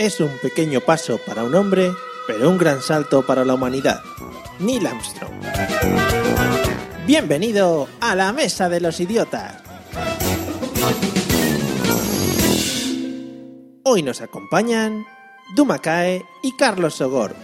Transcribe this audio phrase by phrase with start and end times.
[0.00, 1.92] Es un pequeño paso para un hombre,
[2.26, 4.00] pero un gran salto para la humanidad.
[4.58, 5.30] Neil Armstrong.
[7.06, 9.56] Bienvenido a la Mesa de los Idiotas.
[13.84, 15.04] Hoy nos acompañan
[15.54, 17.36] Dumakae y Carlos Sogor.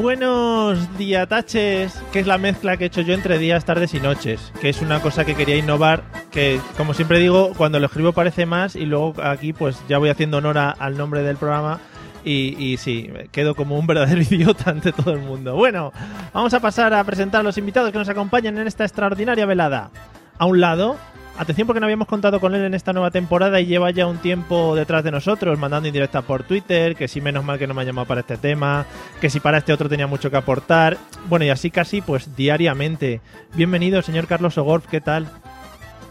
[0.00, 4.50] Buenos diataches, que es la mezcla que he hecho yo entre días, tardes y noches,
[4.58, 8.46] que es una cosa que quería innovar, que como siempre digo, cuando lo escribo parece
[8.46, 11.80] más y luego aquí pues ya voy haciendo honor al nombre del programa
[12.24, 15.54] y, y sí, quedo como un verdadero idiota ante todo el mundo.
[15.54, 15.92] Bueno,
[16.32, 19.90] vamos a pasar a presentar a los invitados que nos acompañan en esta extraordinaria velada.
[20.38, 20.96] A un lado,
[21.40, 24.18] atención porque no habíamos contado con él en esta nueva temporada y lleva ya un
[24.18, 27.80] tiempo detrás de nosotros, mandando indirectas por Twitter, que si menos mal que no me
[27.80, 28.84] ha llamado para este tema,
[29.22, 30.98] que si para este otro tenía mucho que aportar.
[31.28, 33.22] Bueno, y así casi pues diariamente.
[33.54, 35.28] Bienvenido, señor Carlos Ogorf, ¿qué tal?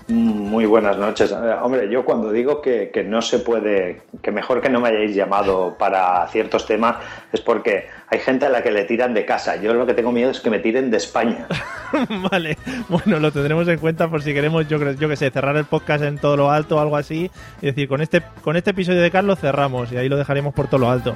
[0.09, 1.31] Muy buenas noches.
[1.31, 4.89] Eh, Hombre, yo cuando digo que, que no se puede, que mejor que no me
[4.89, 6.95] hayáis llamado para ciertos temas,
[7.31, 9.57] es porque hay gente a la que le tiran de casa.
[9.57, 11.45] Yo lo que tengo miedo es que me tiren de España.
[12.31, 15.65] vale, bueno, lo tendremos en cuenta por si queremos, yo, yo que sé, cerrar el
[15.65, 17.30] podcast en todo lo alto o algo así.
[17.61, 20.67] Y decir, con este, con este episodio de Carlos cerramos y ahí lo dejaremos por
[20.67, 21.14] todo lo alto.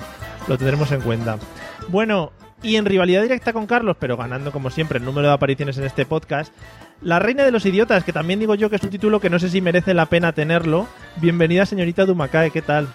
[0.48, 1.38] Lo tendremos en cuenta.
[1.88, 2.32] Bueno,
[2.64, 5.84] y en rivalidad directa con Carlos, pero ganando como siempre el número de apariciones en
[5.84, 6.54] este podcast,
[7.04, 9.38] La Reina de los Idiotas, que también digo yo que es un título que no
[9.38, 10.88] sé si merece la pena tenerlo.
[11.18, 12.88] Bienvenida, señorita Dumakae, ¿qué tal?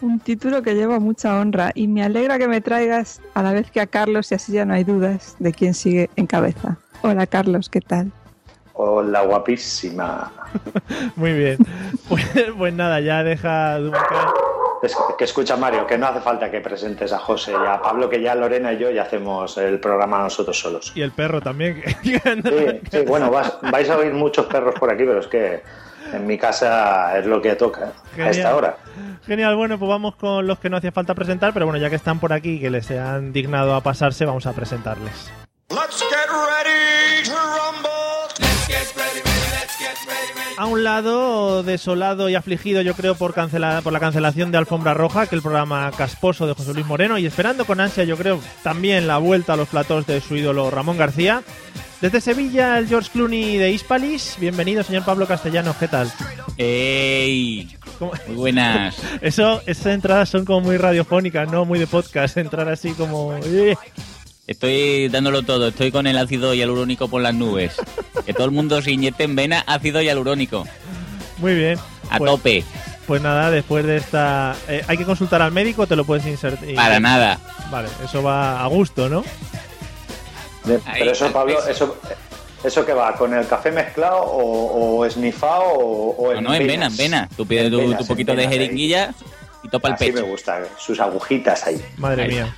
[0.00, 3.70] Un título que lleva mucha honra y me alegra que me traigas a la vez
[3.70, 6.76] que a Carlos y así ya no hay dudas de quién sigue en cabeza.
[7.02, 8.10] Hola Carlos, ¿qué tal?
[8.72, 10.32] Hola, guapísima.
[11.16, 11.58] Muy bien.
[12.08, 12.26] Pues,
[12.58, 14.26] pues nada, ya deja Dumakae.
[14.82, 18.10] Es que, escucha, Mario, que no hace falta que presentes a José y a Pablo,
[18.10, 20.90] que ya Lorena y yo ya hacemos el programa nosotros solos.
[20.96, 21.80] Y el perro también.
[21.80, 25.62] que- Sí, sí, bueno, vas- vais a oír muchos perros por aquí, pero es que
[26.12, 27.84] en mi casa es lo que toca ¿eh?
[27.84, 28.30] a Genial.
[28.34, 28.76] esta hora.
[29.24, 31.96] Genial, bueno, pues vamos con los que no hacía falta presentar, pero bueno, ya que
[31.96, 35.32] están por aquí y que les se han dignado a pasarse, vamos a presentarles.
[35.70, 36.91] Let's get ready
[40.58, 44.94] A un lado, desolado y afligido, yo creo, por, cancela- por la cancelación de Alfombra
[44.94, 48.38] Roja, que el programa casposo de José Luis Moreno, y esperando con ansia, yo creo,
[48.62, 51.42] también la vuelta a los platós de su ídolo Ramón García.
[52.00, 54.36] Desde Sevilla, el George Clooney de Hispalis.
[54.40, 56.12] Bienvenido, señor Pablo Castellanos, ¿qué tal?
[56.58, 57.76] ¡Ey!
[57.98, 58.96] ¿Cómo- Muy buenas.
[59.20, 63.34] Eso, esas entradas son como muy radiofónicas, no muy de podcast, entrar así como...
[64.46, 65.68] Estoy dándolo todo.
[65.68, 67.74] Estoy con el ácido hialurónico por las nubes.
[68.26, 70.64] Que todo el mundo se inyecte en vena ácido hialurónico.
[71.38, 71.76] Muy bien.
[72.08, 72.64] A Pues- tope.
[73.06, 74.54] Pues nada, después de esta...
[74.68, 76.72] eh, ¿Hay que consultar al médico o te lo puedes insertar?
[76.76, 77.36] Para nada.
[77.68, 79.24] Vale, eso va a gusto, ¿no?
[80.64, 81.68] De- Ahí, Pero eso, Pablo, peso.
[81.70, 81.98] eso,
[82.62, 83.12] ¿eso que va?
[83.16, 87.28] ¿Con el café mezclado o, o esnifado o, o No, no, en vena, en vena.
[87.36, 88.48] Tú pides tu, venas, tu en poquito de ahí.
[88.48, 89.12] jeringuilla
[89.64, 90.26] y topa el Así me pecho.
[90.26, 91.84] gusta, sus agujitas ahí.
[91.96, 92.28] Madre Ahí.
[92.28, 92.54] mía.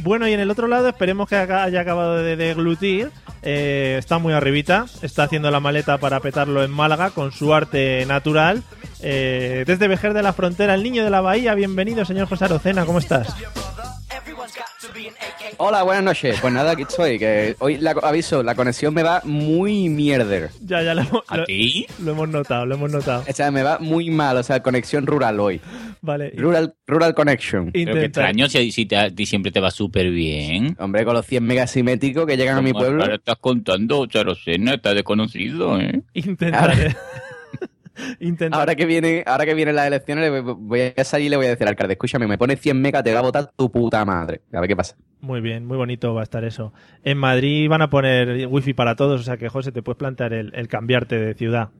[0.00, 3.10] Bueno, y en el otro lado esperemos que haya acabado de deglutir.
[3.42, 4.86] Eh, está muy arribita.
[5.02, 8.62] Está haciendo la maleta para petarlo en Málaga con su arte natural.
[9.00, 11.54] Eh, desde Vejer de la Frontera, el niño de la Bahía.
[11.54, 12.84] Bienvenido, señor José Arocena.
[12.84, 13.34] ¿Cómo estás?
[15.58, 16.38] Hola, buenas noches.
[16.40, 17.18] Pues nada, aquí estoy.
[17.18, 20.50] Que hoy la, aviso, la conexión me va muy mierder.
[20.62, 21.86] Ya, ya lo, hemos- ¿A lo- ti?
[22.02, 23.24] lo hemos notado, lo hemos notado.
[23.28, 24.36] O sea, me va muy mal.
[24.36, 25.60] O sea, conexión rural hoy.
[26.00, 26.32] Vale.
[26.36, 27.70] Rural, rural connection.
[27.72, 30.76] Pero qué extraño si, si te- a ti siempre te va súper bien.
[30.78, 33.02] Hombre, con los 100 megas simétricos que llegan a mi pueblo.
[33.02, 36.02] Ahora estás contando, Charocena, está desconocido, ¿eh?
[36.14, 36.96] Intentaré.
[38.52, 41.46] Ahora que viene, ahora que vienen las elecciones, le voy- a salir y le voy
[41.46, 44.04] a decir al alcalde, escúchame, me pones 100 megas, te va a votar tu puta
[44.04, 44.40] madre.
[44.52, 44.96] A ver qué pasa.
[45.20, 46.72] Muy bien, muy bonito va a estar eso.
[47.04, 50.32] En Madrid van a poner wifi para todos, o sea que José te puedes plantear
[50.32, 51.70] el, el cambiarte de ciudad.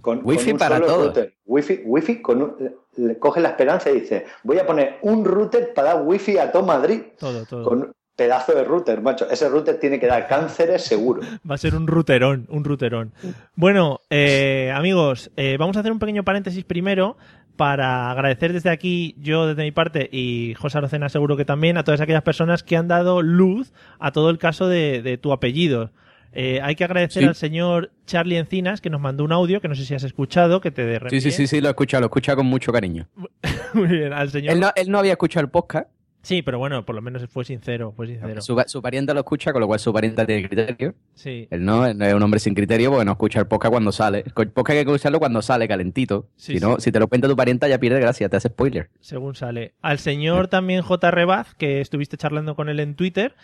[0.00, 1.06] Con, Wifi con para todos.
[1.08, 1.34] router.
[1.44, 2.54] Wifi, wifi con un-
[2.96, 6.50] le coge la esperanza y dice, voy a poner un router para dar wifi a
[6.50, 7.02] todo Madrid.
[7.18, 7.64] Todo, todo.
[7.64, 9.26] Con pedazo de router, macho.
[9.30, 11.22] Ese router tiene que dar cánceres seguro.
[11.50, 13.14] Va a ser un ruterón, un ruterón.
[13.54, 17.16] Bueno, eh, amigos, eh, vamos a hacer un pequeño paréntesis primero
[17.56, 21.82] para agradecer desde aquí, yo desde mi parte y José Arocena seguro que también, a
[21.84, 25.90] todas aquellas personas que han dado luz a todo el caso de, de tu apellido.
[26.32, 27.28] Eh, hay que agradecer Sí.
[27.28, 30.60] al señor Charlie Encinas que nos mandó un audio que no sé si has escuchado,
[30.60, 32.70] que te de Sí, sí, sí, sí, lo he escuchado, lo he escuchado con mucho
[32.70, 33.08] cariño.
[33.74, 34.52] Muy bien, al señor.
[34.52, 35.88] Él no, él no había escuchado el podcast.
[36.22, 38.42] Sí, pero bueno, por lo menos fue sincero, fue sincero.
[38.42, 40.94] Su, su pariente lo escucha, con lo cual su pariente tiene criterio.
[41.14, 43.70] Sí, Él no, él no es un hombre sin criterio porque no escucha el podcast
[43.72, 44.18] cuando sale.
[44.26, 46.28] El podcast hay que escucharlo cuando sale, calentito.
[46.36, 48.90] Sí, si no, si te lo cuenta tu pariente ya pierde gracia, te hace spoiler.
[49.00, 49.72] según sale.
[49.80, 51.10] Al señor también J.
[51.10, 53.34] Rebaz, que estuviste charlando con él en Twitter.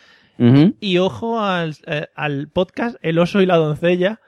[0.80, 4.20] Y ojo al, eh, al podcast El oso y la doncella,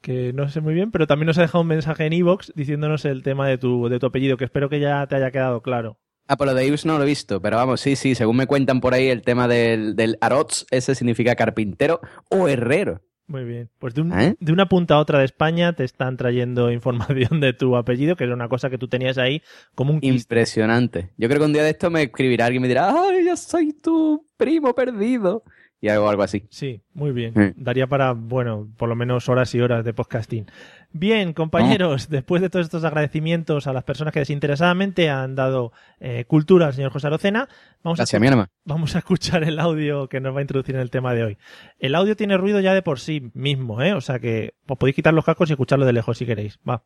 [0.00, 3.04] que no sé muy bien, pero también nos ha dejado un mensaje en Evox diciéndonos
[3.04, 5.98] el tema de tu, de tu apellido, que espero que ya te haya quedado claro.
[6.32, 8.46] Ah, por lo de Ius no lo he visto, pero vamos, sí, sí, según me
[8.46, 12.00] cuentan por ahí, el tema del, del arots, ese significa carpintero
[12.30, 13.02] o herrero.
[13.26, 13.68] Muy bien.
[13.78, 14.34] Pues de, un- ¿Eh?
[14.40, 18.24] de una punta a otra de España te están trayendo información de tu apellido, que
[18.24, 19.42] era una cosa que tú tenías ahí
[19.74, 19.98] como un.
[20.02, 21.10] Impresionante.
[21.18, 23.36] Yo creo que un día de esto me escribirá alguien y me dirá, ¡ay, yo
[23.36, 25.42] soy tu primo perdido!
[25.82, 26.46] Y hago algo así.
[26.48, 27.34] Sí, muy bien.
[27.34, 27.52] Sí.
[27.56, 30.46] Daría para, bueno, por lo menos horas y horas de podcasting.
[30.92, 36.24] Bien, compañeros, después de todos estos agradecimientos a las personas que desinteresadamente han dado eh,
[36.28, 37.48] cultura al señor José Arocena,
[37.82, 38.48] vamos a, Gracias, alma.
[38.64, 41.38] vamos a escuchar el audio que nos va a introducir en el tema de hoy.
[41.80, 43.92] El audio tiene ruido ya de por sí mismo, ¿eh?
[43.94, 46.60] O sea que os podéis quitar los cascos y escucharlo de lejos si queréis.
[46.68, 46.84] Va.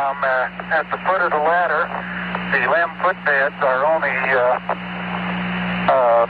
[0.00, 1.86] Um, uh, at the foot of the ladder,
[2.52, 4.74] the lamb footbeds are only uh,
[5.88, 6.26] uh,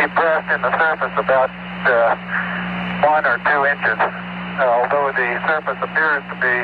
[0.00, 1.50] depressed in the surface about
[1.88, 2.16] uh,
[3.08, 6.56] one or two inches, uh, although the surface appears to be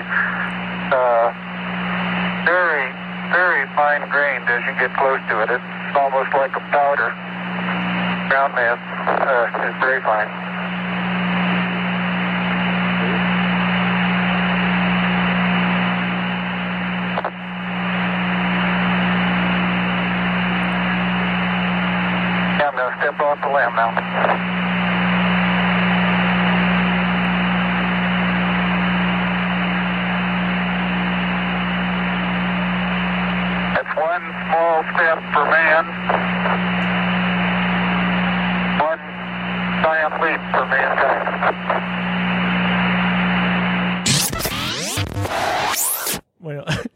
[0.93, 1.26] uh,
[2.44, 2.93] very,
[3.32, 5.49] very fine grained as you get close to it.
[5.50, 7.14] It's almost like a powder.
[8.28, 8.81] Ground mass
[9.25, 10.59] uh, is very fine.
[23.10, 24.59] Step off the lamb now.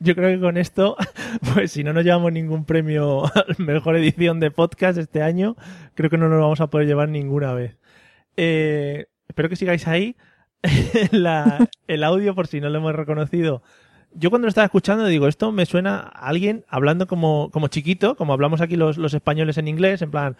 [0.04, 0.96] Yo creo que con esto,
[1.54, 5.56] pues si no nos llevamos ningún premio a mejor edición de podcast este año,
[5.94, 7.78] creo que no nos vamos a poder llevar ninguna vez.
[8.36, 10.16] Eh, espero que sigáis ahí.
[11.88, 13.62] El audio, por si no lo hemos reconocido.
[14.16, 18.14] Yo cuando lo estaba escuchando digo, esto me suena a alguien hablando como, como chiquito,
[18.14, 20.36] como hablamos aquí los, los españoles en inglés, en plan,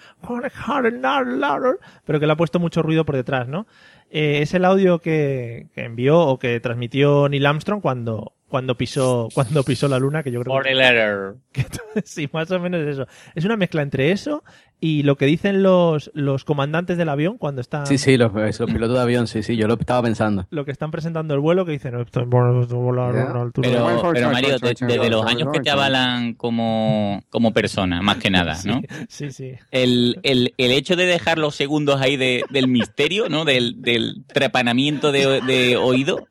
[2.07, 3.67] pero que le ha puesto mucho ruido por detrás, ¿no?
[4.11, 9.29] Eh, es el audio que, que envió o que transmitió Neil Armstrong cuando, cuando pisó,
[9.35, 11.35] cuando pisó la luna, que yo creo que Spoiler.
[12.05, 13.05] sí, más o menos eso.
[13.35, 14.45] Es una mezcla entre eso
[14.87, 18.71] y lo que dicen los, los comandantes del avión cuando están, Sí, sí, los, los
[18.71, 20.47] pilotos de avión, sí, sí, yo lo estaba pensando.
[20.51, 23.69] lo que están presentando el vuelo, que dicen, esto volar a una altura.
[23.71, 28.29] Pero, pero Mario, de- desde los años que te avalan como, como persona, más que
[28.31, 28.83] nada, ¿no?
[29.09, 29.53] Sí, sí.
[29.71, 33.45] El, el, el hecho de dejar los segundos ahí de- del misterio, ¿no?
[33.47, 36.29] Del, del trepanamiento de, de oído,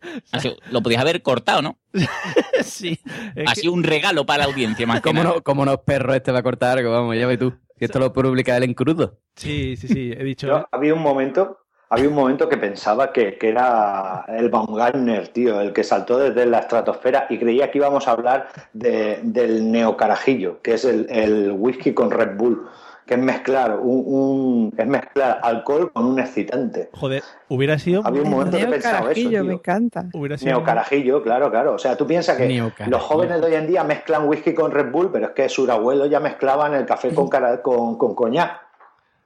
[0.70, 1.78] lo podías haber cortado, ¿no?
[2.64, 3.00] sí.
[3.48, 5.36] Ha que- sido un regalo para la audiencia, más que ¿Cómo nada.
[5.38, 6.92] no, cómo no perro este va a cortar algo?
[6.92, 7.54] Vamos, ya ve tú.
[7.78, 9.20] Si esto lo publica él en crudo.
[9.36, 10.48] sí, sí, sí, he dicho.
[10.48, 15.60] Yo había un momento, había un momento que pensaba que, que era el Baumgartner, tío,
[15.60, 20.62] el que saltó desde la estratosfera y creía que íbamos a hablar de- del neocarajillo,
[20.62, 22.68] que es el, el whisky con Red Bull,
[23.06, 26.90] que es mezclar un, un- es mezclar alcohol con un excitante.
[26.94, 28.02] Joder, hubiera sido.
[28.06, 29.44] Había un momento que pensaba eso, tío.
[29.44, 30.06] me encanta.
[30.14, 31.74] Hubiera sido Neocarajillo, claro, claro.
[31.74, 32.90] O sea, tú piensas que Neocarajillo.
[32.98, 35.68] los jóvenes de hoy en día mezclan whisky con Red Bull, pero es que sus
[35.70, 38.62] abuelos ya mezclaban el café con, cara- con, con coñac.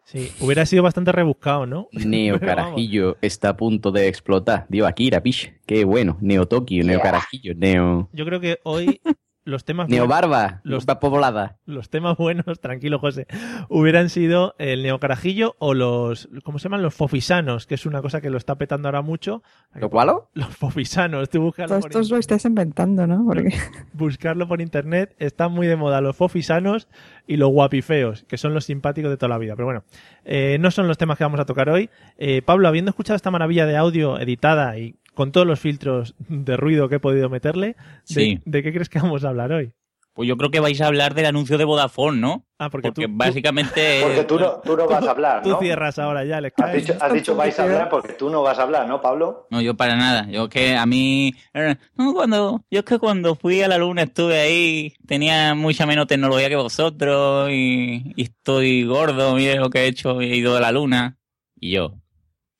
[0.03, 1.89] Sí, hubiera sido bastante rebuscado, ¿no?
[1.91, 2.63] Neo Pero vamos.
[2.69, 4.65] Carajillo está a punto de explotar.
[4.69, 5.53] Digo, Akira, pish.
[5.65, 6.17] Qué bueno.
[6.21, 8.07] Neo Tokio, Neo Carajillo, Neo.
[8.13, 9.01] Yo creo que hoy
[9.47, 11.57] los temas Neo buenos- Barba, Los- poblada.
[11.65, 13.27] los temas buenos, tranquilo José,
[13.69, 16.81] hubieran sido el neocarajillo o los, ¿cómo se llaman?
[16.81, 19.43] Los fofisanos, que es una cosa que lo está petando ahora mucho.
[19.73, 20.29] ¿Lo cualo?
[20.33, 23.23] Los fofisanos, tú búscalo Todo esto lo estás inventando, ¿no?
[23.25, 23.49] Porque
[23.93, 26.87] buscarlo por internet, están muy de moda los fofisanos
[27.25, 29.55] y los guapifeos, que son los simpáticos de toda la vida.
[29.55, 29.83] Pero bueno,
[30.25, 31.89] eh, no son los temas que vamos a tocar hoy.
[32.17, 36.55] Eh, Pablo, habiendo escuchado esta maravilla de audio editada y con todos los filtros de
[36.57, 38.39] ruido que he podido meterle, ¿de, Sí.
[38.45, 39.73] de qué crees que vamos a hablar hoy?
[40.13, 42.45] Pues yo creo que vais a hablar del anuncio de Vodafone, ¿no?
[42.59, 44.01] Ah, porque, Porque tú, básicamente...
[44.03, 45.59] Porque tú no, tú no vas a hablar, tú ¿no?
[45.59, 48.59] cierras ahora ya, les Has dicho, has dicho vais a hablar porque tú no vas
[48.59, 49.47] a hablar, ¿no, Pablo?
[49.49, 50.27] No, yo para nada.
[50.29, 51.33] Yo que a mí...
[51.55, 52.63] eh, No, cuando...
[52.69, 56.55] Yo es que cuando fui a la luna estuve ahí, tenía mucha menos tecnología que
[56.55, 61.17] vosotros y, y estoy gordo, mire lo que he hecho, he ido a la luna.
[61.59, 61.93] Y yo...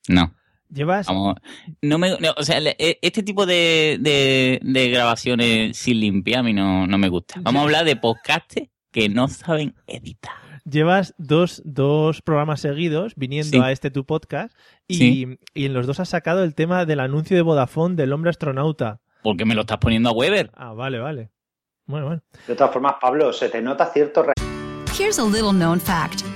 [0.08, 0.32] No.
[0.70, 1.36] Llevas, Vamos,
[1.82, 6.42] no me, no, o sea, e- este tipo de, de, de grabaciones sin limpiar a
[6.42, 7.40] mí no, no me gusta.
[7.42, 10.34] Vamos a hablar de podcasts que no saben editar.
[10.70, 13.58] llevas dos, dos programas seguidos viniendo Sí.
[13.64, 14.54] a este tu podcast
[14.86, 15.38] y, Sí.
[15.54, 19.00] y en los dos has sacado el tema del anuncio de Vodafone del hombre astronauta.
[19.22, 20.50] Porque me lo estás poniendo a Weber.
[20.54, 21.30] Ah, vale, vale.
[21.86, 22.22] Bueno, bueno.
[22.46, 24.32] De todas formas, Pablo, se te nota cierto re-
[24.98, 26.22] Here's a little known fact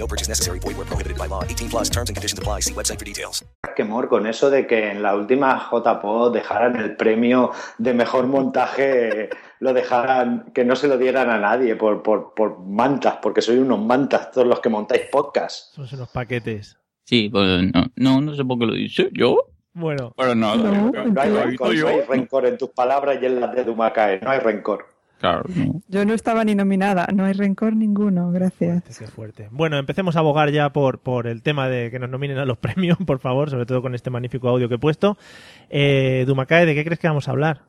[0.00, 0.58] No purchase necessary.
[0.60, 1.44] Void where prohibited by law.
[1.44, 2.60] 18 plus terms and conditions apply.
[2.60, 3.44] See website for details.
[3.76, 9.30] quemor con eso de que en la última JPO dejaran el premio de mejor montaje,
[9.60, 13.58] lo dejaran, que no se lo dieran a nadie por, por, por mantas, porque sois
[13.58, 15.74] unos mantas todos los que montáis podcast.
[15.74, 16.76] Son unos paquetes.
[17.04, 19.46] Sí, pues no, no, no sé por qué lo dice yo.
[19.72, 20.56] Bueno, Pero nada.
[20.56, 24.20] No, No hay rencor, no hay rencor en tus palabras y en las de Dumacae,
[24.20, 24.86] no hay rencor.
[25.20, 25.82] Claro, no.
[25.88, 28.82] Yo no estaba ni nominada, no hay rencor ninguno, gracias.
[28.98, 29.48] qué fuerte.
[29.50, 32.56] Bueno, empecemos a abogar ya por, por el tema de que nos nominen a los
[32.58, 35.18] premios, por favor, sobre todo con este magnífico audio que he puesto.
[35.68, 37.60] Eh, Dumacae, ¿de qué crees que vamos a hablar?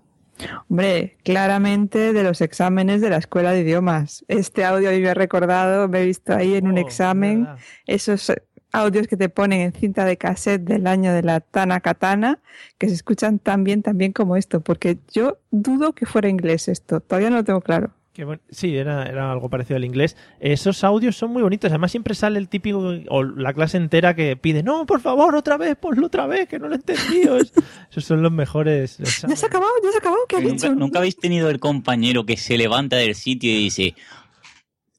[0.69, 4.23] Hombre, claramente de los exámenes de la escuela de idiomas.
[4.27, 7.59] Este audio me ha recordado, me he visto ahí en un Oh, examen, verdad.
[7.85, 8.31] esos
[8.73, 12.39] audios que te ponen en cinta de cassette del año de la Tana Katana,
[12.77, 16.67] que se escuchan tan bien, tan bien como esto, porque yo dudo que fuera inglés
[16.67, 17.91] esto, todavía no lo tengo claro.
[18.13, 20.17] Qué Sí, era, era algo parecido al inglés.
[20.41, 21.71] Esos audios son muy bonitos.
[21.71, 25.55] Además, siempre sale el típico, o la clase entera que pide, no, por favor, otra
[25.55, 27.37] vez, ponlo otra vez, que no lo he entendido.
[27.37, 27.53] Es-
[27.89, 28.97] Esos son los mejores.
[28.97, 30.75] Ya se ha acabado, ya se ha acabado, ¿qué ha ¿Nunca, dicho?
[30.75, 33.95] nunca habéis tenido el compañero que se levanta del sitio y dice,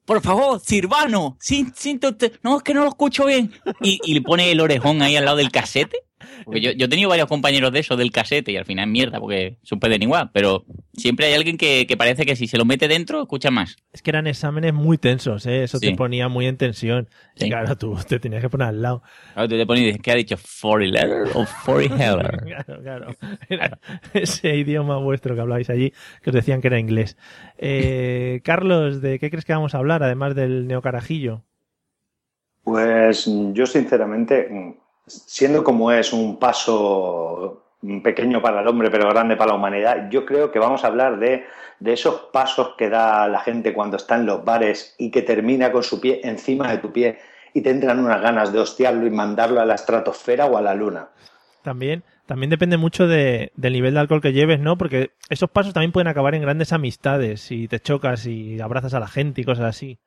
[0.04, 2.00] por favor, Sirvano, sin, sin
[2.42, 3.52] no, es que no lo escucho bien.
[3.80, 5.98] Y, y le pone el orejón ahí al lado del casete.
[6.44, 8.90] Porque yo, yo he tenido varios compañeros de esos del casete y al final es
[8.90, 10.30] mierda porque suspenden igual.
[10.32, 13.76] Pero siempre hay alguien que, que parece que si se lo mete dentro, escucha más.
[13.92, 15.64] Es que eran exámenes muy tensos, ¿eh?
[15.64, 17.08] Eso te ponía muy en tensión.
[17.34, 17.48] Sí.
[17.48, 19.02] claro, tú te tenías que poner al lado.
[19.34, 20.36] Ahora tú te dices, ¿qué ha dicho?
[20.36, 22.36] ¿40 letter o 40 header?
[22.44, 23.16] Claro, claro.
[23.48, 23.78] Era
[24.14, 27.16] ese idioma vuestro que hablabais allí, que os decían que era inglés.
[27.58, 31.42] Eh, Carlos, ¿de qué crees que vamos a hablar, además del neocarajillo?
[32.64, 34.76] Pues yo sinceramente,
[35.26, 37.64] siendo como es un paso
[38.02, 41.18] pequeño para el hombre pero grande para la humanidad, yo creo que vamos a hablar
[41.18, 41.44] de,
[41.80, 45.72] de esos pasos que da la gente cuando está en los bares y que termina
[45.72, 47.18] con su pie encima de tu pie
[47.54, 50.74] y te entran unas ganas de hostiarlo y mandarlo a la estratosfera o a la
[50.74, 51.08] luna.
[51.62, 54.78] También, también depende mucho de- del nivel de alcohol que lleves, ¿no?
[54.78, 59.00] Porque esos pasos también pueden acabar en grandes amistades, si te chocas y abrazas a
[59.00, 59.98] la gente y cosas así.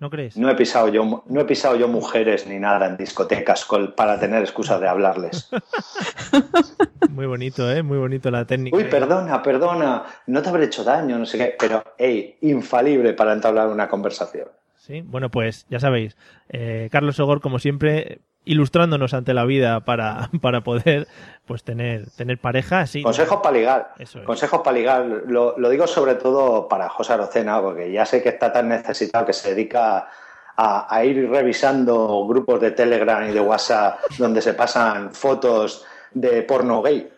[0.00, 0.34] ¿No crees?
[0.38, 4.40] No he pisado yo, no he pisado yo mujeres ni nada en discotecas para tener
[4.40, 5.50] excusas de hablarles.
[7.10, 7.82] Muy bonito, ¿eh?
[7.82, 8.74] Muy bonito la técnica.
[8.74, 13.34] Uy, perdona, perdona, no te habré hecho daño, no sé qué, pero, hey, infalible para
[13.34, 14.48] entablar una conversación.
[14.78, 16.16] Sí, bueno, pues ya sabéis,
[16.48, 21.06] eh, Carlos Sogor, como siempre, ilustrándonos ante la vida para, para poder
[21.46, 22.86] pues tener, tener pareja.
[22.86, 23.94] Sí, Consejos para ligar.
[23.98, 24.24] Eso es.
[24.24, 25.04] Consejos para ligar.
[25.26, 29.26] Lo, lo digo sobre todo para José Arocena, porque ya sé que está tan necesitado
[29.26, 30.08] que se dedica
[30.56, 36.42] a, a ir revisando grupos de Telegram y de WhatsApp donde se pasan fotos de
[36.42, 37.08] porno gay.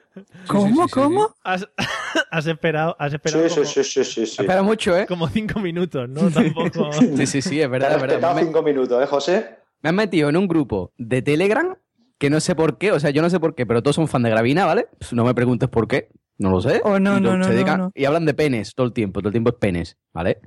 [0.47, 0.87] ¿Cómo?
[0.89, 1.35] ¿Cómo?
[1.43, 1.67] Has,
[2.31, 4.43] has esperado, has esperado Sí, como, sí, sí, sí, sí, sí.
[4.43, 5.07] Espera mucho, ¿eh?
[5.07, 6.31] como cinco minutos, ¿no?
[6.31, 6.93] Tampoco.
[6.93, 8.17] Sí, sí, sí, es Te verdad, has es verdad.
[8.17, 9.62] respetado Me, cinco minutos, ¿eh, José?
[9.83, 11.77] Me han metido en un grupo de Telegram
[12.19, 14.09] que no sé por qué, o sea, yo no sé por qué, pero todos son
[14.09, 14.87] fan de Gravina, ¿vale?
[14.99, 16.09] Pues no me preguntes por qué,
[16.39, 16.81] no lo sé.
[16.85, 17.93] Oh, no, Y no, no, se dedican- no.
[17.95, 20.41] Y hablan de penes todo el tiempo, todo el tiempo es penes, ¿vale?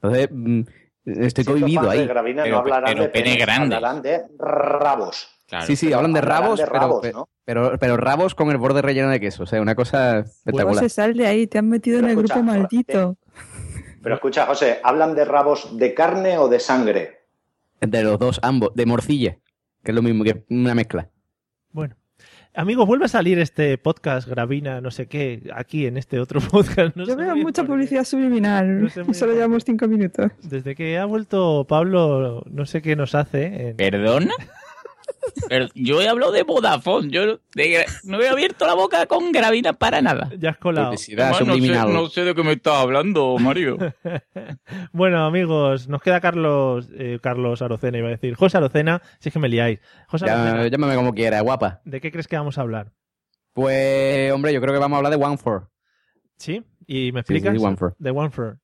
[0.00, 0.60] Entonces, mm,
[1.04, 2.06] Estoy cohibido fans de ahí.
[2.06, 3.74] Gravina Pero- no hablarán pero de pene penes, grande.
[3.74, 5.26] hablarán de rabos.
[5.48, 5.66] Claro.
[5.66, 7.28] Sí, sí, Pero hablan de rabos, de pero- rabos, pero, ¿no?
[7.44, 9.42] pero, pero rabos con el borde relleno de queso.
[9.42, 10.76] O sea, una cosa No espectacular.
[10.84, 13.16] se sal de ahí, te han metido Pero en el escucha, grupo maldito.
[14.00, 17.21] Pero escucha, José, ¿hablan de rabos de carne o de sangre?
[17.86, 18.70] De los dos, ambos.
[18.74, 19.38] De morcilla,
[19.82, 21.10] que es lo mismo, que es una mezcla.
[21.70, 21.96] Bueno.
[22.54, 26.94] Amigos, vuelve a salir este podcast, Gravina, no sé qué, aquí en este otro podcast.
[26.96, 28.82] No Yo veo mucha publicidad subliminal.
[28.82, 30.30] No sé Solo llevamos cinco minutos.
[30.42, 33.68] Desde que ha vuelto Pablo, no sé qué nos hace.
[33.70, 34.34] en- ¿Perdona?
[35.48, 37.10] Pero yo he hablado de Vodafone.
[37.10, 40.30] Yo de no he abierto la boca con gravina para nada.
[40.38, 40.88] Ya has colado.
[40.92, 41.92] Además, no, sé, subliminal.
[41.92, 43.78] no sé de qué me estás hablando, Mario.
[44.92, 48.34] Bueno, amigos, nos queda Carlos eh, Carlos Arocena, iba a decir.
[48.34, 49.80] José Arocena, si es que me liáis.
[50.08, 51.80] José Ya- Arocena, llámame como quiera, guapa.
[51.84, 52.92] ¿de qué crees que vamos a hablar?
[53.52, 55.70] Pues, hombre, yo creo que vamos a hablar de One for.
[56.38, 56.64] ¿Sí?
[56.86, 57.62] ¿Y me Sí, sí, explicas?
[57.62, 57.94] One for.
[57.98, 58.58] De One for.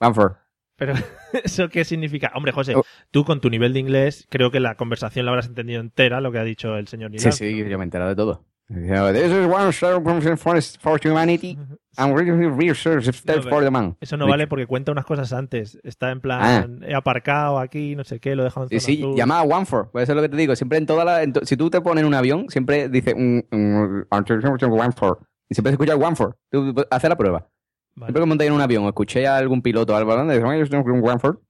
[0.00, 0.38] One for.
[0.76, 0.94] Pero,
[1.44, 2.32] ¿eso qué significa?
[2.34, 2.84] Hombre, José, Oh.
[3.10, 6.32] Tú con tu nivel de inglés, creo que la conversación la habrás entendido entera, lo
[6.32, 7.32] que ha dicho el señor Nilán.
[7.32, 8.44] Sí, sí, yo me he enterado de todo.
[8.68, 11.58] This is one for, humanity
[11.96, 13.10] and really research
[13.48, 13.96] for the man.
[14.00, 15.80] Eso no vale porque cuenta unas cosas antes.
[15.82, 18.80] Está en plan, he aparcado aquí, no sé qué, lo he dejado en Ah.
[18.80, 19.90] Sí, sí, llama a One for.
[19.90, 20.54] Pues eso es lo que te digo.
[20.54, 21.20] Siempre en toda la.
[21.42, 25.18] si tú te pones en un avión, siempre dice One for.
[25.48, 26.36] Y siempre se escucha One for.
[26.48, 27.48] Tú hace la prueba.
[27.96, 30.60] Siempre que monté en un avión o escuché a algún piloto al balón, dice, "Oye,
[30.60, 31.40] yo tengo un One for.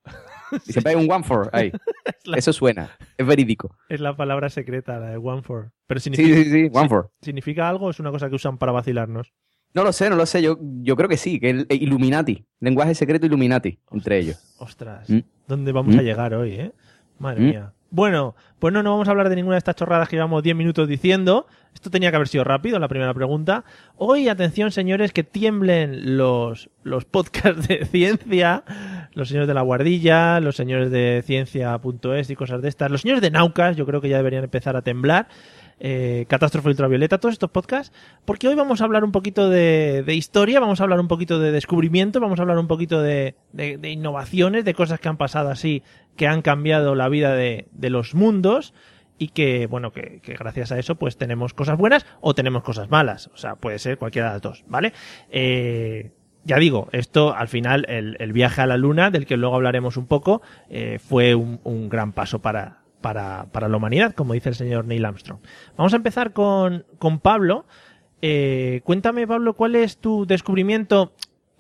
[0.67, 1.73] Y siempre hay un One for ahí.
[2.05, 2.91] Es la- Eso suena.
[3.17, 3.77] Es verídico.
[3.89, 5.73] Es la palabra secreta, la de One for.
[5.87, 6.71] Pero Sí, significa, sí, sí.
[6.73, 7.11] One for.
[7.23, 9.33] ¿significa algo o es una cosa que usan para vacilarnos?
[9.73, 10.43] No lo sé, no lo sé.
[10.43, 11.39] Yo, yo creo que sí.
[11.39, 12.45] Que el Illuminati.
[12.59, 13.79] Lenguaje secreto Illuminati.
[13.93, 14.55] Entre ellos.
[14.59, 15.21] Ostras, Mm.
[15.47, 15.99] ¿dónde vamos Mm.
[15.99, 16.73] a llegar hoy, eh?
[17.19, 17.45] Madre Mm.
[17.45, 17.73] mía.
[17.91, 20.55] Bueno, pues no, no vamos a hablar de ninguna de estas chorradas que llevamos 10
[20.55, 21.47] minutos diciendo.
[21.75, 23.65] Esto tenía que haber sido rápido, la primera pregunta.
[23.97, 28.65] Hoy, atención, señores, que tiemblen los, los podcasts de ciencia,
[29.15, 33.23] los señores de la guardilla, los señores de ciencia.es y cosas de estas, los señores
[33.23, 35.29] de Naucas, yo creo que ya deberían empezar a temblar.
[35.83, 37.91] Eh, Catástrofe Ultravioleta, todos estos podcasts,
[38.27, 41.39] porque hoy vamos a hablar un poquito de, de historia, vamos a hablar un poquito
[41.41, 45.17] de descubrimiento, vamos a hablar un poquito de, de- de innovaciones, de cosas que han
[45.17, 45.83] pasado así,
[46.17, 48.75] que han cambiado la vida de, los mundos
[49.17, 52.91] y que, bueno, que, que gracias a eso pues tenemos cosas buenas o tenemos cosas
[52.91, 54.93] malas, o sea, puede ser cualquiera de las dos, ¿vale?
[55.31, 56.11] Eh,
[56.45, 59.97] ya digo, esto al final, el, el viaje a la luna, del que luego hablaremos
[59.97, 64.49] un poco, eh, fue un, un gran paso para, para, para la humanidad, como dice
[64.51, 65.41] el señor Neil Armstrong.
[65.77, 67.67] Vamos a empezar con, con Pablo.
[68.23, 71.13] Eh, cuéntame, Pablo, ¿cuál es tu descubrimiento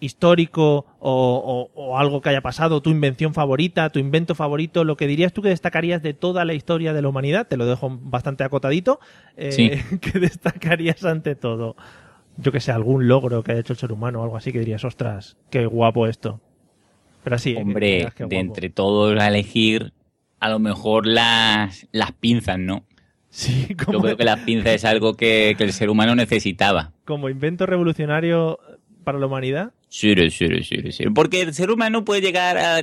[0.02, 4.96] histórico o, o- o algo que haya pasado, tu invención favorita, tu invento favorito, lo
[4.96, 7.46] que dirías tú que destacarías de toda la historia de la humanidad?
[7.46, 8.98] Te lo dejo bastante acotadito.
[9.36, 9.70] Eh, Sí.
[10.00, 11.76] ¿Qué destacarías ante todo?
[12.38, 14.60] Yo que sé, algún logro que haya hecho el ser humano o algo así que
[14.60, 16.40] dirías, ostras, qué guapo esto.
[17.22, 19.92] Pero sí, eh, que Hombre, de entre todos a elegir,
[20.40, 22.84] a lo mejor las, las pinzas, ¿no?
[23.28, 26.92] Sí, Yo como, creo que las pinzas es algo que, que el ser humano necesitaba.
[27.04, 28.58] como invento revolucionario
[29.04, 29.72] para la humanidad.
[29.88, 31.04] Sí, sí, sí, sí.
[31.14, 32.80] Porque el ser humano puede llegar a...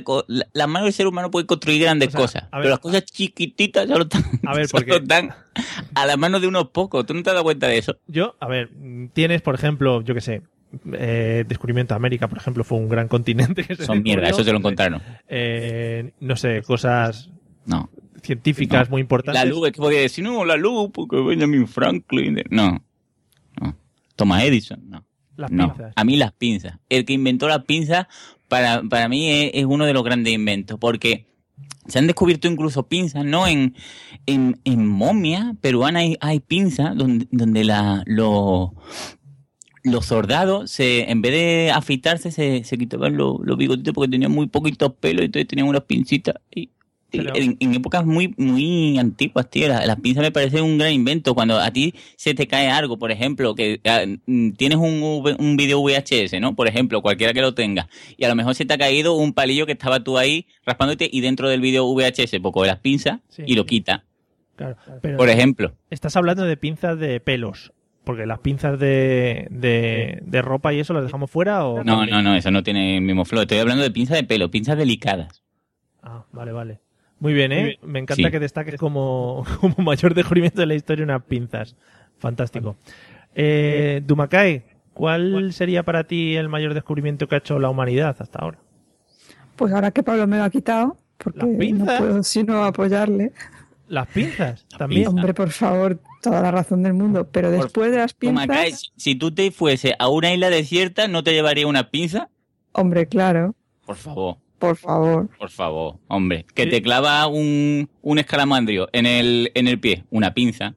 [0.52, 2.42] La, mano del ser humano puede construir grandes O sea, cosas.
[2.42, 5.30] ver, pero las cosas chiquititas solo están, A ver, solo están
[5.94, 7.06] a la mano de unos pocos.
[7.06, 7.96] ¿Tú no te has dado cuenta de eso?
[8.06, 8.70] Yo, a ver,
[9.14, 10.42] tienes, por ejemplo, yo que sé,
[10.92, 14.44] eh, descubrimiento de América, por ejemplo, fue un gran continente que se Son mierda, eso
[14.44, 15.00] se lo encontraron.
[15.28, 17.30] Eh, no sé, cosas
[17.68, 17.88] No.
[18.22, 18.92] científicas No.
[18.92, 19.42] muy importantes.
[19.42, 22.42] La luz, es que podía decir, no, la luz, porque Benjamin Franklin.
[22.50, 22.84] No.
[23.60, 23.76] No.
[24.16, 25.04] Thomas Edison, no.
[25.36, 25.72] Las no.
[25.72, 25.92] pinzas.
[25.94, 26.78] A mí las pinzas.
[26.88, 28.06] El que inventó las pinzas,
[28.48, 31.26] para, para mí es, es uno de los grandes inventos, porque
[31.86, 33.46] se han descubierto incluso pinzas, ¿no?
[33.46, 33.74] En,
[34.26, 38.70] en, en momia peruana hay, hay pinzas donde, donde la, los,
[39.84, 44.32] los soldados, se, en vez de afeitarse, se, se quitaban los, los bigotitos porque tenían
[44.32, 46.34] muy poquitos pelos y entonces tenían unas pincitas.
[46.54, 46.70] Y, y
[47.10, 50.92] Pero- en, en épocas muy, muy antiguas, tío, la- las pinzas me parecen un gran
[50.92, 51.34] invento.
[51.34, 55.02] Cuando a ti se te cae algo, por ejemplo, que ah, mm, tienes un,
[55.38, 56.54] un video VHS, ¿no?
[56.54, 59.32] Por ejemplo, cualquiera que lo tenga, y a lo mejor se te ha caído un
[59.32, 63.20] palillo que estaba tú ahí raspándote y dentro del video VHS, pues coge las pinzas
[63.30, 63.42] Sí.
[63.46, 64.04] y lo quita,
[64.56, 65.72] Claro, pero por ejemplo.
[65.88, 67.72] estás hablando de pinzas de pelos,
[68.04, 71.84] porque las pinzas de, de, de ropa y eso las dejamos fuera o...
[71.84, 73.42] No, no, no, eso no tiene el mismo flow.
[73.42, 75.42] Estoy hablando de pinzas de pelo, pinzas delicadas.
[76.02, 76.80] Ah, vale, vale.
[77.20, 77.78] Muy bien, ¿eh?
[77.82, 78.30] Me encanta Sí.
[78.30, 81.74] que destaques como, como mayor descubrimiento de la historia unas pinzas.
[82.18, 82.76] Fantástico.
[83.34, 88.38] Eh, Dumacay, ¿cuál sería para ti el mayor descubrimiento que ha hecho la humanidad hasta
[88.40, 88.58] ahora?
[89.56, 93.32] Pues ahora que Pablo me lo ha quitado, porque ¿Las no puedo sino apoyarle.
[93.88, 95.08] Las pinzas, también.
[95.08, 97.26] Hombre, por favor, toda la razón del mundo.
[97.32, 100.50] Pero Por- después de las pinzas, Kai, si- si tú te fuese a una isla
[100.50, 102.28] desierta, ¿no te llevaría una pinza?
[102.72, 103.54] hombre, claro.
[103.86, 104.36] Por favor.
[104.58, 105.28] Por favor.
[105.38, 106.44] Por favor, hombre.
[106.54, 110.74] Que te clava un, un escalamandrio en el, en el pie, una pinza.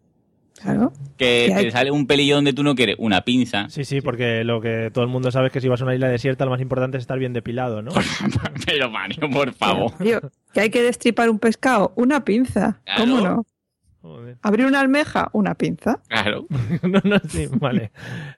[0.62, 0.94] Claro.
[1.18, 3.68] Que te sale un pelillo donde tú no quieres, una pinza.
[3.70, 5.96] Sí, sí, porque lo que todo el mundo sabe es que si vas a una
[5.96, 7.92] isla desierta lo más importante es estar bien depilado, ¿no?
[8.68, 9.92] Pero, Mario, por favor.
[9.98, 10.20] Tío,
[10.54, 12.80] que hay que destripar un pescado, una pinza.
[12.98, 13.36] ¿Cómo Claro.
[13.38, 13.46] no?
[14.04, 14.38] Joder.
[14.44, 16.00] Abrir una almeja, una pinza.
[16.08, 16.46] Claro.
[16.84, 17.92] no, no, sí, vale.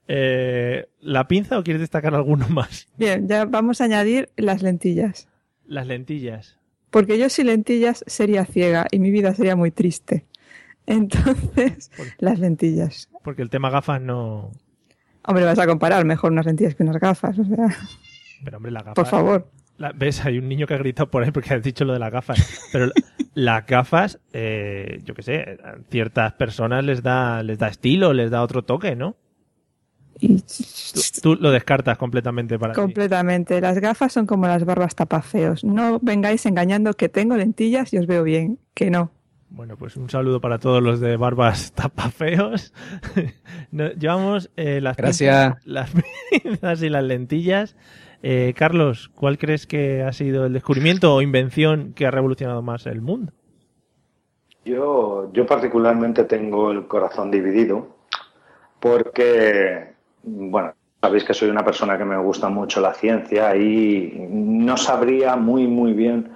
[0.07, 2.87] Eh, ¿La pinza o quieres destacar alguno más?
[2.97, 5.27] Bien, ya vamos a añadir las lentillas.
[5.65, 6.57] Las lentillas.
[6.89, 10.25] Porque yo sin lentillas sería ciega y mi vida sería muy triste.
[10.85, 13.09] Entonces, las lentillas.
[13.23, 14.51] Porque el tema gafas no...
[15.25, 17.39] Hombre, vas a comparar mejor unas lentillas que unas gafas.
[17.39, 17.65] O sea,
[18.43, 18.95] Pero hombre, las gafas...
[18.95, 19.47] por favor.
[19.77, 20.23] La- ¿Ves?
[20.25, 22.69] Hay un niño que ha gritado por ahí porque has dicho lo de las gafas.
[22.71, 22.93] Pero la-
[23.33, 28.29] las gafas, eh, yo qué sé, a ciertas personas les da, les da estilo, les
[28.29, 29.15] da otro toque, ¿no?
[30.19, 33.59] Y Tú, tú lo descartas completamente para completamente.
[33.59, 35.63] Las gafas son como las barbas tapafeos.
[35.63, 38.59] No vengáis engañando que tengo lentillas y os veo bien.
[38.73, 39.11] Que no.
[39.49, 42.73] Bueno, pues un saludo para todos los de barbas tapafeos.
[43.71, 45.55] Llevamos eh, las, Gracias.
[45.55, 45.91] pinzas, las
[46.43, 47.75] pinzas y las lentillas.
[48.23, 52.85] Eh, Carlos, ¿cuál crees que ha sido el descubrimiento o invención que ha revolucionado más
[52.87, 53.33] el mundo?
[54.65, 57.97] Yo, yo particularmente tengo el corazón dividido
[58.79, 59.92] porque,
[60.23, 65.35] bueno, sabéis que soy una persona que me gusta mucho la ciencia y no sabría
[65.35, 66.31] muy, muy bien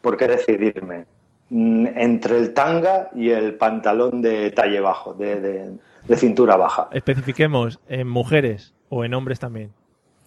[0.00, 1.04] por qué decidirme
[1.50, 5.72] mm, entre el tanga y el pantalón de talle bajo, de, de-
[6.06, 6.88] de cintura baja.
[6.92, 9.70] Especifiquemos, ¿en mujeres o en hombres también?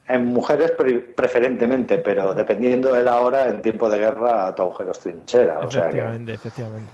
[0.08, 4.92] En mujeres pre- preferentemente, pero dependiendo de la hora, en tiempo de guerra, tu agujero
[4.92, 5.60] es trinchera.
[5.60, 6.92] O sea que, Efectivamente, efectivamente.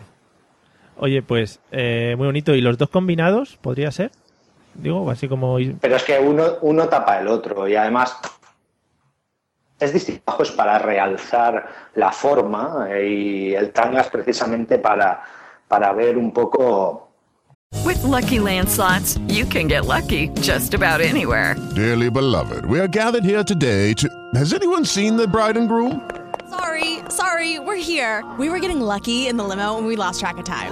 [0.97, 2.53] Oye, pues eh, muy bonito.
[2.55, 4.11] ¿Y los dos combinados podría ser?
[4.75, 5.57] Digo, así como...
[5.79, 8.17] Pero es que uno, uno tapa el otro y además
[9.79, 10.41] es distinto.
[10.41, 15.23] Es para realzar la forma eh, y el tanga es precisamente para,
[15.67, 17.09] para ver un poco
[17.83, 21.55] With Lucky Land slots, you can get lucky just about anywhere.
[21.75, 24.07] Dearly beloved, we are gathered here today to.
[24.35, 26.09] Has anyone seen the bride and groom?
[26.49, 28.23] Sorry, sorry, we're here.
[28.37, 30.71] We were getting lucky in the limo and we lost track of time.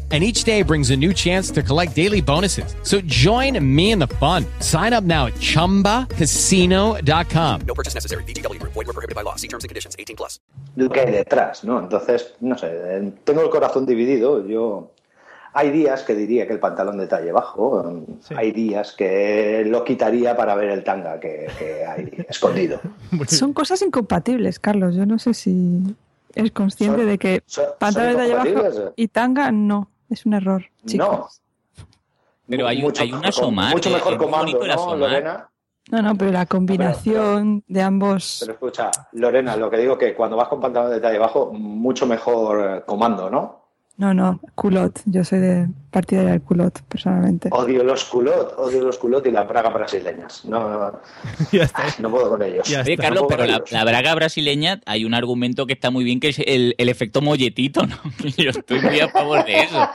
[0.11, 2.75] And each day brings a new chance to collect daily bonuses.
[2.83, 4.45] So join me in the fun.
[4.59, 7.61] Sign up now at chumbacasino.com.
[7.65, 8.23] No purchase necessary.
[8.25, 8.73] VGW Group.
[8.73, 9.35] Void were prohibited by law.
[9.37, 9.95] See terms and conditions.
[9.97, 10.41] 18 plus.
[10.75, 11.79] lo que hay detrás, ¿no?
[11.79, 14.45] Entonces, no sé, eh, tengo el corazón dividido.
[14.47, 14.91] Yo
[15.53, 18.03] hay días que diría que el pantalón de talle bajo,
[18.35, 22.79] hay días que lo quitaría para ver el tanga que, que hay escondido.
[23.27, 24.95] Son cosas incompatibles, Carlos.
[24.95, 25.81] Yo no sé si
[26.35, 27.43] eres consciente Son- de que
[27.79, 28.91] pantalón de talle bajo incompatibles.
[28.95, 29.89] y tanga no.
[30.11, 31.41] Es un error, chicos.
[32.47, 33.73] Pero hay, Mucho hay un mejor- asomar.
[33.73, 34.97] mucho mejor es comando, ¿no, asomar.
[34.99, 35.49] Lorena?
[35.89, 38.37] No, no, pero la combinación de ambos.
[38.41, 42.05] Pero escucha, Lorena, lo que digo que cuando vas con pantalón de talle bajo, mucho
[42.05, 43.60] mejor comando, ¿no?
[44.01, 44.99] No, no, culot.
[45.05, 47.49] Yo soy de partidaria del culot, personalmente.
[47.51, 50.43] Odio los culot, odio los culot y las bragas brasileñas.
[50.43, 50.99] No, no,
[51.99, 52.67] no puedo con ellos.
[52.67, 56.19] Oye, Carlos, No pero la, la braga brasileña hay un argumento que está muy bien,
[56.19, 57.95] que es el, el efecto molletito, ¿no?
[58.37, 59.87] Yo estoy muy a favor de eso.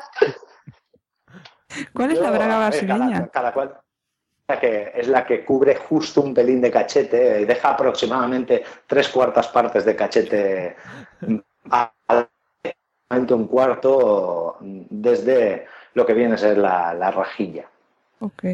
[1.92, 3.11] ¿Cuál es la braga ver, brasileña?
[3.19, 3.75] Cada, cada cual.
[4.47, 9.09] La que es la que cubre justo un pelín de cachete, y deja aproximadamente tres
[9.09, 10.77] cuartas partes de cachete
[11.73, 12.29] a- a-
[13.11, 17.66] un cuarto desde lo que viene a ser la, la rajilla.
[18.21, 18.45] Ok.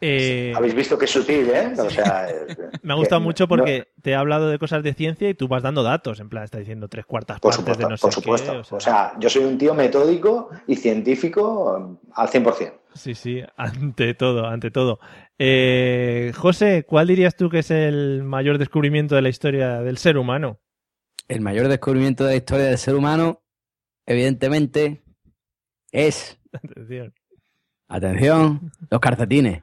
[0.00, 1.72] Eh, Habéis visto que es sutil, ¿eh?
[1.78, 4.82] O sea, es- me ha gustado que- mucho porque no, te he hablado de cosas
[4.82, 6.20] de ciencia y tú vas dando datos.
[6.20, 8.58] En plan, está diciendo tres cuartas por partes supuesto, de no sé por qué, supuesto.
[8.58, 12.72] o sea, O sea, yo soy un tío metódico y científico al 100%.
[12.94, 15.00] Sí, sí, ante todo, ante todo.
[15.38, 20.18] Eh, José, ¿cuál dirías tú que es el mayor descubrimiento de la historia del ser
[20.18, 20.58] humano?
[21.28, 23.40] El mayor descubrimiento de la historia del ser humano,
[24.06, 25.02] evidentemente,
[25.92, 27.14] es, Atención.
[27.88, 29.62] atención, los calcetines.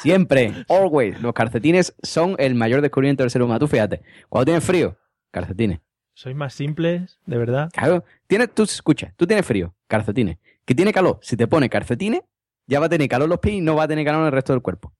[0.00, 3.60] Siempre, always, los calcetines son el mayor descubrimiento del ser humano.
[3.60, 4.96] Tú fíjate, cuando tienes frío,
[5.30, 5.80] calcetines.
[6.14, 7.70] ¿Sois más simples, de verdad?
[7.72, 10.38] Claro, tienes, tú escucha, tú tienes frío, calcetines.
[10.64, 12.20] Que tiene calor, si te pones calcetines,
[12.66, 14.32] ya va a tener calor los pies y no va a tener calor en el
[14.32, 14.92] resto del cuerpo.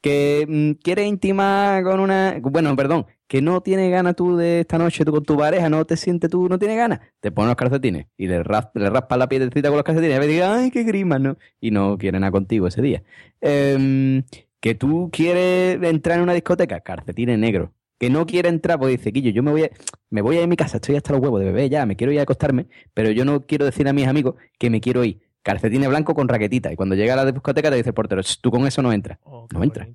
[0.00, 2.36] Que mm, quieres intimar con una.
[2.40, 5.84] Bueno, perdón, que no tienes ganas tú de esta noche tú con tu pareja, no
[5.84, 9.18] te sientes tú, no tienes ganas, te pones los calcetines y le, ras- le raspas
[9.18, 11.36] la piedrecita con los calcetines y a veces digas, ay, qué grima, ¿no?
[11.60, 13.02] Y no quiere nada contigo ese día.
[13.40, 14.22] Em,
[14.60, 17.70] que tú quieres entrar en una discoteca, calcetines negros.
[17.98, 19.70] Que no quiere entrar, pues dice, Quillo, yo me voy a,
[20.10, 21.94] me voy a ir a mi casa, estoy hasta los huevos de bebé ya, me
[21.96, 25.04] quiero ir a acostarme, pero yo no quiero decir a mis amigos que me quiero
[25.04, 25.20] ir.
[25.42, 26.72] Calcetines blanco con raquetita.
[26.72, 28.92] Y cuando llega a la discoteca te dice el portero, "Ch, tú con eso no
[28.92, 29.18] entras.
[29.52, 29.88] no entras.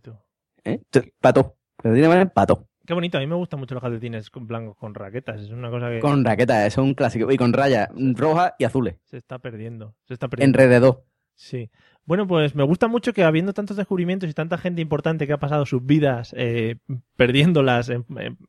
[0.63, 0.79] ¿Eh?
[1.19, 1.55] Pato.
[1.81, 2.67] Calcetines pato.
[2.89, 5.41] Qué bonito, a mí me gustan mucho los calcetines blancos con raquetas.
[5.41, 7.31] Es una cosa que Con raquetas, es un clásico.
[7.31, 8.95] Y con rayas rojas y azules.
[9.05, 9.93] se está perdiendo.
[10.07, 10.57] Se está perdiendo.
[10.59, 11.03] Enrededor.
[11.35, 11.69] Sí.
[12.05, 15.37] Bueno, pues me gusta mucho que habiendo tantos descubrimientos y tanta gente importante que ha
[15.37, 16.77] pasado sus vidas eh,
[17.15, 17.91] perdiéndolas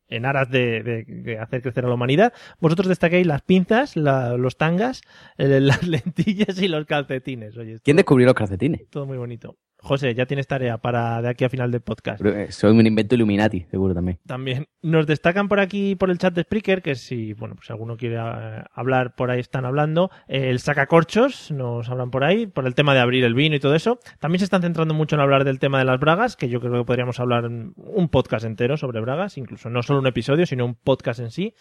[0.07, 4.37] en, aras de, de- de hacer crecer a la humanidad, vosotros destaquéis las pinzas, la-
[4.37, 5.01] los tangas,
[5.37, 7.55] eh, las lentillas y los calcetines.
[7.57, 8.89] Oye, ¿Quién descubrió los calcetines?
[8.89, 9.55] todo muy bonito.
[9.83, 12.23] José, ya tienes tarea para de aquí a final del podcast.
[12.23, 14.19] Eh, Soy un invento Illuminati, seguro también.
[14.27, 17.73] También nos destacan por aquí por el chat de Spreaker que si bueno pues si
[17.73, 22.65] alguno quiere eh, hablar por ahí están hablando el sacacorchos nos hablan por ahí por
[22.65, 25.21] el tema de abrir el vino y todo eso también se están centrando mucho en
[25.21, 28.77] hablar del tema de las bragas que yo creo que podríamos hablar un podcast entero
[28.77, 31.53] sobre bragas incluso no solo un episodio sino un podcast en sí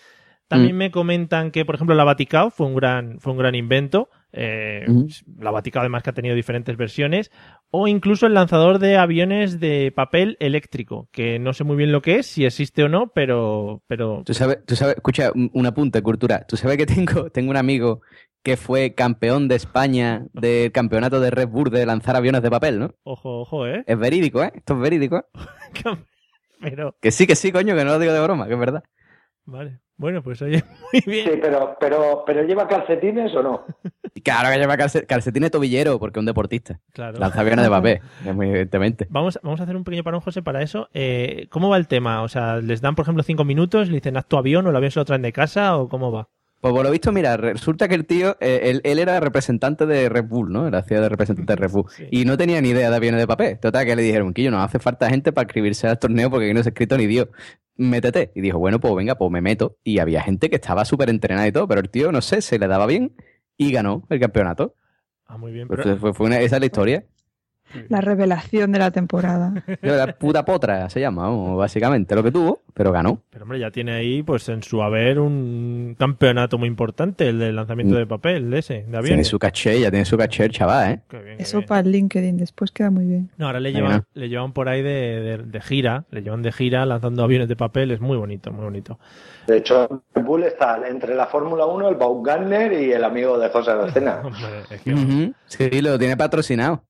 [0.49, 0.79] también Mm.
[0.79, 4.09] me comentan que, por ejemplo, la Vaticao fue un gran, fue un gran invento.
[4.33, 5.09] Eh, Ujú.
[5.39, 7.31] La Vaticao, además, que ha tenido diferentes versiones.
[7.71, 12.03] O incluso el lanzador de aviones de papel eléctrico, que no sé muy bien lo
[12.03, 13.83] que es, si existe o no, pero.
[13.87, 16.45] pero Tú sabes, tú sabes, escucha, un, un apunte, cultura.
[16.47, 18.01] Tú sabes que tengo, tengo un amigo
[18.43, 22.79] que fue campeón de España del campeonato de Red Bull de lanzar aviones de papel,
[22.79, 22.95] ¿no?
[23.03, 23.85] Ojo, ojo, ¿eh?
[23.87, 24.53] Es verídico, ¿eh?
[24.55, 25.25] Esto es verídico, ¿eh?
[26.61, 26.97] Pero.
[27.01, 28.83] Que sí, que sí, coño, que no lo digo de broma, que es verdad.
[29.45, 29.81] Vale.
[30.01, 31.27] Bueno, pues oye, muy bien.
[31.31, 33.65] Sí, pero, pero, pero ¿lleva calcetines o no?
[34.25, 36.81] Claro que lleva calce- calcetines tobillero, porque es un deportista.
[36.93, 37.19] Claro.
[37.19, 39.07] Lanza aviones de papel, es muy evidentemente.
[39.09, 40.89] Vamos, vamos a hacer un pequeño parón, José, para eso.
[40.93, 42.23] Eh, ¿Cómo va el tema?
[42.23, 43.89] O sea, ¿les dan, por ejemplo, cinco minutos?
[43.89, 46.11] ¿Le dicen haz tu avión o el avión se lo traen de casa o cómo
[46.11, 46.29] va?
[46.61, 50.11] Pues por lo visto, mira, resulta que el tío, eh, él, él era representante de
[50.11, 50.69] Red Bull, ¿no?
[50.69, 51.87] Era hacía de representante de Red Bull.
[52.11, 53.59] Y no tenía ni idea de aviones de papel.
[53.59, 56.47] Total, que le dijeron, que yo no hace falta gente para escribirse al torneo porque
[56.47, 57.29] aquí no se ha escrito ni Dios.
[57.77, 58.31] Métete.
[58.35, 59.79] Y dijo, bueno, pues venga, pues me meto.
[59.83, 62.59] Y había gente que estaba súper entrenada y todo, pero el tío, no sé, se
[62.59, 63.15] le daba bien
[63.57, 64.75] y ganó el campeonato.
[65.27, 65.67] Ah, muy bien.
[65.67, 67.05] Pues Pero, fue, fue una- esa es la historia.
[67.89, 69.53] La revelación de la temporada.
[69.83, 73.21] La puta potra se llama, básicamente, lo que tuvo, pero ganó.
[73.31, 77.57] pero, hombre, ya tiene ahí, pues en su haber, un campeonato muy importante, el del
[77.57, 77.99] lanzamiento Mm.
[77.99, 79.29] de papel, ese, de Tiene aviones.
[79.29, 81.01] su caché, ya tiene su caché el chaval, ¿eh?
[81.09, 81.69] Qué bien, qué Eso bien.
[81.69, 83.31] para el LinkedIn después queda muy bien.
[83.39, 86.53] No, ahora le llevan, le llevan por ahí de, de- de gira, le llevan de
[86.53, 88.99] gira lanzando aviones de papel, es muy bonito, muy bonito.
[89.47, 93.49] De hecho, Red Bull está entre la Fórmula 1, el Baumgartner y el amigo de
[93.49, 93.71] José.
[94.23, 95.35] Hombre, es que Ujú.
[95.47, 96.85] Sí, lo tiene patrocinado.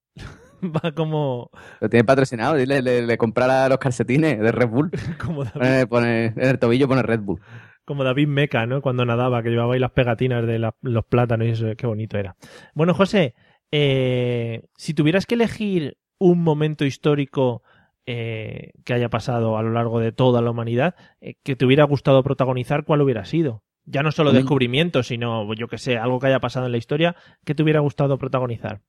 [0.84, 2.54] va como, Lo tiene patrocinado.
[2.56, 4.90] Dile, le, le comprara los calcetines de Red Bull.
[5.24, 7.40] como, David, Pone, en el tobillo pone Red Bull.
[7.84, 8.80] como David Meca, ¿no?
[8.82, 12.18] Cuando nadaba, que llevaba ahí las pegatinas de la- los plátanos y eso, qué bonito
[12.18, 12.36] era.
[12.74, 13.34] Bueno, José,
[13.72, 17.62] eh, si tuvieras que elegir un momento histórico
[18.06, 21.84] eh, que haya pasado a lo largo de toda la humanidad, eh, que te hubiera
[21.84, 23.62] gustado protagonizar, ¿cuál hubiera sido?
[23.84, 24.42] Ya no solo Hombre.
[24.42, 27.80] descubrimientos, sino, yo que sé, algo que haya pasado en la historia, que te hubiera
[27.80, 28.80] gustado protagonizar.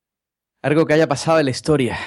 [0.62, 1.98] Algo que haya pasado en la historia.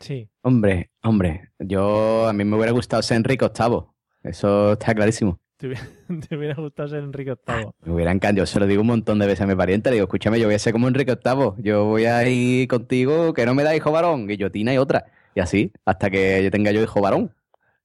[0.00, 0.28] Sí.
[0.42, 1.50] Hombre, hombre.
[1.60, 3.82] Yo, a mí me hubiera gustado ser Enrique VIII.
[4.24, 5.38] Eso está clarísimo.
[5.56, 5.82] Te hubiera,
[6.28, 7.66] te hubiera gustado ser Enrique VIII.
[7.84, 8.38] Me hubiera encantado.
[8.38, 9.90] Yo se lo digo un montón de veces a mi pariente.
[9.90, 11.62] Le digo, escúchame, yo voy a ser como Enrique VIII.
[11.62, 14.28] Yo voy a ir contigo, que no me da hijo varón.
[14.28, 15.06] Y yo, Tina y otra.
[15.36, 17.32] Y así, hasta que yo tenga yo hijo varón.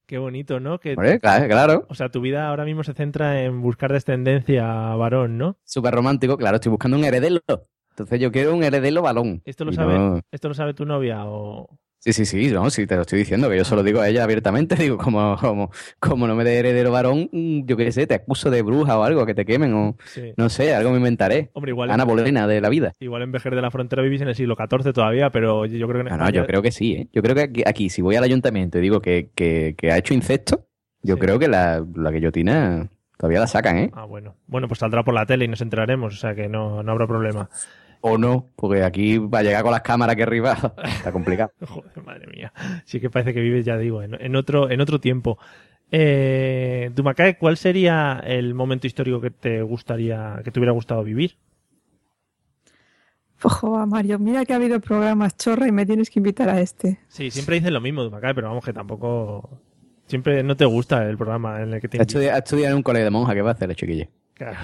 [0.06, 0.80] Qué bonito, ¿no?
[0.80, 1.86] Que, claro, claro.
[1.88, 4.64] o sea, tu vida ahora mismo se centra en buscar descendencia
[4.96, 5.56] varón, ¿no?
[5.62, 6.36] Súper romántico.
[6.36, 7.40] Claro, estoy buscando un heredero.
[7.96, 9.40] Entonces yo quiero un heredero balón.
[9.46, 11.78] ¿Esto lo sabe, no- esto lo sabe tu novia o...?
[11.98, 14.08] Sí, sí, sí, no, sí, te lo estoy diciendo, que yo se lo digo a
[14.08, 18.14] ella abiertamente, digo, como, como, como no me dé heredero varón, yo qué sé, te
[18.14, 20.34] acuso de bruja o algo, que te quemen, o Sí.
[20.36, 21.50] no sé, algo me inventaré.
[21.54, 21.90] Hombre, igual...
[21.90, 22.92] Ana Bolena de la vida.
[23.00, 26.04] Igual en Vejer de la Frontera vivís en el siglo XIV todavía, pero yo creo
[26.04, 27.08] que en No, no, yo creo que sí, ¿eh?
[27.14, 29.96] Yo creo que aquí, aquí, si voy al ayuntamiento y digo que, que, que ha
[29.96, 30.66] hecho incesto,
[31.02, 31.20] yo Sí.
[31.22, 33.90] creo que la, la guillotina todavía la sacan, ¿eh?
[33.94, 34.36] Ah, bueno.
[34.46, 37.06] Bueno, pues saldrá por la tele y nos enteraremos, o sea que no, no habrá
[37.08, 37.48] problema.
[38.00, 41.52] O no, porque aquí va a llegar con las cámaras aquí arriba, está complicado.
[41.66, 42.52] Joder, madre mía.
[42.84, 45.38] Sí que parece que vives, ya digo, en, en otro, en otro tiempo.
[45.90, 51.36] Eh, Dumacae, ¿cuál sería el momento histórico que te gustaría, que te hubiera gustado vivir?
[53.42, 57.00] Ojo, Mario, mira que ha habido programas chorra y me tienes que invitar a este.
[57.08, 59.60] Sí, siempre dices lo mismo, Dumacae, pero vamos que tampoco...
[60.06, 63.04] Siempre no te gusta el programa en el que te Ha estudiado, en un colegio
[63.04, 64.06] de monja, ¿qué va a hacer el chiquillo?
[64.34, 64.56] Claro.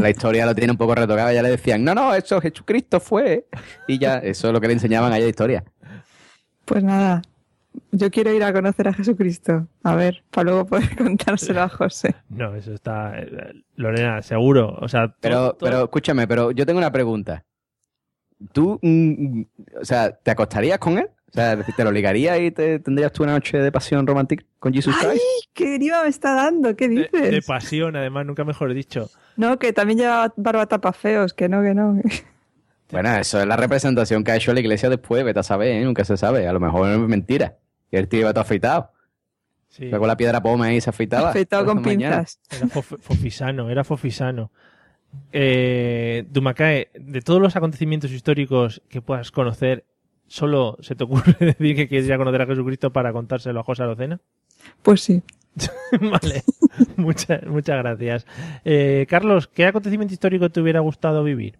[0.00, 1.32] La historia lo tiene un poco retocada.
[1.32, 3.46] Ya le decían, no, no, eso Jesucristo fue.
[3.86, 5.64] Y ya, eso es lo que le enseñaban allá de historia.
[6.64, 7.20] Pues nada,
[7.90, 9.66] yo quiero ir a conocer a Jesucristo.
[9.82, 12.14] A ver, para luego poder contárselo a José.
[12.30, 13.12] No, eso está.
[13.76, 14.76] Lorena, seguro.
[14.80, 17.44] O sea, Pero, todo- pero escúchame, pero yo tengo una pregunta.
[18.52, 19.42] ¿Tú, mm,
[19.80, 21.08] o sea, te acostarías con él?
[21.32, 24.72] O sea, ¿te lo ligarías y te, tendrías tú una noche de pasión romántica con
[24.74, 25.06] Jesus ¡Ay!
[25.08, 25.24] Christ?
[25.54, 26.76] ¡Qué grima me está dando!
[26.76, 27.10] ¿Qué dices?
[27.10, 29.08] de pasión, además, nunca mejor dicho.
[29.36, 31.98] No, que también lleva barba tapafeos, que no, que no.
[32.90, 35.84] Bueno, eso es la representación que ha hecho la iglesia después, vete a saber, ¿eh?
[35.84, 36.46] nunca se sabe.
[36.46, 37.56] A lo mejor es mentira.
[37.90, 38.90] Que el tío iba todo afeitado.
[39.70, 39.88] Sí.
[39.90, 41.30] Con la piedra poma ahí y se afeitaba.
[41.30, 42.40] Afeitado con pinzas.
[42.50, 44.52] Era fof- fofisano, era fofisano.
[45.32, 49.84] Eh, Dumacae, de todos los acontecimientos históricos que puedas conocer,
[50.32, 53.64] ¿solo se te ocurre decir que quieres ir a conocer a Jesucristo para contárselo a
[53.64, 54.18] José Arocena?
[54.82, 55.22] Pues sí.
[56.00, 56.42] vale,
[56.96, 58.26] muchas, muchas gracias.
[58.64, 61.58] Eh, Carlos, ¿qué acontecimiento histórico te hubiera gustado vivir?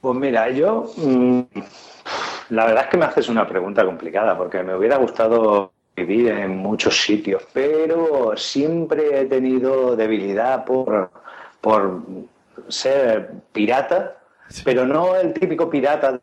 [0.00, 1.40] Pues mira, yo mm,
[2.50, 6.56] la verdad es que me haces una pregunta complicada porque me hubiera gustado vivir en
[6.56, 11.10] muchos sitios, pero siempre he tenido debilidad por,
[11.60, 12.02] por
[12.68, 14.16] ser pirata,
[14.64, 16.20] pero no el típico pirata,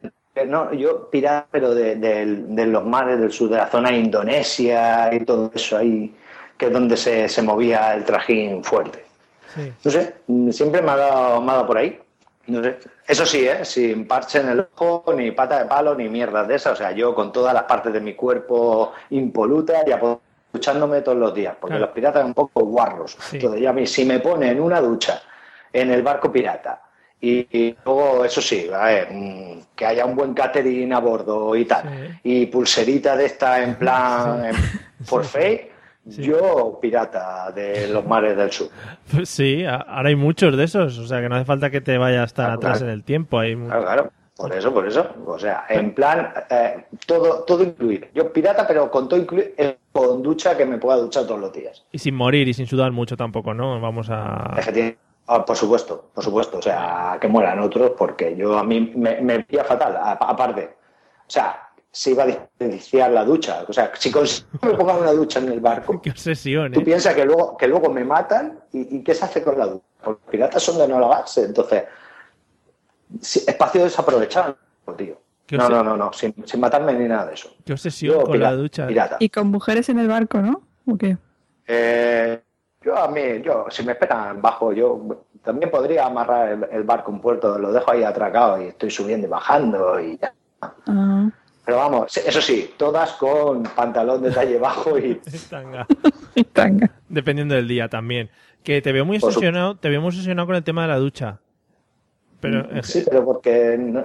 [0.47, 3.97] no, yo pirata, pero de, de- de los mares del sur, de la zona de
[3.97, 6.13] Indonesia y todo eso ahí,
[6.58, 9.06] que es donde se, se movía el trajín fuerte.
[9.56, 9.71] Sí.
[9.84, 10.15] No sé,
[10.52, 11.99] siempre me ha dado, me ha dado por ahí.
[12.47, 12.78] No sé.
[13.08, 13.63] Eso sí, ¿eh?
[13.65, 16.73] sin parche en el ojo, ni pata de palo, ni mierdas de esas.
[16.73, 19.91] O sea, yo con todas las partes de mi cuerpo impolutas y
[20.52, 21.86] duchándome todos los días, porque Claro.
[21.86, 23.15] los piratas son un poco guarros.
[23.32, 25.21] Entonces, ya a mí, si me pone en una ducha
[25.71, 26.82] en el barco pirata
[27.21, 31.55] y, y luego, eso sí, a ver, mm, que haya un buen catering a bordo
[31.55, 34.55] y tal, y pulserita de esta en plan en
[35.05, 35.69] forfait,
[36.05, 38.69] yo pirata de los mares del sur.
[39.12, 41.97] Pues sí, ahora hay muchos de esos, o sea que no hace falta que te
[41.97, 42.91] vayas tan Claro, atrás claro.
[42.91, 43.39] en el tiempo.
[43.39, 44.12] Hay Claro, claro.
[44.39, 45.05] Por eso, por eso.
[45.25, 48.08] O sea, en plan, eh, todo, todo incluido.
[48.15, 49.49] Yo pirata, pero con todo incluido,
[49.91, 51.86] con ducha que me pueda duchar todos los días.
[51.91, 53.82] Y sin morir y sin sudar mucho tampoco, ¿no?
[53.82, 54.55] Vamos a...
[55.31, 56.57] Ah, por supuesto, por supuesto.
[56.57, 60.75] O sea, que mueran otros, porque yo a mí me, me pilla fatal, aparte.
[61.19, 63.63] O sea, se iba a desperdiciar la ducha.
[63.67, 66.83] O sea, si consigo me pongan una ducha en el barco, Qué obsesión, tú ¿eh?
[66.83, 69.85] piensas que luego, que luego me matan y, y ¿qué se hace con la ducha?
[70.03, 71.43] Porque los piratas son de no lavarse.
[71.45, 71.83] Entonces,
[73.21, 74.57] espacio desaprovechado,
[74.97, 75.19] tío.
[75.45, 77.49] Qué No, no, no, no, sin, sin matarme ni nada de eso.
[77.65, 78.87] Qué obsesión Yo, con pirata, la ducha.
[78.87, 79.17] pirata.
[79.19, 80.61] Y con mujeres en el barco, ¿no?
[80.87, 81.17] ¿O qué?
[81.67, 82.41] Eh,
[82.83, 87.11] yo a mí, yo, si me esperan bajo, yo también podría amarrar el, el barco
[87.11, 90.33] en puerto, lo dejo ahí atracado y estoy subiendo y bajando y ya.
[90.61, 91.29] Ah.
[91.65, 95.15] Pero vamos, eso sí, todas con pantalón de talle bajo y
[95.49, 96.89] Tanga.
[97.07, 98.29] Dependiendo del día también.
[98.63, 100.87] Que te veo muy Por su- obsesionado, te veo muy obsesionado con el tema de
[100.87, 101.39] la ducha.
[102.39, 103.75] Pero eh, Sí, pero porque.
[103.77, 104.03] no-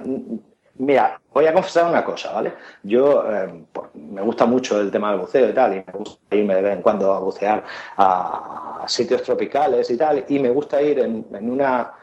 [0.77, 2.53] mira, voy a confesar una cosa, ¿vale?
[2.83, 6.55] Yo eh, me gusta mucho el tema del buceo y tal, y me gusta irme
[6.55, 7.63] de vez en cuando a bucear
[7.97, 11.93] a, sitios tropicales y tal, y me gusta ir en, en una,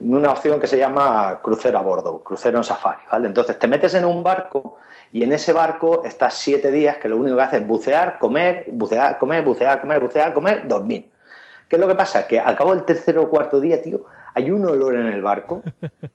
[0.00, 3.28] en una opción que se llama crucero a bordo, crucero en safari, ¿vale?
[3.28, 4.78] Entonces te metes en un barco
[5.12, 8.64] y en ese barco estás siete días que lo único que haces es bucear, comer,
[8.72, 11.10] bucear, comer, bucear, comer, bucear, comer, dormir.
[11.68, 12.26] ¿Qué es lo que pasa?
[12.26, 15.62] Que al cabo del tercer o cuarto día, tío, hay un olor en el barco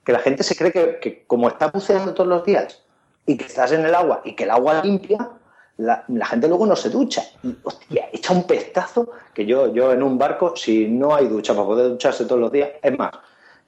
[0.04, 2.82] que la gente se cree que, como estás buceando todos los días
[3.26, 5.30] y que estás en el agua y que el agua limpia,
[5.76, 7.22] la, la gente luego no se ducha.
[7.42, 11.54] Y, hostia, echa un pestazo que yo, yo en un barco, si no hay ducha
[11.54, 13.12] para poder ducharse todos los días, es más,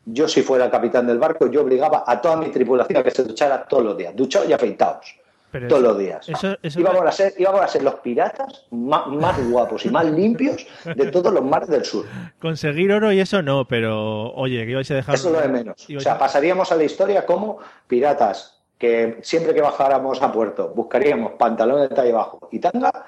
[0.04, 3.10] yo si fuera el capitán del barco, yo obligaba a toda mi tripulación a que
[3.10, 5.14] se duchara todos los días, duchados y afeitados.
[5.52, 6.28] Pero todos eso- los días.
[6.28, 10.04] eso- eso- íbamos, a ser, íbamos a ser los piratas más, más guapos y más
[10.06, 12.06] limpios de todos los mares del sur.
[12.40, 15.14] conseguir oro y eso no, pero oye, que ibais a dejar.
[15.14, 15.86] Eso es lo de menos.
[15.96, 17.58] O sea, a- pasaríamos a la historia como
[17.88, 23.04] piratas, que siempre que bajáramos a puerto buscaríamos pantalones de talla bajo y tanga,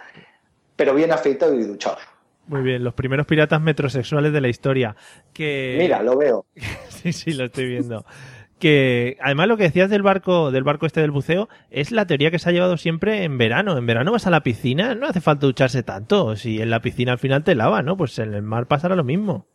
[0.76, 2.00] pero bien afeitados y duchados.
[2.48, 4.96] Muy bien, los primeros piratas metrosexuales de la historia.
[5.32, 5.76] Que...
[5.78, 6.44] Mira, lo veo.
[6.88, 8.04] sí, sí, lo estoy viendo.
[8.62, 12.30] Que además lo que decías del barco, del barco este del buceo, es la teoría
[12.30, 13.76] que se ha llevado siempre en verano.
[13.76, 16.36] En verano vas a la piscina, no hace falta ducharse tanto.
[16.36, 17.96] Si en la piscina al final te lava, ¿no?
[17.96, 19.46] Pues en el mar pasará lo mismo.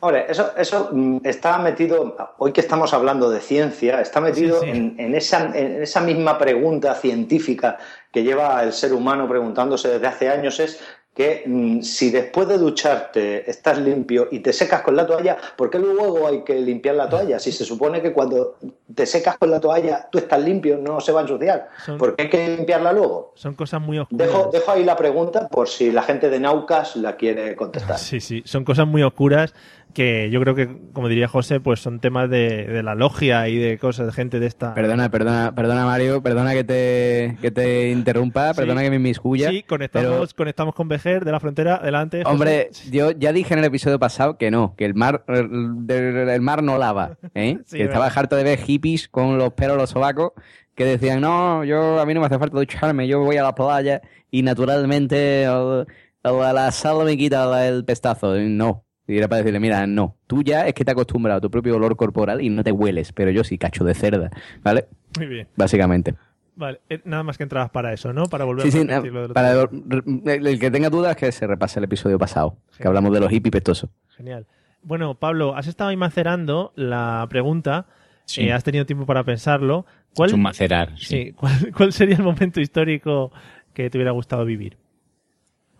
[0.00, 4.66] Hombre, eso, eso mm, está metido, hoy que estamos hablando de ciencia, está metido Sí,
[4.66, 4.76] sí.
[4.76, 7.78] En, en esa, en esa misma pregunta científica
[8.12, 10.82] que lleva el ser humano preguntándose desde hace años, es
[11.16, 15.70] que mm, si después de ducharte estás limpio y te secas con la toalla, ¿por
[15.70, 17.38] qué luego hay que limpiar la toalla?
[17.38, 18.56] Si se supone que cuando
[18.94, 21.70] te secas con la toalla tú estás limpio, no se va a ensuciar.
[21.86, 23.32] Son- ¿Por qué hay que limpiarla luego?
[23.34, 24.26] Son cosas muy oscuras.
[24.28, 27.98] Dejo, dejo ahí la pregunta por si la gente de Naucas la quiere contestar.
[27.98, 29.54] Sí, sí, son cosas muy oscuras
[29.96, 33.56] que yo creo que, como diría José, pues son temas de, de la logia y
[33.56, 34.74] de cosas de gente de esta.
[34.74, 38.60] Perdona, perdona, perdona Mario, perdona que te, que te interrumpa, Sí.
[38.60, 39.48] perdona que me inmiscuya.
[39.48, 42.22] Sí, conectamos, conectamos con Vejer de la frontera, adelante.
[42.22, 42.30] José.
[42.32, 46.40] Hombre, yo ya dije en el episodio pasado que no, que el mar, el, el
[46.42, 47.58] mar no lava, ¿eh?
[47.64, 50.32] Sí, que estaba harto de ver hippies con los pelos los sobacos
[50.74, 53.54] que decían, no, yo a mí no me hace falta ducharme, yo voy a la
[53.54, 55.86] playa y naturalmente el-
[56.22, 58.34] el- la sal me quita la- el pestazo.
[58.36, 58.82] No.
[59.08, 61.50] Y era para decirle, mira, no, tú ya es que te has acostumbrado a tu
[61.50, 64.30] propio olor corporal y no te hueles, pero yo sí, cacho de cerda,
[64.62, 64.86] ¿vale?
[65.16, 65.48] Muy bien.
[65.56, 66.14] Básicamente.
[66.56, 68.24] Vale, eh, nada más que entrabas para eso, ¿no?
[68.24, 71.14] Para volver Sí, sí, a na- repetir lo del para el, el que tenga dudas
[71.14, 73.90] que se repase el episodio pasado, que hablamos de los hippies pestosos.
[74.16, 74.46] Genial.
[74.82, 77.86] Bueno, Pablo, has estado ahí macerando la pregunta.
[78.24, 78.42] Sí.
[78.42, 79.84] eh, has tenido tiempo para pensarlo.
[80.14, 80.98] ¿Cuál, Es un macerar.
[80.98, 83.30] sí, ¿cuál, cuál sería el momento histórico
[83.74, 84.76] que te hubiera gustado vivir?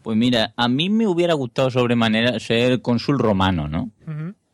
[0.07, 3.91] Pues mira, a mí me hubiera gustado sobremanera ser cónsul romano, ¿no?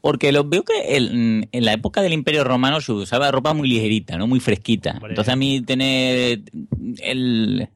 [0.01, 3.69] Porque lo veo que el- en la época del Imperio Romano se usaba ropa muy
[3.69, 4.27] ligerita, ¿no?
[4.27, 4.99] Muy fresquita.
[5.11, 6.41] Entonces a mí tener
[7.03, 7.69] el...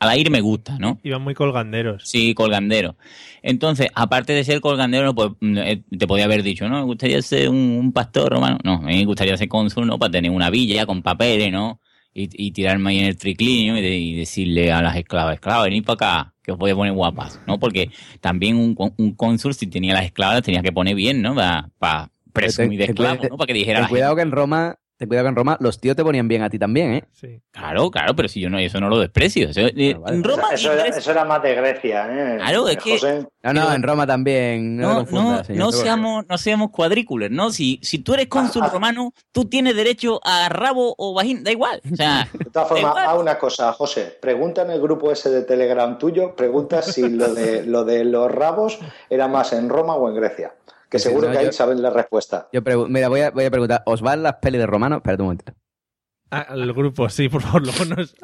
[0.00, 0.98] Al aire me gusta, ¿no?
[1.02, 2.02] Iban muy colganderos.
[2.06, 2.96] Sí, colgandero.
[3.42, 6.76] Entonces, aparte de ser colgandero, pues mm, eh, te podía haber dicho, ¿no?
[6.80, 8.58] Me gustaría ser un, un pastor romano.
[8.64, 9.98] No, a mí me gustaría ser cónsul, ¿no?
[9.98, 11.80] Para tener una villa con papeles, ¿no?
[12.14, 15.64] Y, y tirarme ahí en el triclinio y, de- y decirle a las esclavas, esclavas,
[15.64, 17.58] venid para acá, que os voy a poner guapas, ¿no?
[17.58, 17.90] Porque
[18.20, 21.34] también un, un cónsul, si tenía las esclavas, las tenía que poner bien, ¿no?
[21.34, 23.36] Para presumir de Ten- ten esclavo, cuida- ¿no?
[23.36, 25.96] Para que dijera ten cuidado que en Roma, ten cuidado que en Roma los tíos
[25.96, 27.40] te ponían bien a ti también, ¿eh?
[27.52, 29.48] Claro, claro, pero si yo no, eso no lo desprecio.
[29.48, 32.36] Eso, eh, en Roma Eso, eso era, eso era más de Grecia, ¿eh?
[32.36, 33.26] Claro, es que- José.
[33.42, 34.76] No, no, en Roma también.
[34.76, 37.50] No, No, no, seamos, no seamos cuadrículos, ¿no?
[37.50, 41.80] Si, si tú eres cónsul romano, tú tienes derecho a rabo o vagina, da igual.
[41.90, 44.18] O sea, De todas formas, haz una cosa, José.
[44.20, 48.30] Pregunta en el grupo ese de Telegram tuyo, pregunta si lo de, lo de los
[48.30, 48.78] rabos
[49.08, 50.52] era más en Roma o en Grecia.
[50.90, 52.48] Que Sí, seguro no, que ahí yo- saben la respuesta.
[52.52, 54.98] Yo Mira, voy a, voy a preguntar, ¿os van las pelis de romanos?
[54.98, 55.52] Espérate un momento.
[56.32, 58.14] Ah, el grupo, sí, por favor, luego nos,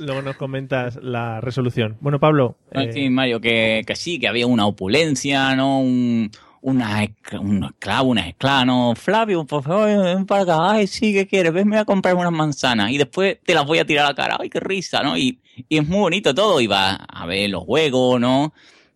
[0.00, 1.98] luego nos comentas la resolución.
[2.00, 5.80] Bueno, Pablo, no, eh, sí, Mario, que, que sí, que había una opulencia, ¿no?
[5.80, 6.30] Un,
[6.62, 7.06] una,
[7.38, 8.94] un esclavo, una esclava, ¿no?
[8.94, 10.70] Flavio, por favor, ven para acá.
[10.70, 11.52] Ay, sí, ¿qué quieres?
[11.52, 14.08] Ven, me voy a comprar unas manzanas y después te las voy a tirar a
[14.10, 14.36] la cara.
[14.40, 15.18] Ay, qué risa, ¿no?
[15.18, 16.62] Y, y es muy bonito todo.
[16.62, 18.54] Iba a ver los juegos, ¿no?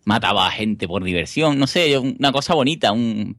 [0.09, 3.37] Mataba a gente por diversión, no sé, una cosa bonita, un...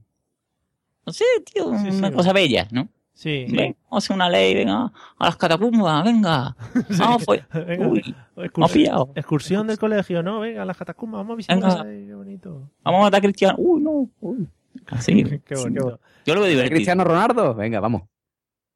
[1.04, 2.16] No sé, tío, una sí.
[2.16, 2.88] cosa bella, ¿no?
[3.12, 6.56] Sí, Ven, vamos a hacer una ley, venga, a las catacumbas, venga.
[7.00, 7.42] Vamos, pues.
[7.68, 9.12] Venga, Uy, excurs- me ha pillado.
[9.16, 10.40] excursión del colegio, ¿no?
[10.42, 11.58] Venga, a las catacumbas, vamos a visitar.
[11.60, 11.82] Venga.
[11.82, 12.70] Ay, qué bonito.
[12.84, 13.56] Vamos a matar a Cristiano.
[13.58, 14.10] Uy, no.
[14.22, 14.48] Uy.
[14.88, 15.24] Así.
[15.46, 16.00] Qué bonito.
[16.26, 16.76] Yo lo veo divertido.
[16.76, 17.56] ¿Cristiano Ronaldo?
[17.56, 18.04] Venga, vamos.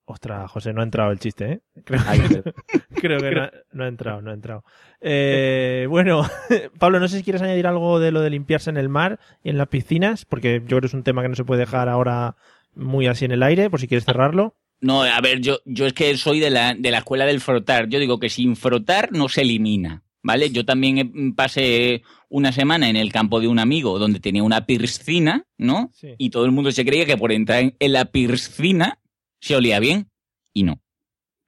[0.06, 1.60] Ostras, José, no ha entrado el chiste, ¿eh?
[1.86, 4.64] Creo, creo que no ha, no ha entrado, no ha entrado.
[5.02, 6.24] Eh, bueno,
[6.80, 9.50] Pablo, no sé si quieres añadir algo de lo de limpiarse en el mar y
[9.50, 11.90] en las piscinas, porque yo creo que es un tema que no se puede dejar
[11.90, 12.36] ahora
[12.76, 14.56] muy así en el aire, por si quieres cerrarlo.
[14.82, 17.88] No, a ver, yo, yo es que soy de la, de la escuela del frotar.
[17.88, 20.50] Yo digo que sin frotar no se elimina, ¿vale?
[20.50, 24.66] Yo también eh, pasé una semana en el campo de un amigo donde tenía una
[24.66, 25.92] piscina, ¿no?
[25.94, 26.10] Sí.
[26.18, 29.00] Y todo el mundo se creía que por entrar en, en la piscina
[29.44, 30.10] se olía bien.
[30.54, 30.80] Y no.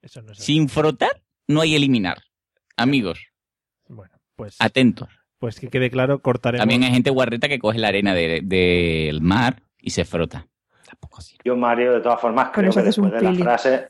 [0.01, 0.53] Eso no es así.
[0.53, 2.17] Sin frotar no hay eliminar.
[2.77, 3.19] Amigos,
[3.87, 5.09] Bueno, pues, atentos.
[5.39, 6.61] pues que quede claro, cortaremos.
[6.61, 10.47] También hay gente guarreta que coge la arena de- del mar y se frota.
[11.43, 13.89] Yo, Mario, de todas formas, creo que después de la frase,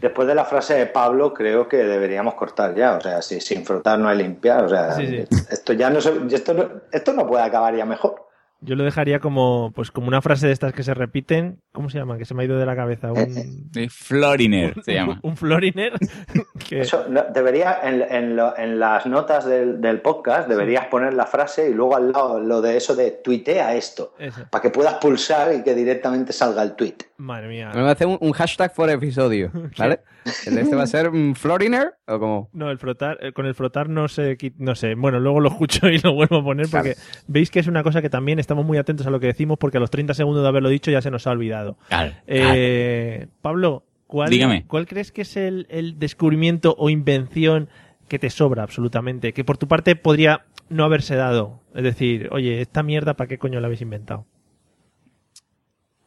[0.00, 2.96] después de la frase de Pablo, creo que deberíamos cortar ya.
[2.96, 4.64] O sea, si sin frotar no hay limpiar.
[4.64, 5.24] O sea, Sí, sí.
[5.50, 8.28] esto ya no se, esto no, esto no puede acabar ya mejor.
[8.62, 11.60] Yo lo dejaría como, pues como una frase de estas que se repiten.
[11.72, 12.18] ¿Cómo se llama?
[12.18, 13.10] Que se me ha ido de la cabeza.
[13.12, 15.18] Un, De Floriner se llama.
[15.22, 15.92] un floriner.
[16.68, 21.14] que- Eso no- debería, en, en lo- en las notas del, del podcast, deberías poner
[21.14, 24.42] la frase y luego al lado lo de eso de tuitea esto, Eso.
[24.50, 26.96] para que puedas pulsar y que directamente salga el tweet.
[27.16, 27.70] Madre mía.
[27.74, 30.00] Me voy a hacer un, un hashtag por episodio, ¿vale?
[30.46, 32.50] ¿El de este va a ser mm, Floriner o como?
[32.52, 34.94] No, el frotar, eh, con el frotar no sé, no sé.
[34.94, 36.96] Bueno, luego lo escucho y lo vuelvo a poner porque
[37.26, 39.78] veis que es una cosa que también estamos muy atentos a lo que decimos porque
[39.78, 41.76] a los 30 segundos de haberlo dicho ya se nos ha olvidado.
[41.88, 42.12] Claro.
[42.26, 44.64] Eh, Pablo, ¿cuál, Dígame.
[44.66, 47.68] ¿cuál crees que es el, el descubrimiento o invención
[48.08, 49.32] que te sobra absolutamente?
[49.32, 51.60] Que por tu parte podría no haberse dado.
[51.74, 54.26] Es decir, oye, esta mierda, ¿para qué coño la habéis inventado?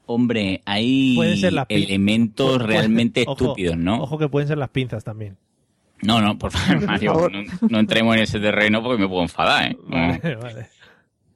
[0.06, 4.02] Hombre, hay Pueden ser las pi- elementos realmente ojo, estúpidos, ¿no?
[4.02, 5.38] Ojo que pueden ser las pinzas también.
[6.02, 7.32] No, no, por favor, Mario, favor.
[7.32, 9.78] no, no entremos en ese terreno porque me puedo enfadar, ¿eh?
[9.88, 10.68] Vale, vale.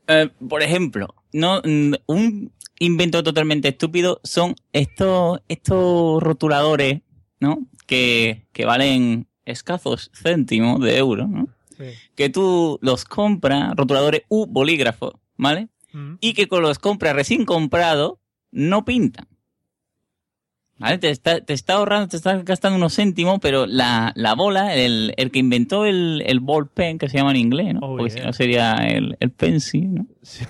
[0.09, 7.01] Eh, por ejemplo, no, mm, un invento totalmente estúpido son estos, estos rotuladores,
[7.41, 7.68] ¿no?
[7.86, 11.49] Que, que valen escasos céntimos de euro, ¿no?
[11.78, 11.84] Sí.
[12.15, 15.68] Que tú los compras, rotuladores u bolígrafos, ¿vale?
[16.22, 18.18] y que con los compras recién comprado
[18.58, 19.28] no pintan.
[20.80, 20.99] ¿Vale?
[20.99, 25.14] Te está, te está ahorrando, te está gastando unos céntimos, pero la, la bola, el,
[25.18, 27.80] el que inventó el, el ball pen, que se llama en inglés, ¿no?
[27.82, 30.08] Porque si no sería el, el pencil, ¿no?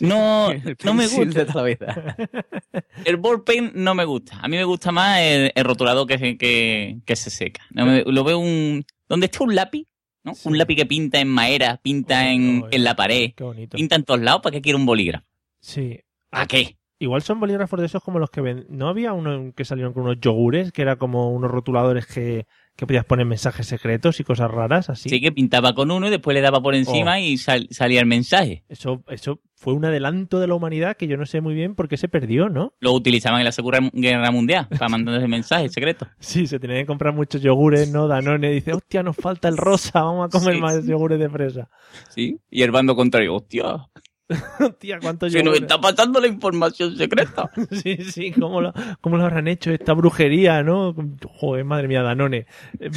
[0.00, 0.48] No,
[0.84, 1.38] no me gusta.
[1.38, 2.16] de toda la vida.
[3.04, 4.36] El ball pen no me gusta.
[4.40, 7.62] A mí me gusta más el, el rotulador que, se- que, que se seca.
[7.70, 8.84] No me- lo veo un...
[9.08, 9.86] Donde está un lápiz,
[10.24, 10.32] ¿no?
[10.46, 13.76] Un lápiz que pinta en madera, pinta en, en la pared, Qué bonito.
[13.76, 15.24] pinta en todos lados, ¿para qué quiere un bolígrafo?
[15.60, 16.00] Sí.
[16.32, 16.76] ¿A qué?
[17.00, 18.66] Igual son bolígrafos de esos como los que ven.
[18.68, 22.86] ¿No había uno que salieron con unos yogures que era como unos rotuladores que, que
[22.86, 25.08] podías poner mensajes secretos y cosas raras así?
[25.08, 27.18] Sí, que pintaba con uno y después le daba por encima Oh.
[27.18, 28.64] y sal- salía el mensaje.
[28.68, 31.88] Eso, eso fue un adelanto de la humanidad que yo no sé muy bien por
[31.88, 32.72] qué se perdió, ¿no?
[32.80, 36.08] Lo utilizaban en la Segunda Guerra Mundial para mandar ese mensaje secreto.
[36.18, 38.08] Sí, se tenía que comprar muchos yogures, ¿no?
[38.08, 40.90] Danone dice, hostia, nos falta el rosa, vamos a comer Sí, más sí.
[40.90, 41.68] yogures de fresa.
[42.10, 42.40] ¿Sí?
[42.50, 43.88] Y el bando contrario, hostia,
[44.60, 47.50] Hostia, cuántos se nos está pasando la información secreta.
[47.70, 50.94] Sí, sí, ¿cómo lo, cómo lo habrán hecho esta brujería, no?
[51.38, 52.46] Joder, madre mía, Danone.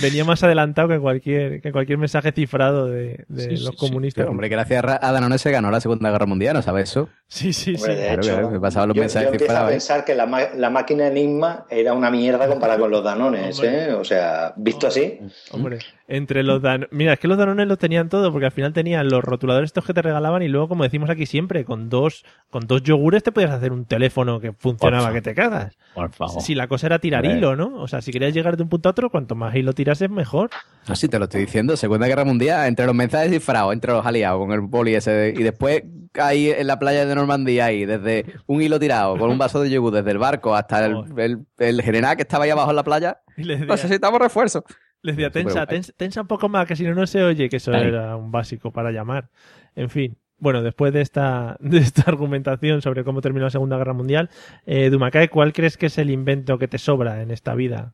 [0.02, 3.76] Venía más adelantado que cualquier, que cualquier mensaje cifrado de, de Sí, los sí, sí.
[3.78, 4.22] comunistas.
[4.24, 7.10] Pero, hombre, gracias a Danone se ganó la Segunda Guerra Mundial, ¿no sabes eso?
[7.34, 9.68] Sí, sí, Hombre, de Claro, hecho, claro, me pasaban los yo, mensajes yo empiezo a.
[9.68, 9.72] ¿eh?
[9.72, 13.94] pensar que la, ma- la máquina Enigma era una mierda comparada con los Danones, ¿eh?
[13.94, 15.18] O sea, visto así.
[15.52, 15.80] Hombre,
[16.10, 16.90] entre los Dan...
[16.92, 19.86] Mira, es que los Danones los tenían todo, porque al final tenían los rotuladores estos
[19.86, 23.32] que te regalaban y luego, como decimos aquí siempre, con dos, con dos yogures te
[23.32, 25.78] podías hacer un teléfono que funcionaba Por que te cagas.
[25.96, 26.42] Por favor.
[26.42, 27.78] Si la cosa era tirar hilo, ¿no?
[27.82, 30.50] O sea, si querías llegar de un punto a otro, cuanto más hilo tirases, mejor.
[30.86, 31.78] No, sí, te lo estoy diciendo.
[31.78, 35.12] Segunda Guerra Mundial, entre los mensajes cifrados, entre los aliados, con el boli ese.
[35.12, 35.84] de- y después
[36.16, 39.70] ahí en la playa de Normandía, ahí, desde un hilo tirado, con un vaso de
[39.70, 42.84] yogur, desde el barco hasta el, el, el general que estaba ahí abajo en la
[42.84, 43.22] playa.
[43.38, 44.64] Decía, Necesitamos refuerzo.
[45.02, 47.58] le decía, tensa, tensa, tensa un poco más, que si no, no se oye, que
[47.58, 47.88] eso Ahí.
[47.88, 49.30] era un básico para llamar.
[49.76, 50.18] En fin.
[50.38, 54.30] Bueno, después de esta, de esta argumentación sobre cómo terminó la Segunda Guerra Mundial,
[54.66, 57.94] eh, Dumacay, ¿cuál crees que es el invento que te sobra en esta vida?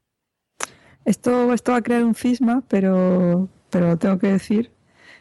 [1.05, 4.71] Esto, esto va a crear un cisma, pero, pero tengo que decir,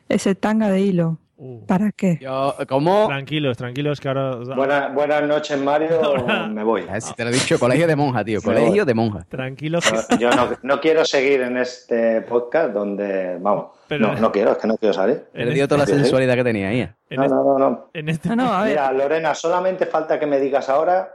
[0.08, 1.18] ese tanga de hilo.
[1.38, 1.66] Uh.
[1.66, 2.18] ¿Para qué?
[2.20, 3.06] Yo, ¿Cómo?
[3.08, 4.36] Tranquilos, tranquilos, que ahora...
[4.36, 6.00] Buena- buenas noches, Mario.
[6.48, 6.86] Me voy.
[7.00, 8.40] Si te lo he dicho, colegio de monja, tío.
[8.40, 9.26] Colegio de monja.
[9.28, 10.14] Tranquilos, que...
[10.14, 14.52] No, Yo no, no quiero seguir en este podcast donde, vamos, Pero- no, no quiero,
[14.52, 15.26] es que no quiero salir.
[15.32, 15.92] Te le dio toda la sí.
[15.92, 16.80] sensualidad que tenía ahí.
[16.80, 17.90] en, No, este, no, no, no.
[17.92, 18.70] en este- No, no, a ver.
[18.70, 21.14] Mira, Lorena, solamente falta que me digas ahora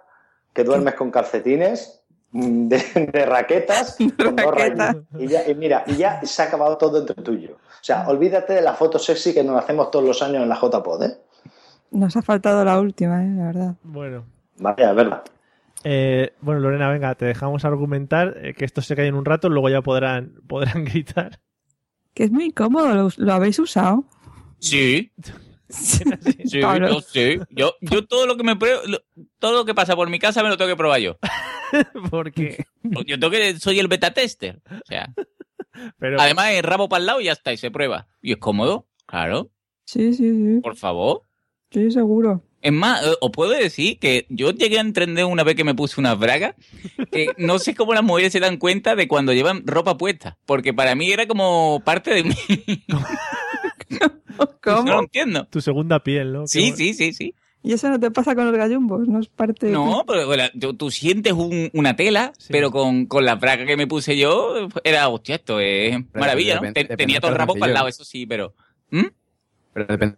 [0.54, 4.96] que duermes con calcetines, mm, de, de raquetas, con dos Raquetas.
[4.96, 4.98] rayas.
[5.18, 7.58] Y, ya, y mira, y ya se ha acabado todo entre tuyo.
[7.82, 10.56] O sea, olvídate de la foto sexy que nos hacemos todos los años en la
[10.60, 11.18] JPod, ¿eh?
[11.92, 13.30] Nos ha faltado la última, ¿eh?
[13.36, 13.76] la verdad.
[13.84, 14.26] Bueno,
[14.60, 15.24] Vaya, es verdad.
[15.84, 19.50] Eh, bueno, Lorena, venga, te dejamos argumentar, eh, que esto se cae en un rato,
[19.50, 21.40] luego ya podrán, podrán gritar.
[22.14, 24.04] Que es muy incómodo, ¿lo, lo habéis usado?
[24.60, 25.12] Sí,
[25.70, 26.04] sí,
[26.62, 26.90] Pablo.
[26.90, 27.40] yo sí.
[27.50, 29.02] Yo, yo todo lo que me pruebo, lo-
[29.40, 31.18] todo lo que pasa por mi casa me lo tengo que probar yo.
[32.12, 34.62] Porque, Yo tengo que, soy el beta tester.
[34.70, 35.12] O sea,
[36.00, 38.08] pero, además el rabo para el lado y ya está, y se prueba.
[38.22, 39.52] Y es cómodo, claro,
[39.86, 40.60] Sí, sí, sí.
[40.62, 41.24] por favor.
[41.72, 42.44] Sí, seguro.
[42.62, 45.74] Es más, eh, os puedo decir que yo llegué a entender una vez que me
[45.74, 46.56] puse una braga,
[47.12, 50.74] que no sé cómo las mujeres se dan cuenta de cuando llevan ropa puesta, porque
[50.74, 52.36] para mí era como parte de mí.
[54.64, 54.84] ¿Cómo?
[54.84, 55.48] No lo entiendo.
[55.50, 56.48] tu segunda piel, ¿no?
[56.48, 57.36] Sí, Qué sí, sí, sí.
[57.64, 60.74] Y eso no te pasa con los gallumbos, no es parte No, pero bueno, tú,
[60.74, 62.48] tú sientes un- una tela, Sí.
[62.52, 66.62] pero con, con la braga que me puse yo, era, hostia, esto es maravilla, ¿no?
[66.62, 68.54] depende- Te- depende Tenía todo el rabo para el lado, eso sí, pero...
[68.90, 69.06] ¿Mm?
[69.74, 70.18] Pero depende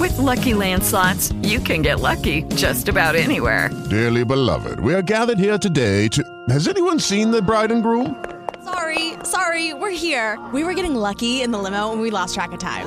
[0.00, 3.70] With Lucky Land slots, you can get lucky just about anywhere.
[3.88, 6.22] Dearly beloved, we are gathered here today to.
[6.48, 8.16] Has anyone seen the bride and groom?
[8.64, 10.38] Sorry, sorry, we're here.
[10.52, 12.86] We were getting lucky in the limo and we lost track of time.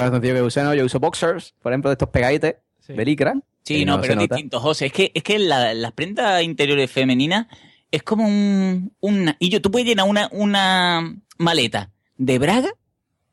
[0.00, 0.74] Calzoncillo que usé, ¿no?
[0.74, 2.94] Yo uso boxers, por ejemplo, de estos pegadites Sí.
[2.94, 3.34] de licra.
[3.64, 4.34] Sí, no, pero es nota.
[4.34, 4.86] distinto, José.
[4.86, 7.46] Es que, es que la- las prendas interiores femeninas
[7.90, 8.92] es como un...
[9.00, 12.70] Una, y yo, tú puedes llenar una, una maleta de braga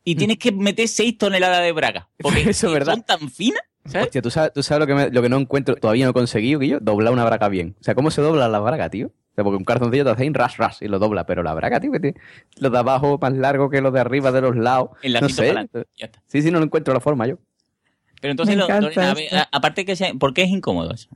[0.04, 2.10] y tienes que meter 6 toneladas de braga.
[2.18, 2.94] Porque Eso es verdad.
[2.94, 3.62] son tan finas.
[3.86, 4.08] ¿sabes?
[4.08, 6.14] Hostia, ¿tú sabes, tú sabes lo, que me- lo que no encuentro, todavía no he
[6.14, 7.76] conseguido, que yo, doblar una braga bien.
[7.80, 9.12] O sea, ¿cómo se dobla la braga, tío?
[9.38, 11.80] Sea, porque un cartoncillo te hace un ras, ras y lo dobla, pero la braga,
[11.80, 12.20] tío, que tiene
[12.60, 14.90] los de abajo más largo que los de arriba, de los lados.
[15.04, 15.54] El no sé.
[15.96, 16.24] ya está.
[16.26, 17.38] Sí, sí, no lo encuentro la forma yo.
[18.20, 18.80] Pero entonces, lo- a
[19.14, 21.10] ver, a- aparte que sea, ¿por qué es incómodo eso?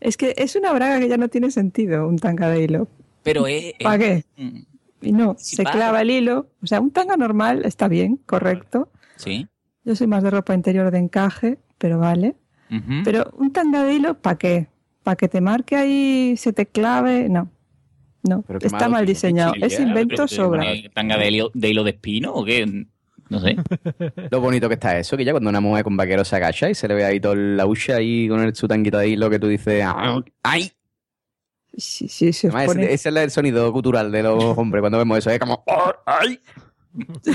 [0.00, 2.88] Es que es una braga que ya no tiene sentido, un tanga de hilo.
[3.22, 3.66] Pero es...
[3.66, 4.24] es- ¿Para qué?
[4.36, 4.58] mm,
[5.02, 5.76] Y no, se para.
[5.76, 6.48] clava el hilo.
[6.64, 8.90] O sea, un tanga normal está bien, correcto.
[9.14, 9.46] Sí.
[9.84, 12.34] Yo soy más de ropa interior de encaje, pero vale.
[13.04, 14.66] Pero un tanga de hilo, ¿para qué?
[15.08, 17.30] ¿Para que te marque ahí, se te clave?
[17.30, 17.48] No.
[18.28, 19.54] No, Pero está malo mal diseñado.
[19.54, 20.60] Chile, Es invento sobra.
[20.64, 22.84] ¿qué ¿Tanga de hilo, de hilo de espino o qué?
[23.30, 23.56] No sé.
[24.30, 26.74] Lo bonito que está eso, que ya cuando una mujer con vaquero se agacha y
[26.74, 29.38] se le ve ahí toda la hucha ahí con el, su tanguito de hilo que
[29.38, 30.70] tú dices, "Ah, ¡ay!
[31.74, 34.98] Sí, sí, se Además, pone- ese, ese es el sonido cultural de los hombres cuando
[34.98, 36.38] vemos eso, es como, "Oh, ¡ay!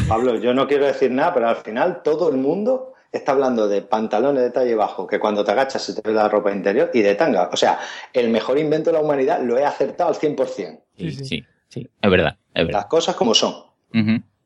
[0.08, 3.82] Pablo, yo no quiero decir nada, pero al final todo el mundo está hablando de
[3.82, 7.02] pantalones de talle bajo, que cuando te agachas se te ve la ropa interior, y
[7.02, 7.50] de tanga.
[7.54, 7.80] O sea,
[8.12, 10.82] el mejor invento de la humanidad lo he acertado al 100%.
[10.98, 12.80] Sí, sí, sí, es verdad, es verdad.
[12.80, 13.54] Las cosas como son.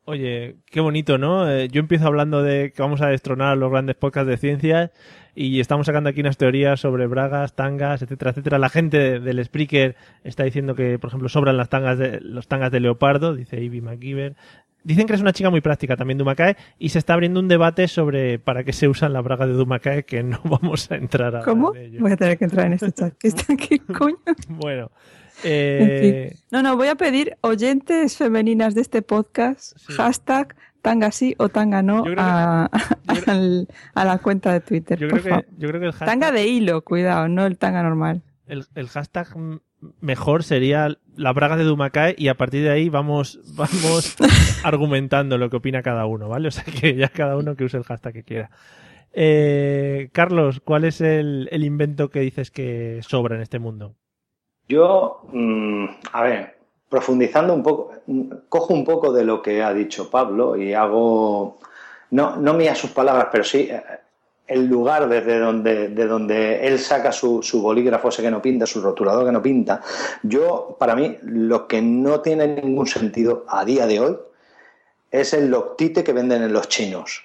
[0.10, 1.50] Oye, qué bonito, ¿no?
[1.50, 4.92] Eh, yo empiezo hablando de que vamos a destronar los grandes podcasts de ciencias
[5.36, 8.58] y estamos sacando aquí unas teorías sobre bragas, tangas, etcétera, etcétera.
[8.58, 12.72] La gente del Spreaker está diciendo que, por ejemplo, sobran las tangas de, los tangas
[12.72, 14.36] de leopardo, dice Ivy McGiver.
[14.84, 17.88] Dicen que es una chica muy práctica también Dumakae y se está abriendo un debate
[17.90, 21.44] sobre para qué se usan las bragas de Dumakae que no vamos a entrar ahora
[21.46, 21.76] ¿Cómo?
[21.76, 22.00] en ello.
[22.02, 23.14] Voy a tener que entrar en este chat.
[23.20, 24.18] ¿Qué, está, ¿Qué coño?
[24.48, 24.92] Bueno,
[25.44, 26.40] En eh, fin.
[26.52, 31.82] No, no, voy a pedir oyentes femeninas de este podcast, hashtag tanga sí o tanga
[31.82, 32.70] no que- a,
[33.28, 34.98] al- a la cuenta de Twitter.
[34.98, 37.58] yo por creo que, yo creo que el hashtag, Tanga de hilo, cuidado, no el
[37.58, 38.22] tanga normal.
[38.46, 39.28] el, el hashtag
[40.00, 44.16] mejor sería la braga de Dumakae y a partir de ahí vamos, vamos
[44.64, 46.48] argumentando lo que opina cada uno, ¿vale?
[46.48, 48.50] O sea que ya cada uno que use el hashtag que quiera.
[49.14, 53.96] Eh, Carlos, ¿cuál es el, el invento que dices que sobra en este mundo?
[54.68, 56.58] Yo, mm, a ver,
[56.90, 57.92] profundizando un poco,
[58.50, 61.58] cojo un poco de lo que ha dicho Pablo y hago,
[62.12, 63.82] no, no mías sus palabras, pero sí eh,
[64.48, 68.66] el lugar desde donde, de donde él saca su, su bolígrafo ese que no pinta,
[68.66, 69.82] su rotulador que no pinta.
[70.24, 74.18] Yo, para mí, lo que no tiene ningún sentido a día de hoy
[75.12, 77.24] es el loctite que venden en los chinos.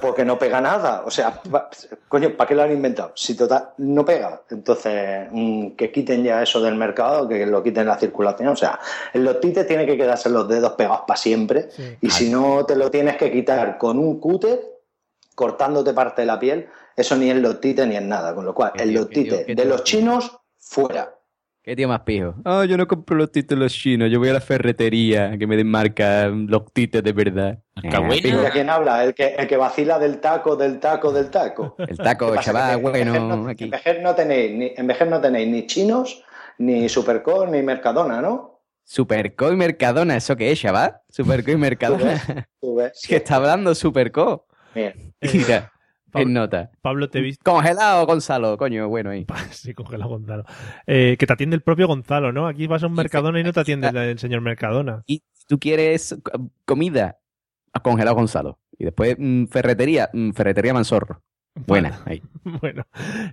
[0.00, 1.02] Porque no pega nada.
[1.06, 1.68] O sea, pa-
[2.08, 3.12] coño, ¿para qué lo han inventado?
[3.14, 4.42] Si total, no pega.
[4.50, 8.48] Entonces, mm, que quiten ya eso del mercado, que lo quiten la circulación.
[8.48, 8.80] O sea,
[9.12, 11.68] el loctite tiene que quedarse los dedos pegados para siempre.
[12.00, 14.73] Y si no te lo tienes que quitar con un cúter,
[15.34, 16.66] cortándote parte de la piel,
[16.96, 18.34] eso ni es loctite ni es nada.
[18.34, 21.14] Con lo cual, el loctite de los chinos, fuera.
[21.62, 22.34] ¿Qué tío más pijo?
[22.44, 25.66] Ah, yo no compro los títulos chinos, yo voy a la ferretería que me den
[25.70, 27.58] marca los títulos de verdad.
[28.20, 28.42] Pijo.
[28.42, 29.02] ¿De quién habla?
[29.02, 31.74] El que, el que vacila del taco, del taco, del taco.
[31.88, 33.64] El taco, chaval, en bueno, no- aquí.
[33.64, 36.22] En Vejer no tenéis ni, en Vejer no tenéis ni chinos,
[36.58, 38.60] ni Supercore, ni Mercadona, ¿no?
[38.84, 40.98] Superco y Mercadona, ¿eso qué es, chaval?
[41.08, 42.46] Superco y Mercadona.
[42.60, 43.02] Tú ves.
[43.08, 44.46] ¿Qué está hablando Superco?
[44.74, 45.03] Bien.
[45.32, 45.72] Mira,
[46.14, 46.70] en nota.
[46.80, 47.42] Pablo, te he visto.
[47.44, 49.26] Congelado, Gonzalo, coño, bueno ahí.
[49.50, 50.44] Sí, congela Gonzalo.
[50.86, 52.46] Eh, que te atiende el propio Gonzalo, ¿no?
[52.46, 55.02] Aquí vas a un Mercadona y no te atiende el, el señor Mercadona.
[55.06, 57.18] Y tú quieres co- comida,
[57.72, 58.58] a congelado Gonzalo.
[58.78, 61.22] Y después mm, ferretería, mm, ferretería Mansorro.
[61.54, 62.22] Buena, ahí.
[62.60, 62.86] Bueno,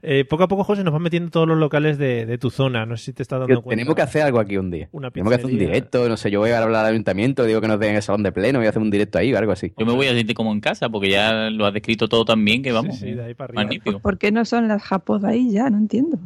[0.03, 2.85] eh, poco a poco, José, nos van metiendo todos los locales de, de tu zona.
[2.85, 3.77] No sé si te estás dando cuenta.
[3.77, 4.87] tenemos que hacer algo aquí un día.
[4.93, 7.59] Una tenemos que hacer un directo, no sé, yo voy a hablar al ayuntamiento, digo
[7.59, 9.51] que nos den el salón de pleno, voy a hacer un directo ahí o algo
[9.51, 9.73] así.
[9.77, 12.45] Yo me voy a sentir como en casa porque ya lo has descrito todo tan
[12.45, 12.97] bien que vamos.
[12.99, 13.63] sí, de ahí para arriba.
[13.63, 13.99] Magnífico.
[13.99, 15.69] ¿Por qué no son las japos de ahí ya?
[15.69, 16.17] No entiendo.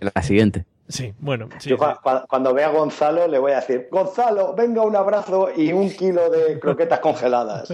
[0.00, 0.64] La siguiente.
[0.92, 1.48] Sí, bueno.
[1.58, 1.84] sí, Yo sí.
[2.28, 6.28] cuando vea a Gonzalo le voy a decir, Gonzalo, venga un abrazo y un kilo
[6.28, 7.72] de croquetas congeladas.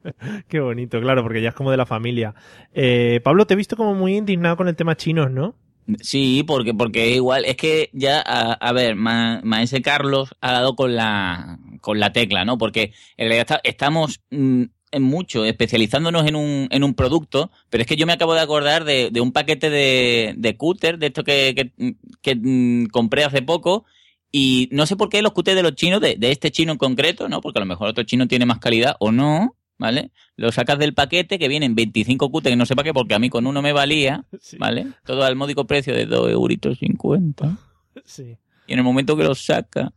[0.48, 2.34] Qué bonito, claro, porque ya es como de la familia.
[2.72, 5.54] Eh, Pablo, te he visto como muy indignado con el tema chinos, ¿no?
[6.00, 10.52] Sí, porque, porque es igual, es que ya, a, a ver, Ma- Maese Carlos ha
[10.52, 12.56] dado con la, con la tecla, ¿no?
[12.56, 14.62] Porque en realidad está- estamos mm,
[14.94, 18.40] en mucho especializándonos en un, en un producto, pero es que yo me acabo de
[18.40, 23.24] acordar de, de un paquete de, de cúter, de esto que, que, que, mm, compré
[23.24, 23.84] hace poco,
[24.30, 26.78] y no sé por qué los cúteres de los chinos, de, de este chino en
[26.78, 27.40] concreto, ¿no?
[27.40, 30.10] Porque a lo mejor otro chino tiene más calidad o no, ¿vale?
[30.36, 33.18] Lo sacas del paquete que vienen 25 cúteres, que no sé para qué, porque a
[33.18, 34.24] mí con uno me valía,
[34.58, 34.86] ¿vale?
[35.04, 37.58] Todo al módico precio de 2 euritos 50.
[38.04, 38.36] Sí.
[38.66, 39.92] Y en el momento que los saca,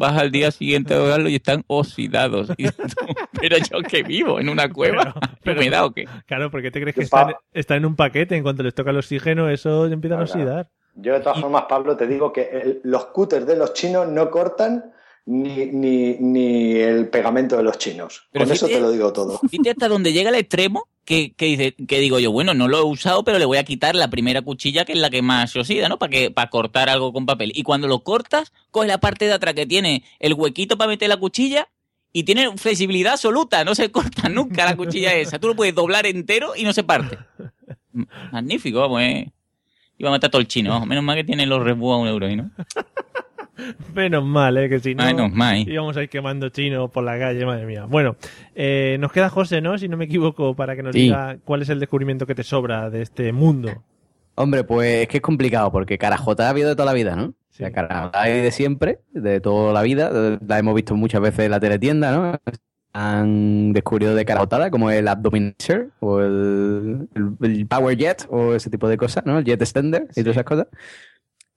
[0.00, 2.48] vas al día siguiente a verlo y están oxidados.
[2.56, 2.82] Y tú,
[3.40, 6.06] pero yo que vivo en una cueva, Pero- ¿humedad o qué?
[6.26, 8.90] Claro, porque te crees que Qué está pa- en, un paquete, en cuanto les toca
[8.90, 10.68] el oxígeno, eso empiezan a oxidar.
[10.94, 14.30] Yo de todas formas, Pablo, te digo que el- los cúters de los chinos no
[14.30, 14.92] cortan
[15.26, 18.22] ni, ni, ni el pegamento de los chinos.
[18.32, 19.40] Pero Con eso te lo digo todo.
[19.48, 22.78] Fíjate hasta donde llega el extremo que, que, dice, que digo yo, bueno, no lo
[22.78, 25.50] he usado, pero le voy a quitar la primera cuchilla que es la que más
[25.50, 25.98] se oxida, ¿no?
[25.98, 27.52] Para que para cortar algo con papel.
[27.54, 31.08] Y cuando lo cortas, coge la parte de atrás que tiene el huequito para meter
[31.08, 31.68] la cuchilla
[32.12, 35.38] y tiene flexibilidad absoluta, no se corta nunca la cuchilla esa.
[35.38, 37.18] Tú lo puedes doblar entero y no se parte.
[38.32, 39.32] Magnífico, vamos, eh.
[39.98, 42.26] Iba a matar todo el chino, menos mal que tiene los rebús a un euro.
[42.34, 42.50] ¿no?
[43.94, 44.68] Menos mal, ¿eh?
[44.68, 45.68] Que si no Menos mal.
[45.68, 47.86] íbamos a ir quemando chinos por la calle, madre mía.
[47.88, 48.16] Bueno,
[48.54, 49.76] eh, nos queda José, ¿no?
[49.78, 51.02] Si no me equivoco, para que nos Sí.
[51.02, 53.70] diga cuál es el descubrimiento que te sobra de este mundo.
[54.36, 57.24] Hombre, pues es que es complicado, porque Carajota ha habido de toda la vida, ¿no?
[57.26, 60.38] O sea, Carajota hay de siempre, de toda la vida.
[60.46, 62.38] La hemos visto muchas veces en la teletienda, ¿no?
[62.92, 68.68] Han descubierto de carajotada, como el Abdominator o el, el- el Power Jet o ese
[68.70, 69.38] tipo de cosas, ¿no?
[69.38, 70.66] El Jet Extender y todas esas cosas.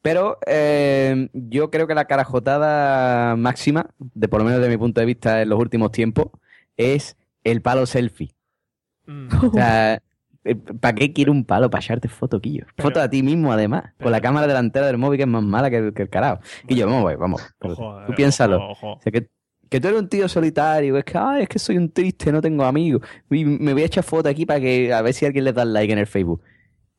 [0.04, 5.00] Pero eh, yo creo que la carajotada máxima, de por lo menos de mi punto
[5.00, 6.28] de vista en los últimos tiempos,
[6.76, 8.36] es el palo selfie.
[9.08, 10.02] O sea,
[10.82, 11.70] ¿para qué quiero un palo?
[11.70, 12.66] Para echarte foto, Quillo.
[12.78, 13.94] Foto a ti mismo, además.
[14.02, 16.42] Con la cámara delantera del móvil que es más mala que el, que el carajo.
[16.68, 17.42] Quillo, vamos, güey, vamos.
[17.62, 18.58] Ojo, Tú eh, piénsalo.
[18.58, 18.94] ojo, ojo.
[18.98, 19.30] O sea, que,
[19.70, 20.98] que tú eres un tío solitario.
[20.98, 23.08] Es que, ay, es que soy un triste, no tengo amigos.
[23.32, 25.64] Y me voy a echar foto aquí para que a ver si alguien le da
[25.64, 26.42] like en el Facebook.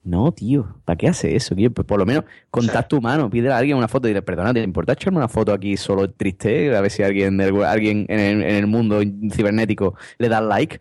[0.05, 1.57] No, tío, ¿para qué hace eso?
[1.57, 1.70] Quillo?
[1.72, 4.61] Pues por lo menos contacto humano, pídele a alguien una foto y dile, perdona, ¿te
[4.62, 6.76] importa echarme una foto aquí solo triste?
[6.76, 9.00] A ver si alguien, alguien en, el, en el mundo
[9.32, 10.78] cibernético le da like.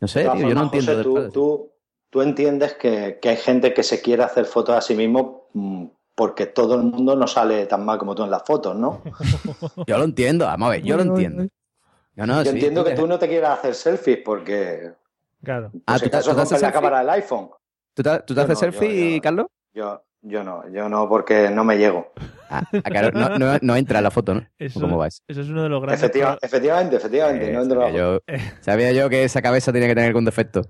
[0.00, 0.92] No sé, tío, yo no entiendo.
[0.92, 1.70] José, tú, tú,
[2.10, 5.86] tú entiendes que, que hay gente que se quiere hacer fotos a sí mismo mm,
[6.14, 9.00] porque todo el mundo no sale tan mal como tú en las fotos, ¿no?
[9.86, 11.46] Yo lo entiendo, vamos a ver, yo lo entiendo.
[12.14, 14.92] Yo no, Yo sí, entiendo que te- tú no te quieras hacer selfies porque
[15.42, 15.70] Claro.
[15.70, 17.48] por Ah, ¿tú rompes la cámara del iPhone.
[17.94, 19.46] ¿Tú te, tú te Yo haces no, selfie, yo- Carlos?
[19.72, 22.12] Yo, yo no, yo no, porque no me llego.
[22.48, 24.46] Ah, claro, no, no, no entra en la foto, ¿no?
[24.58, 25.22] Eso, ¿Cómo va eso?
[25.26, 26.00] eso es uno de los grandes.
[26.02, 27.96] Efectiva- efectivamente, efectivamente, no la Sabía foto.
[27.96, 28.20] yo,
[28.60, 30.62] sabía yo que esa cabeza tenía que tener algún defecto.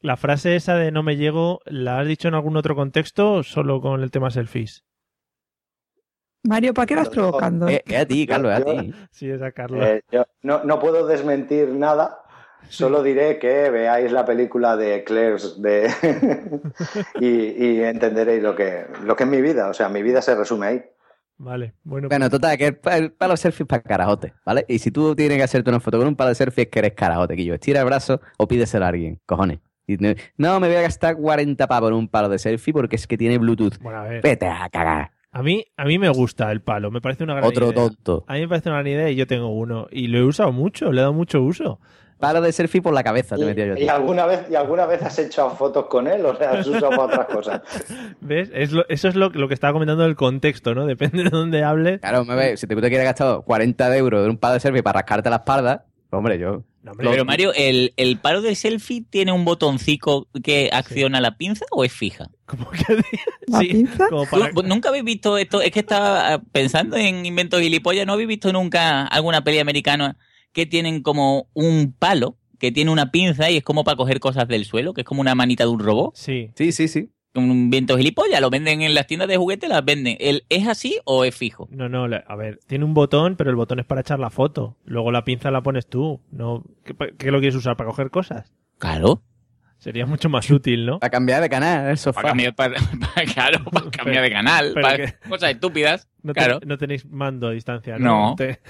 [0.00, 3.42] La frase esa de no me llego, ¿la has dicho en algún otro contexto o
[3.42, 4.84] solo con el tema selfies?
[6.42, 7.68] Mario, ¿para qué vas provocando?
[7.68, 8.94] Eh, es a ti, Carlos, es a ti.
[9.10, 9.86] Sí, Carlos.
[9.86, 12.22] Eh, yo no, no puedo desmentir nada,
[12.68, 15.90] solo diré que veáis la película de Claire's de...
[17.20, 17.26] y,
[17.64, 19.68] y entenderéis lo que, lo que es mi vida.
[19.68, 20.82] O sea, mi vida se resume ahí.
[21.38, 22.08] Vale, bueno.
[22.08, 24.66] Bueno, total, que el, pa- el palo selfie es para carajote, ¿vale?
[24.68, 26.92] Y si tú tienes que hacerte una foto con un palo selfie es que eres
[26.92, 29.60] carajote, que yo estira el brazo o pídeselo a alguien, cojones.
[29.86, 32.96] Y no, no, me voy a gastar 40 pavos en un palo de selfie porque
[32.96, 33.78] es que tiene Bluetooth.
[33.80, 34.22] Bueno, a ver.
[34.22, 35.12] Vete a cagar.
[35.32, 37.74] A mí, a mí me gusta el palo, me parece una gran Otro idea.
[37.74, 38.24] tonto.
[38.28, 39.86] A mí me parece una gran idea y yo tengo uno.
[39.90, 41.80] Y lo he usado mucho, le he dado mucho uso.
[42.20, 43.74] Palo de selfie por la cabeza, te metía yo.
[43.76, 46.90] ¿Y alguna vez, y alguna vez has hecho fotos con él o sea, has usado
[46.90, 47.62] para otras cosas?
[48.20, 48.50] ¿Ves?
[48.54, 50.86] Es lo- eso es lo, lo que estaba comentando del contexto, ¿no?
[50.86, 52.00] Depende de dónde hables.
[52.00, 54.82] Claro, me ve, si te, te quieres gastar 40 euros de un palo de selfie
[54.82, 56.62] para rascarte la espalda, hombre, yo.
[56.96, 61.84] Pero Mario, ¿el, ¿el palo de selfie tiene un botoncito que acciona la pinza o
[61.84, 62.28] es fija?
[63.58, 65.60] Sí, como para- ¿Tú- ¿Nunca habéis visto esto?
[65.60, 68.06] Es que estaba pensando en inventos gilipollas.
[68.06, 70.16] ¿No habéis visto nunca alguna peli americana
[70.52, 74.46] que tienen como un palo que tiene una pinza y es como para coger cosas
[74.48, 74.92] del suelo?
[74.94, 76.12] Que es como una manita de un robot.
[76.14, 76.50] Sí.
[76.56, 77.10] Sí, sí, sí.
[77.34, 78.40] Un invento gilipollas.
[78.40, 80.16] Lo venden en las tiendas de juguetes, las venden.
[80.18, 81.68] ¿El, ¿Es así o es fijo?
[81.70, 84.76] No, no, a ver, tiene un botón, pero el botón es para echar la foto.
[84.84, 86.20] Luego la pinza la pones tú.
[86.32, 87.76] No, ¿qué, pa- qué lo quieres usar?
[87.76, 88.52] ¿Para coger cosas?
[88.78, 89.22] Claro.
[89.80, 90.98] Sería mucho más útil, ¿no?
[91.00, 92.20] Para cambiar de canal, el sofá.
[92.20, 92.74] Para cambiar, para,
[93.14, 94.72] para- claro, para cambiar de canal.
[94.74, 96.06] Para que- cosas estúpidas.
[96.22, 96.60] No, te- claro.
[96.66, 98.30] no tenéis mando a distancia, ¿no?
[98.30, 98.34] No.
[98.36, 98.60] Te-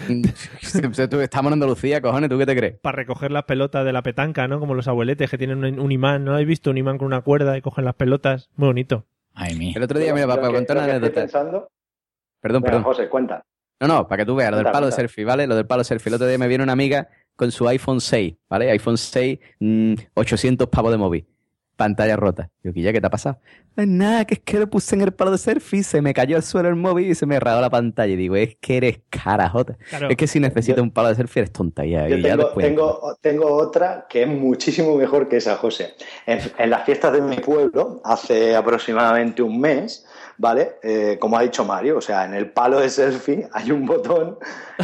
[1.09, 2.79] Tú- Estamos en Andalucía, cojones, ¿tú qué te crees?
[2.81, 4.61] para recoger las pelotas de la petanca, ¿no?
[4.61, 6.33] Como los abueletes que tienen un, un imán, ¿no?
[6.33, 8.49] ¿Habéis visto un imán con una cuerda y cogen las pelotas?
[8.57, 9.05] Muy bonito.
[9.35, 9.73] Ay, mía.
[9.77, 11.13] El otro día, mira, para, contar una anécdota.
[11.21, 11.69] pensando...
[12.41, 12.85] Perdón, Venga, perdón.
[12.85, 13.45] José, cuenta.
[13.81, 15.47] No, no, para que tú veas, lo del palo de selfie, ¿vale?
[15.47, 16.11] Lo del palo de selfie.
[16.11, 17.09] El otro día me viene una amiga
[17.41, 18.71] con su iPhone 6, ¿vale?
[18.71, 21.27] iPhone 6, mm, 800 pavos de móvil.
[21.75, 22.51] Pantalla rota.
[22.63, 23.39] Yo, ¿qué ya qué te ha pasado?
[23.75, 26.37] "Ay, nada, que es que lo puse en el palo de selfie, se me cayó
[26.37, 28.13] al suelo el móvil y se me rayó la pantalla.
[28.13, 29.79] Y digo, es que eres carajota.
[29.89, 30.11] Claro.
[30.11, 31.87] Es que si necesitas un palo de selfie eres tonta.
[31.87, 32.67] Ya, Yo y ya tengo, después.
[32.67, 35.95] tengo, tengo otra que es muchísimo mejor que esa, José.
[36.27, 40.05] En, en las fiestas de mi pueblo, hace aproximadamente un mes,
[40.41, 40.79] ¿vale?
[40.83, 44.39] Eh, como ha dicho Mario, o sea, en el palo de selfie hay un botón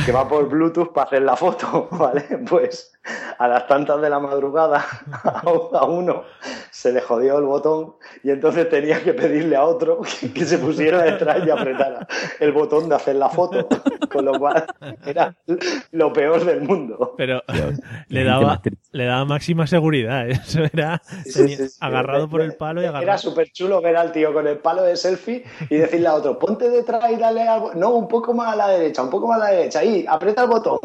[0.04, 2.22] que va por Bluetooth para hacer la foto, ¿vale?
[2.46, 2.92] Pues
[3.38, 4.84] a las tantas de la madrugada
[5.32, 6.24] a uno
[6.70, 10.58] se le jodió el botón y entonces tenía que pedirle a otro que, que se
[10.58, 12.06] pusiera detrás y apretara
[12.38, 13.66] el botón de hacer la foto.
[14.08, 14.66] Con lo cual
[15.04, 15.36] era
[15.92, 17.14] lo peor del mundo.
[17.16, 17.42] Pero
[18.08, 18.60] le daba,
[18.92, 20.28] le daba máxima seguridad.
[20.28, 20.32] ¿eh?
[20.32, 21.76] Eso era Sí, tenía- sí, sí.
[21.80, 23.18] agarrado por el palo y Era agarrado.
[23.18, 26.68] súper chulo ver al tío con el palo de selfie y decirle a otro, ponte
[26.70, 27.74] detrás y dale algo.
[27.74, 29.80] No, un poco más a la derecha, un poco más a la derecha.
[29.80, 30.78] Ahí, aprieta el botón.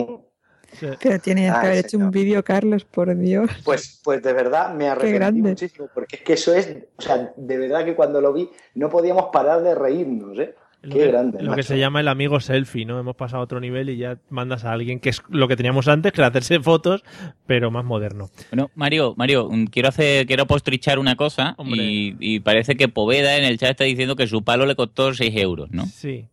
[0.80, 3.49] Pero tienes que haber hecho un vídeo, Carlos, por Dios.
[3.65, 7.57] Pues, pues de verdad me arrepentí muchísimo, porque es que eso es, o sea, de
[7.57, 10.55] verdad que cuando lo vi no podíamos parar de reírnos, ¿eh?
[10.84, 11.38] Lo Qué que, grande.
[11.43, 11.63] lo que macho.
[11.63, 12.99] se llama el amigo selfie, ¿no?
[12.99, 15.88] Hemos pasado a otro nivel y ya mandas a alguien que es lo que teníamos
[15.88, 17.03] antes, que era hacerse fotos,
[17.45, 18.29] pero más moderno.
[18.51, 23.38] Bueno, Mario, Mario, mm, quiero hacer, quiero postrichar una cosa y, y parece que Poveda
[23.38, 25.86] en el chat está diciendo que su palo le costó 6 euros, ¿no?
[25.86, 26.27] Sí.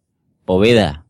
[0.47, 1.05] Poveda.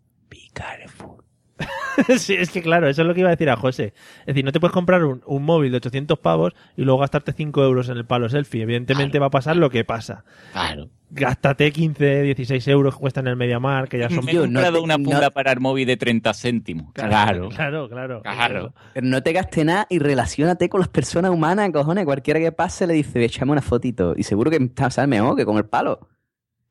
[2.18, 3.92] sí, es que claro, eso es lo que iba a decir a José.
[4.20, 7.32] Es decir, no te puedes comprar un, un móvil de 800 pavos y luego gastarte
[7.32, 8.62] 5 euros en el palo selfie.
[8.62, 10.24] Evidentemente va a pasar lo que pasa.
[10.52, 10.90] Claro.
[11.10, 14.24] Gástate 15, 16 euros que cuestan en el Mediamar, que ya son...
[14.24, 16.92] Me he comprado una funda para el móvil de 30 céntimos.
[16.92, 17.48] Claro.
[17.48, 18.20] Claro, claro.
[18.22, 18.74] Claro.
[18.92, 22.04] Pero no te gastes nada y relacionate con las personas humanas, cojones.
[22.04, 24.14] Cualquiera que pase le dice, échame una fotito.
[24.16, 26.08] Y seguro que sabes mejor que con el palo.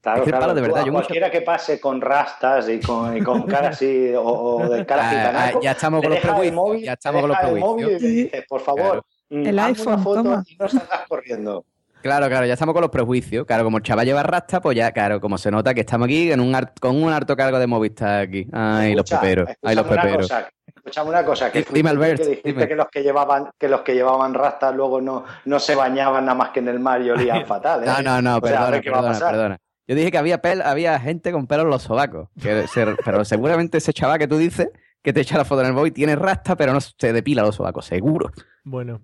[0.01, 3.69] Claro, palo, de verdad, mucho- cualquiera que pase con rastas y con, y con cara
[3.69, 6.93] así, o, o de cara Ah, gitanaco, ah, ya estamos con los prejuicios, móvil, ya
[6.93, 8.31] estamos con los prejuicios.
[8.47, 10.43] por favor, mm, El iPhone, una foto toma.
[10.47, 11.65] y no salgas corriendo.
[12.01, 13.45] Claro, claro, ya estamos con los prejuicios.
[13.45, 16.31] Claro, como el chaval lleva rasta, pues ya, claro, como se nota que estamos aquí
[16.31, 18.47] en un con un harto cargo de Movistar aquí.
[18.53, 19.49] Ay, los peperos.
[19.63, 20.27] Ay, los peperos.
[20.27, 22.67] cosa, Escúchame una cosa, que, Dime, Albert, que dijiste dime.
[22.67, 26.37] que los que llevaban, que los que llevaban rastas luego no, no se bañaban nada
[26.37, 27.87] más que en el mar y olían fatal, ¿eh?
[27.87, 29.57] No, no, no, O sea, a perdona, perdona, perdona.
[29.85, 32.29] Yo dije que había pel, había gente con pelo en los sobacos.
[32.41, 34.69] Que se- pero seguramente ese chaval que tú dices,
[35.01, 37.55] que te echa la foto en el móvil, tiene rasta, pero no se depila los
[37.55, 38.31] sobacos, seguro.
[38.63, 39.01] Bueno.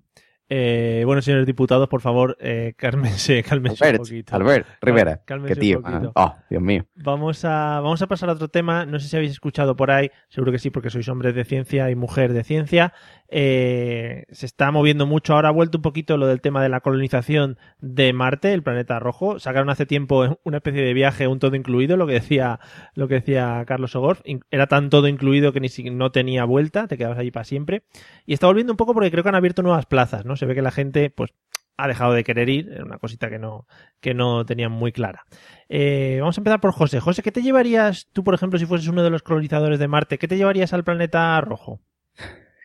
[0.55, 4.35] Eh, bueno, señores diputados, por favor, eh, cálmense, cálmense un Albert, poquito.
[4.35, 5.21] Albert Rivera.
[5.25, 5.79] Cálmense Qué tío.
[5.79, 6.85] un ah, Oh, Dios mío.
[6.93, 8.85] Vamos a, vamos a pasar a otro tema.
[8.85, 11.89] No sé si habéis escuchado por ahí, seguro que sí, porque sois hombres de ciencia
[11.89, 12.93] y mujer de ciencia.
[13.35, 15.33] Eh, se está moviendo mucho.
[15.33, 18.99] Ahora ha vuelto un poquito lo del tema de la colonización de Marte, el planeta
[18.99, 19.39] rojo.
[19.39, 22.59] Sacaron hace tiempo una especie de viaje, un todo incluido, lo que decía,
[22.93, 24.21] lo que decía Carlos Ogorf.
[24.51, 27.81] Era tan todo incluido que ni si, no tenía vuelta, te quedabas allí para siempre.
[28.27, 30.35] Y está volviendo un poco porque creo que han abierto nuevas plazas, ¿no?
[30.35, 31.33] Se ve que la gente, pues,
[31.75, 33.65] ha dejado de querer ir, era una cosita que no,
[33.99, 35.25] que no tenían muy clara.
[35.69, 36.99] Eh, vamos a empezar por José.
[36.99, 40.19] José, ¿qué te llevarías tú, por ejemplo, si fueses uno de los colonizadores de Marte?
[40.19, 41.81] ¿Qué te llevarías al planeta rojo?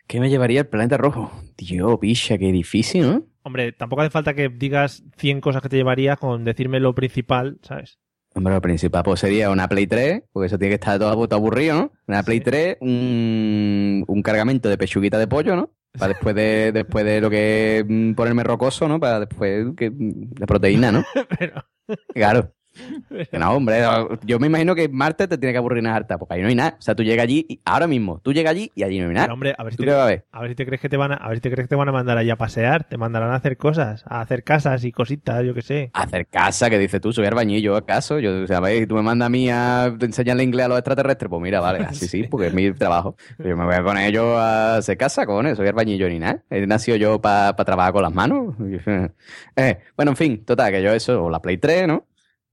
[0.09, 1.31] ¿Qué me llevaría el planeta rojo?
[1.55, 3.27] Tío, picha, qué difícil, ¿no?
[3.43, 7.59] Hombre, tampoco hace falta que digas 100 cosas que te llevarías con decirme lo principal,
[7.61, 7.99] ¿sabes?
[8.33, 11.75] Hombre, lo principal pues, sería una Play 3, porque eso tiene que estar todo, aburrido,
[11.75, 11.91] ¿no?
[12.07, 15.69] Una Play 3, un, un cargamento de pechuguita de pollo, ¿no?
[15.91, 18.99] Para después de, después de lo que mm, ponerme rocoso, ¿no?
[18.99, 21.03] Para después que, mm, de proteína, ¿no?
[22.15, 22.51] Claro.
[23.39, 23.81] No, hombre,
[24.25, 26.55] yo me imagino que Marte te tiene que aburrir una harta, porque ahí no hay
[26.55, 26.75] nada.
[26.77, 29.13] O sea, tú llegas allí, y ahora mismo, tú llegas allí y allí no hay
[29.13, 29.25] nada.
[29.25, 30.25] Pero, hombre, a ver si ¿Tú te, qué vas a ver?
[30.31, 31.69] a ver si te crees que te van a, a ver si te crees que
[31.69, 34.83] te van a mandar allá a pasear, te mandarán a hacer cosas, a hacer casas
[34.83, 35.91] y cositas, yo qué sé.
[35.93, 38.19] Hacer casa, que dices tú, soy albañillo, ¿acaso?
[38.19, 38.87] Yo, o sea, ¿ves?
[38.87, 42.07] tú me mandas a mí a enseñarle inglés a los extraterrestres, pues mira, vale, así
[42.07, 43.15] sí, porque es mi trabajo.
[43.37, 46.43] Yo me voy a poner yo a hacer casa, cojones, soy albañillo ni nada.
[46.49, 48.55] He nacido yo para trabajar con las manos.
[49.55, 52.05] Eh, bueno, en fin, total, que yo eso, o la Play 3, ¿no?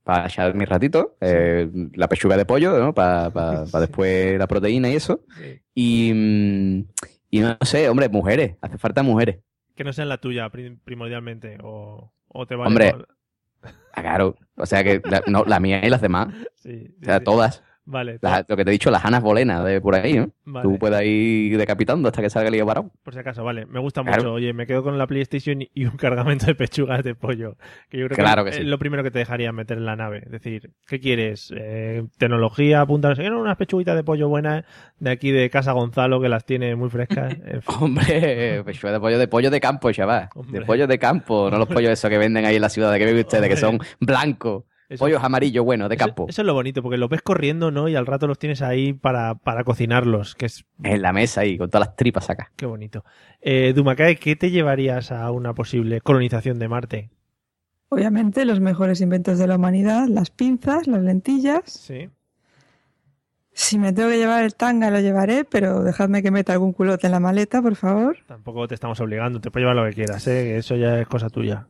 [0.07, 2.94] Para echar mi ratito, eh, la pechuga de pollo, ¿no?
[2.94, 3.28] Para
[3.80, 5.24] después la proteína y eso.
[5.74, 6.84] Y, mm,
[7.32, 9.40] y no sé, hombre, mujeres, hace falta mujeres.
[9.74, 13.09] Que no sean la tuya prim- primordialmente, o, o te vale Hombre, por-
[13.94, 14.36] Ah, claro.
[14.54, 16.28] O sea que la, no, la mía y las demás.
[16.54, 17.62] Sí, o sea, todas.
[17.89, 20.28] Vale, Las- lo que te he dicho, las Anas Bolenas de por ahí, ¿no?
[20.45, 20.64] Vale.
[20.68, 22.91] Tú puedes ir decapitando hasta que salga el lío parado.
[23.05, 23.64] Por si acaso, vale.
[23.66, 24.22] Me gusta Claro.
[24.24, 24.32] mucho.
[24.34, 27.57] Oye, me quedo con la PlayStation y un cargamento de pechugas de pollo.
[27.89, 28.68] Que yo creo Claro que, que es sí.
[28.68, 30.22] lo primero que te dejaría meter en la nave.
[30.24, 31.53] Es decir, ¿qué quieres?
[31.57, 33.14] Eh, tecnología, apunta.
[33.14, 34.64] Quiero unas pechuguitas de pollo buenas
[34.99, 37.34] de aquí de Casa Gonzalo que las tiene muy frescas.
[37.47, 37.74] En fin.
[37.80, 40.28] Hombre, pechuga de pollo de pollo de campo, chaval.
[40.49, 43.05] De pollo de campo, no los pollos esos que venden ahí en la ciudad que
[43.05, 44.64] ven ustedes, que son blancos.
[44.89, 46.26] Eso- Pollos amarillos, bueno, de Eso- campo.
[46.28, 47.89] Eso, es lo bonito, porque los ves corriendo, ¿no?
[47.89, 51.59] Y al rato los tienes ahí para, para cocinarlos, que es En la mesa ahí,
[51.59, 52.53] con todas las tripas acá.
[52.57, 53.05] qué bonito.
[53.41, 57.11] Eh, Dumacay, ¿qué te llevarías a una posible colonización de Marte?
[57.89, 61.62] Obviamente, los mejores inventos de la humanidad, las pinzas, las lentillas.
[61.66, 62.09] Sí.
[63.53, 67.07] Si me tengo que llevar el tanga, lo llevaré, pero dejadme que meta algún culote
[67.07, 68.18] en la maleta, por favor.
[68.26, 70.59] Tampoco te estamos obligando, te puedes llevar lo que quieras, ¿eh?
[70.59, 71.66] Eso ya es cosa tuya.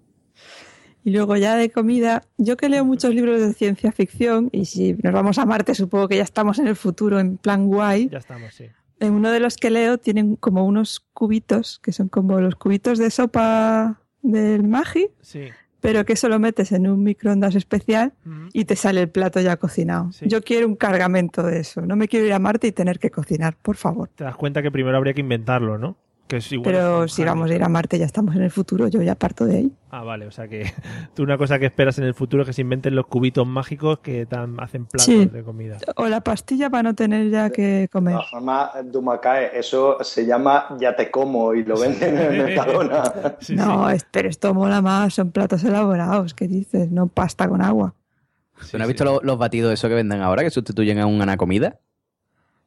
[1.07, 4.95] Y luego ya de comida, yo que leo muchos libros de ciencia ficción, y si
[4.95, 8.09] nos vamos a Marte, supongo que ya estamos en el futuro en plan guay.
[8.11, 8.65] Ya estamos, sí.
[8.99, 12.99] En uno de los que leo tienen como unos cubitos, que son como los cubitos
[12.99, 15.43] de sopa del Magi, Sí.
[15.81, 18.13] pero que eso lo metes en un microondas especial
[18.53, 20.11] y te sale el plato ya cocinado.
[20.23, 21.83] Yo quiero un cargamento de eso.
[21.83, 24.09] No me quiero ir a Marte y tener que cocinar, por favor.
[24.17, 25.97] Te das cuenta que primero habría que inventarlo, ¿no?
[26.27, 28.89] Que es igual Pero si vamos a ir a Marte, ya estamos en el futuro,
[28.89, 29.73] yo ya parto de ahí.
[29.91, 30.65] Ah, vale, o sea que
[31.15, 34.01] tú una cosa que esperas en el futuro es que se inventen los cubitos mágicos
[34.01, 34.27] que
[34.59, 35.27] hacen platos Sí.
[35.27, 35.79] de comida.
[35.95, 38.15] O la pastilla para no tener ya que comer.
[38.15, 42.43] De todas formas, Dumacae, eso se llama ya te como y lo venden en el
[42.45, 43.05] Mercadona.
[43.51, 46.91] no, es- pero esto mola más, son platos elaborados, ¿qué dices?
[46.91, 47.95] No pasta con agua.
[48.71, 51.37] ¿Tú no has visto los, los batidos esos que venden ahora que sustituyen a una
[51.37, 51.79] comida?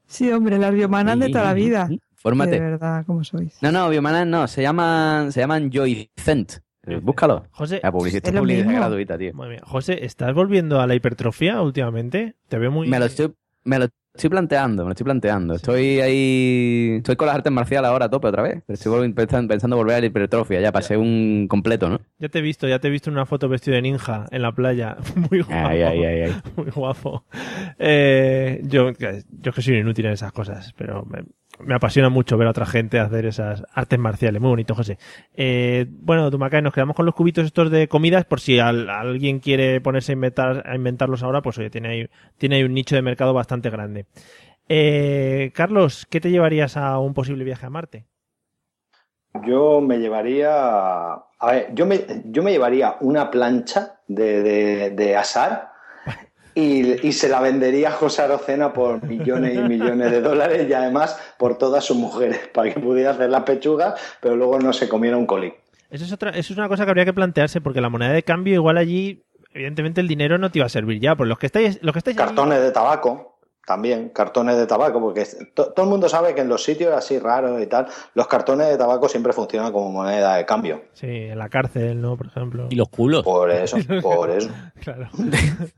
[0.07, 1.89] Sí, hombre, las biomanas de toda la vida.
[2.20, 2.51] Fórmate.
[2.51, 3.57] De verdad, ¿cómo sois?
[3.61, 6.59] No, no, Biomanas no, se llaman, se llaman Joycent.
[6.86, 7.45] Eh, Búscalo.
[7.51, 9.32] José, la publicidad, es publicidad gratuita, tío.
[9.63, 12.36] José, ¿estás volviendo a la hipertrofia últimamente?
[12.47, 12.88] Te veo muy...
[12.88, 15.53] Me lo estoy, me lo estoy planteando, me lo estoy planteando.
[15.53, 18.63] Estoy ahí, estoy con las artes marciales ahora a tope otra vez.
[18.65, 21.99] Pero estoy pensando, pensando volver a la hipertrofia ya ser un completo, ¿no?
[22.17, 24.41] Ya te he visto, ya te he visto en una foto vestido de ninja en
[24.41, 24.97] la playa.
[25.15, 25.67] Muy guapo.
[25.67, 26.41] Ay, ay, ay, ay.
[26.55, 27.24] Muy guapo.
[27.78, 31.24] Eh, yo, yo que soy inútil en esas cosas, pero me,
[31.60, 34.41] me apasiona mucho ver a otra gente hacer esas artes marciales.
[34.41, 34.97] Muy bonito, José.
[35.36, 39.39] Eh, bueno, Tumacae, nos quedamos con los cubitos estos de comidas por si al- alguien
[39.39, 42.95] quiere ponerse a, inventar, a inventarlos ahora, pues oye, tiene ahí, tiene ahí un nicho
[42.95, 44.05] de mercado bastante grande.
[44.70, 48.05] Eh, Carlos, ¿qué te llevarías a un posible viaje a Marte?
[49.45, 50.51] Yo me llevaría.
[51.14, 55.68] A ver, yo me, yo me llevaría una plancha de, de, de asar
[56.56, 60.74] y, y se la vendería a José Arocena por millones y millones de dólares y
[60.74, 64.89] además por todas sus mujeres para que pudiera hacer las pechugas, pero luego no se
[64.89, 65.54] comiera un colín.
[65.89, 68.24] Eso es, otra, eso es una cosa que habría que plantearse porque la moneda de
[68.24, 69.24] cambio igual allí,
[69.54, 71.16] evidentemente el dinero no te iba a servir ya.
[71.16, 73.28] Por los que estáis, los que estáis allí- Cartones de tabaco.
[73.70, 77.20] También cartones de tabaco, porque to- todo el mundo sabe que en los sitios así
[77.20, 80.86] raros y tal, los cartones de tabaco siempre funcionan como moneda de cambio.
[80.93, 82.17] Sí, en la cárcel, ¿no?
[82.17, 82.65] Por ejemplo.
[82.72, 83.24] Y los culos.
[83.24, 84.49] Por eso, por eso.
[84.82, 85.07] Claro.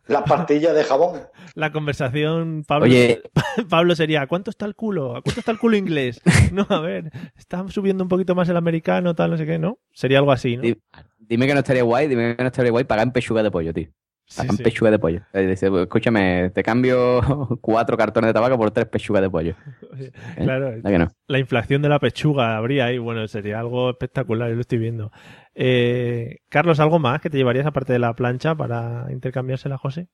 [0.07, 1.19] Las pastillas de jabón.
[1.53, 3.21] La conversación, Pablo, Oye.
[3.69, 5.17] Pablo sería, ¿a cuánto está el culo?
[5.17, 6.21] ¿A cuánto está el culo inglés?
[6.53, 9.79] No, a ver, está subiendo un poquito más el americano, tal, no sé qué, ¿no?
[9.91, 10.63] Sería algo así, ¿no?
[10.63, 10.79] Di-
[11.19, 13.73] Dime que no estaría guay, dime que no estaría guay pagar en pechuga de pollo,
[13.73, 13.89] tío.
[14.31, 14.63] Sí.
[14.63, 15.21] pechuga de pollo.
[15.33, 17.21] Eh, Dice, "Pues, escúchame, te cambio
[17.61, 19.55] cuatro cartones de tabaco por tres pechugas de pollo.
[19.97, 20.11] ¿Eh?
[20.37, 21.07] Claro, ¿Verdad que no?
[21.27, 25.11] la inflación de la pechuga habría ahí, bueno, sería algo espectacular, yo lo estoy viendo.
[25.55, 30.07] Eh, Carlos, ¿algo más que te llevarías aparte de la plancha para intercambiársela José?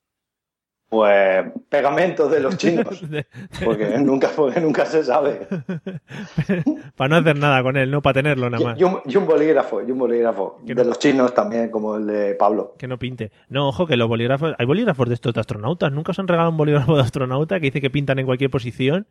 [0.90, 3.04] Pues pegamento de los chinos.
[3.64, 5.46] Porque nunca, porque nunca se sabe.
[6.96, 8.80] Para no hacer nada con él, no para tenerlo nada más.
[8.80, 10.60] Y un, y un bolígrafo, y un bolígrafo.
[10.64, 12.76] De los chinos también, como el de Pablo.
[12.78, 13.32] Que no pinte.
[13.50, 14.54] No, ojo, que los bolígrafos.
[14.58, 15.92] Hay bolígrafos de estos de astronautas.
[15.92, 19.08] Nunca os han regalado un bolígrafo de astronauta que dice que pintan en cualquier posición.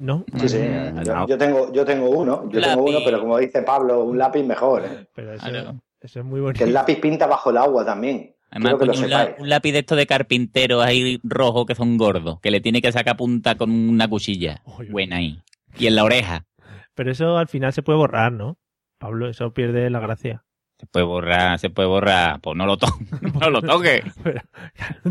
[0.00, 0.24] ¿No?
[0.36, 0.60] Sí, sí.
[1.04, 4.44] Yo, yo tengo, yo tengo uno, yo tengo uno, pero como dice Pablo, un lápiz
[4.44, 4.84] mejor.
[4.84, 5.06] ¿eh?
[5.14, 5.74] Pero eso, Claro.
[6.00, 6.58] eso es muy bonito.
[6.58, 8.34] Que el lápiz pinta bajo el agua también.
[8.50, 11.96] Además, que coño, un, la- un lápiz de estos de carpintero ahí rojo que son
[11.98, 14.62] gordos, que le tiene que sacar punta con una cuchilla.
[14.90, 15.38] Buena ahí.
[15.78, 16.46] Y en la oreja.
[16.94, 18.58] Pero eso al final se puede borrar, ¿no?
[18.98, 20.44] Pablo, eso pierde la gracia.
[20.80, 22.40] Se puede borrar, se puede borrar.
[22.40, 23.06] Pues no lo toques.
[23.40, 24.02] no lo toques.
[24.22, 24.40] Pero,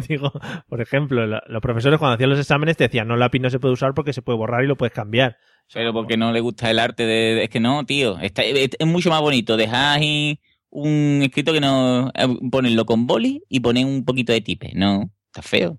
[0.08, 0.32] digo,
[0.68, 3.60] por ejemplo, la- los profesores cuando hacían los exámenes te decían, no, lápiz no se
[3.60, 5.38] puede usar porque se puede borrar y lo puedes cambiar.
[5.74, 7.44] Pero porque no le gusta el arte de...
[7.44, 8.18] Es que no, tío.
[8.20, 10.40] Está, es, es mucho más bonito dejar ahí
[10.70, 12.10] un escrito que no...
[12.14, 14.72] eh, Ponerlo con boli y poner un poquito de tipe.
[14.76, 15.78] No, está feo.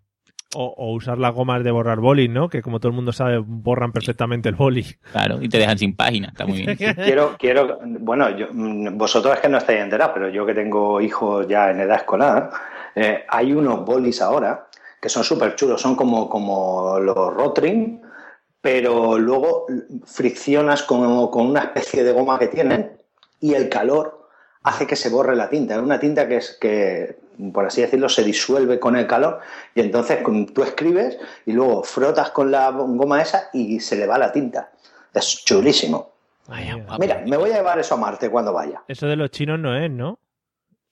[0.54, 2.48] O, o usar las gomas de borrar boli, ¿no?
[2.48, 4.82] Que como todo el mundo sabe, borran perfectamente el boli.
[5.12, 6.28] Claro, y te dejan sin página.
[6.28, 6.76] Está muy bien.
[6.96, 11.02] Quiero, quiero, bueno, yo, mm, vosotros es que no estáis enterados, pero yo que tengo
[11.02, 12.50] hijos ya en edad escolar,
[12.94, 14.66] eh, hay unos bolis ahora
[15.02, 18.00] que son súper chulos, son como, como los Rotring,
[18.60, 19.66] pero luego
[20.06, 22.92] friccionas con, con una especie de goma que tienen
[23.38, 24.17] y el calor
[24.68, 25.74] hace que se borre la tinta.
[25.74, 27.16] Es una tinta que es que,
[27.52, 29.40] por así decirlo, se disuelve con el calor
[29.74, 30.18] y entonces
[30.54, 34.70] tú escribes y luego frotas con la goma esa y se le va la tinta.
[35.14, 36.12] Es chulísimo.
[36.98, 38.82] Mira, me voy a llevar eso a Marte cuando vaya.
[38.88, 40.18] Eso de los chinos no es, ¿no?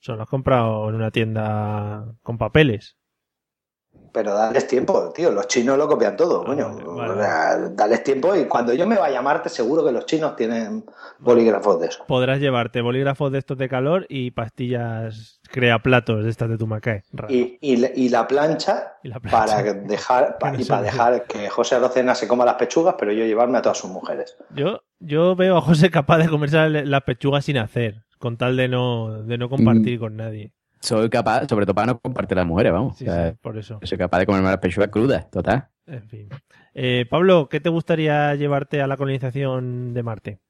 [0.00, 2.96] Eso lo has comprado en una tienda con papeles.
[4.12, 5.30] Pero dales tiempo, tío.
[5.30, 6.76] Los chinos lo copian todo, coño.
[7.16, 10.84] Sea, Dales tiempo y cuando yo me vaya a Marte seguro que los chinos tienen
[11.18, 12.04] bolígrafos de eso.
[12.06, 17.02] Podrás llevarte bolígrafos de estos de calor y pastillas crea platos de estas de Tumacae.
[17.28, 18.94] Y, y, la- y la plancha,
[19.30, 22.96] para dejar pa- Que no y para dejar que José Arocena se coma las pechugas,
[22.98, 24.36] pero yo llevarme a todas sus mujeres.
[24.54, 28.56] Yo, yo veo a José capaz de comerse la- las pechugas sin hacer, con tal
[28.56, 29.50] de no, de no Mm.
[29.50, 30.52] compartir con nadie.
[30.80, 32.96] Soy capaz, sobre todo para no compartir las mujeres, vamos.
[32.98, 33.80] Sí, O sea, sí, por eso.
[33.82, 35.68] Soy capaz de comerme las pechugas crudas, total.
[35.86, 36.28] En fin.
[36.74, 40.40] Eh, Pablo, ¿qué te gustaría llevarte a la colonización de Marte?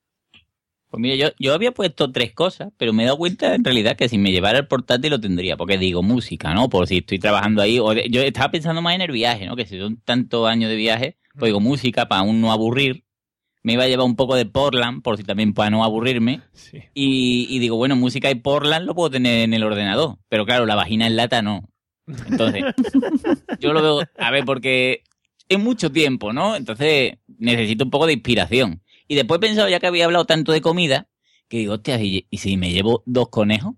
[0.90, 3.96] Pues mira, yo, yo había puesto tres cosas, pero me he dado cuenta en realidad
[3.96, 6.68] que si me llevara el portátil lo tendría, porque digo música, ¿no?
[6.68, 7.78] Por si estoy trabajando ahí.
[7.80, 9.56] O de- yo estaba pensando más en el viaje, ¿no?
[9.56, 13.04] Que si son tantos años de viaje, pues digo música para aún no aburrir.
[13.66, 16.40] Me iba a llevar un poco de Portland, por si también para no aburrirme.
[16.94, 20.18] Y, y digo, bueno, música y Portland lo puedo tener en el ordenador.
[20.28, 21.68] Pero claro, la vagina en lata no.
[22.06, 22.62] Entonces,
[23.60, 25.02] yo lo veo, a ver, porque
[25.48, 26.54] es mucho tiempo, ¿no?
[26.54, 28.82] Entonces necesito un poco de inspiración.
[29.08, 31.08] Y después he pensado, ya que había hablado tanto de comida,
[31.48, 33.74] que digo, hostia, ¿y, y si me llevo dos conejos?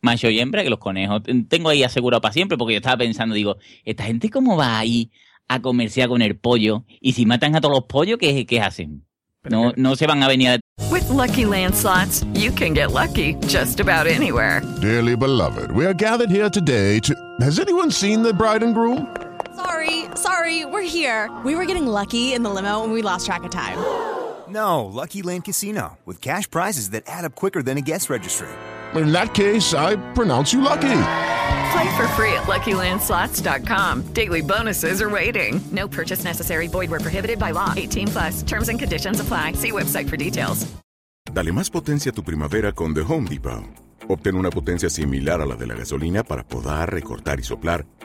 [0.00, 2.96] Macho y hembra, que los conejos ten- tengo ahí asegurado para siempre, porque yo estaba
[2.98, 5.10] pensando, digo, ¿esta gente cómo va ahí
[5.54, 6.84] a comerciar con el pollo?
[7.00, 9.04] Y si matan a todos los pollos, ¿qué, qué hacen?
[9.44, 10.60] No, no se van a venir a...
[10.90, 14.62] With Lucky Land slots, you can get lucky just about anywhere.
[14.80, 17.14] Dearly beloved, we are gathered here today to.
[17.40, 19.06] Has anyone seen the bride and groom?
[19.56, 21.30] Sorry, sorry, we're here.
[21.44, 23.78] We were getting lucky in the limo and we lost track of time.
[24.48, 28.48] No, Lucky Land Casino, with cash prizes that add up quicker than a guest registry.
[28.94, 31.31] In that case, I pronounce you lucky.
[31.72, 34.12] Play for free at LuckyLandSlots.com.
[34.12, 35.60] Daily bonuses are waiting.
[35.70, 36.68] No purchase necessary.
[36.68, 37.72] Void where prohibited by law.
[37.76, 38.42] 18 plus.
[38.42, 39.52] Terms and conditions apply.
[39.54, 40.66] See website for details.
[41.32, 43.64] Dale más potencia a tu primavera con The Home Depot.
[44.08, 47.86] Obtén una potencia similar a la de la gasolina para podar, recortar y soplar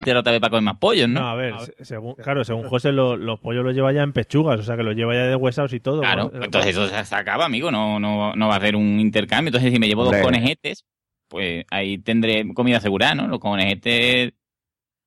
[0.00, 1.20] Otra vez para comer más pollos, ¿no?
[1.20, 4.12] No, a ver, se- según, claro, según José, lo- los pollos los lleva ya en
[4.12, 6.00] pechugas, o sea que los lleva ya de huesados y todo.
[6.00, 9.48] Claro, entonces eso se acaba, amigo, no, no, no va a hacer un intercambio.
[9.48, 10.24] Entonces, si me llevo dos Hombre.
[10.24, 10.86] conejetes,
[11.28, 13.28] pues ahí tendré comida asegurada, ¿no?
[13.28, 14.32] Los conejetes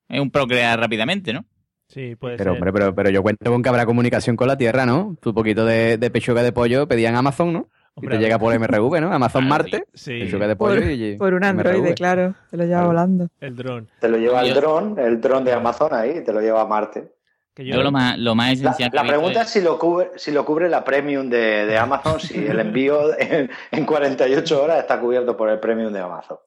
[0.09, 1.45] es un procrear rápidamente, ¿no?
[1.87, 4.85] Sí, puede Pero, hombre, pero, pero yo cuento con que habrá comunicación con la Tierra,
[4.85, 5.15] ¿no?
[5.21, 7.69] Tu poquito de, de pechuga de pollo pedían Amazon, ¿no?
[7.95, 9.13] Hombre, y te llega por MRV, ¿no?
[9.13, 10.13] Amazon Marte, Sí.
[10.25, 11.15] de Por, pollo y...
[11.17, 11.93] por un androide, MRV.
[11.95, 12.35] claro.
[12.49, 13.27] Te lo lleva volando.
[13.39, 13.87] El dron.
[13.99, 17.11] Te lo lleva el dron, el dron de Amazon ahí, te lo lleva a Marte.
[17.55, 20.09] Yo, lo más, lo más La, esencial que la pregunta es- es si lo cubre,
[20.15, 24.79] si lo cubre la premium de, de Amazon, si el envío en, en 48 horas
[24.79, 26.37] está cubierto por el premium de Amazon.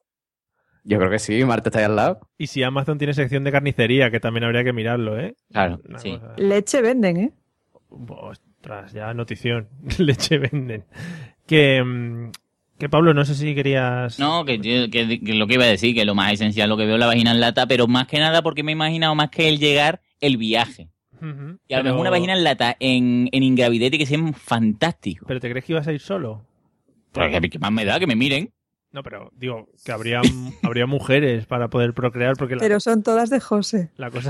[0.83, 2.19] Yo creo que sí, Marte está ahí al lado.
[2.37, 5.35] Y si Amazon tiene sección de carnicería, que también habría que mirarlo, ¿eh?
[5.51, 6.11] Claro, Una sí.
[6.19, 7.31] cosa- Leche venden, ¿eh?
[7.89, 9.69] Ostras, ya notición.
[9.97, 10.85] Leche venden.
[11.47, 12.31] Que, mm,
[12.77, 14.19] que Pablo, no sé si querías...
[14.19, 16.77] No, que, yo- que- que lo que iba a decir, que lo más esencial lo
[16.77, 19.15] que veo es la vagina en lata, pero más que nada porque me he imaginado
[19.15, 20.89] más que el llegar, el viaje.
[21.19, 24.19] Y a lo Pero- mejor una vagina en lata en, en ingravidez y que sea
[24.33, 25.25] fantástico.
[25.27, 26.45] ¿Pero te crees que ibas a ir solo?
[27.13, 28.51] Que, que más me da que me miren.
[28.91, 30.21] No, pero digo, que habría,
[30.63, 33.91] habría mujeres para poder procrear porque la, Pero son todas de José.
[33.97, 34.29] la cosa...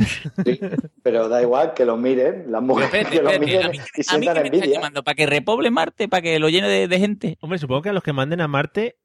[1.04, 4.28] Pero da igual que lo miren, las mujeres que lo a mí- y A mí
[4.28, 4.66] que me envidia.
[4.76, 7.38] llamando para que repoble Marte, para que lo llene de, de gente.
[7.42, 8.98] Hombre, supongo que a los que manden a Marte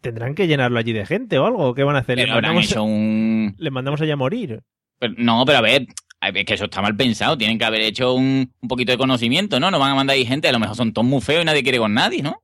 [0.00, 1.74] tendrán que llenarlo allí de gente o algo.
[1.74, 2.16] ¿Qué van a hacer?
[2.16, 3.54] Pero ¿Les habrán mandamos, hecho un...
[3.58, 4.62] les mandamos allá a morir?
[4.98, 5.86] Pero- no, pero a ver,
[6.20, 7.36] es que eso está mal pensado.
[7.38, 9.70] Tienen que haber hecho un, un poquito de conocimiento, ¿no?
[9.70, 11.62] No van a mandar ahí gente, a lo mejor son todos muy feos y nadie
[11.62, 12.42] quiere con nadie, ¿no?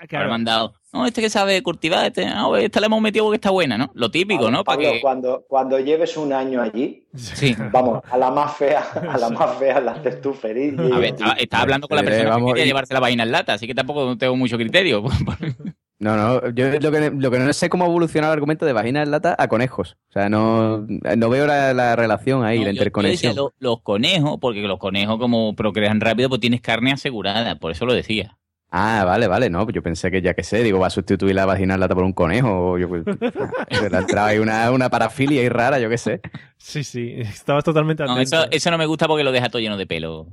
[0.00, 3.50] Habrán mandado, no, este que sabe cultivar, este, no, esta le hemos metido porque está
[3.50, 3.90] buena, ¿no?
[3.94, 4.64] Lo típico, ¿no?
[4.64, 5.00] Para Pablo, que...
[5.00, 7.54] cuando, cuando lleves un año allí, Sí.
[7.72, 8.80] vamos, a la más fea,
[9.10, 10.74] a la más fea la haces tú feliz.
[10.78, 12.94] y- A ver, estaba, estaba hablando con la Eh, persona vamos, que quería y- llevarse
[12.94, 15.02] la vaina en lata, así que tampoco tengo mucho criterio.
[16.00, 19.02] No, no, yo lo que, lo que no sé cómo evoluciona el argumento de vagina
[19.02, 19.96] en lata a conejos.
[20.10, 23.32] O sea, no, no veo la, la relación ahí, la Yo interconexión.
[23.32, 27.72] decía lo- los conejos, porque los conejos como procrean rápido, pues tienes carne asegurada, por
[27.72, 28.38] eso lo decía.
[28.70, 31.34] Ah, vale, vale, no, pues yo pensé que ya que sé, digo, va a sustituir
[31.34, 33.02] la vagina lata por un conejo, o yo pues,
[33.70, 36.20] se le ha entrado ahí una, una parafilia ahí rara, yo qué sé.
[36.58, 38.36] Sí, sí, estabas totalmente No, atento.
[38.42, 40.26] eso, eso no me gusta porque lo deja todo lleno de pelo.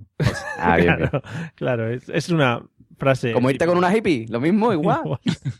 [0.59, 1.09] Ah, bien, bien.
[1.09, 1.23] claro,
[1.55, 2.61] claro, es, es una
[2.97, 3.31] frase...
[3.33, 5.01] Como irte con una hippie, lo mismo, igual.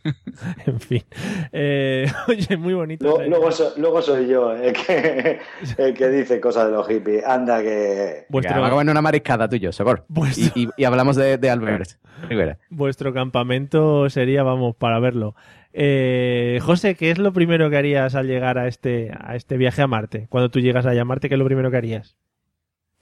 [0.66, 1.04] en fin.
[1.52, 3.06] Eh, oye, muy bonito.
[3.06, 5.40] Luego, luego so- luego soy yo el que,
[5.78, 7.24] el que dice cosas de los hippies.
[7.26, 8.26] Anda que...
[8.30, 10.06] Venga, Vamos a comer una mariscada tuyo, Socor.
[10.36, 11.90] Y, y- y hablamos de, de Albert
[12.30, 12.58] Rivera.
[12.70, 15.36] Vuestro campamento sería, vamos, para verlo.
[15.78, 19.82] Eh, José, ¿qué es lo primero que harías al llegar a este, a este viaje
[19.82, 20.28] a Marte?
[20.30, 22.16] Cuando tú llegas allá a Marte, ¿qué es lo primero que harías?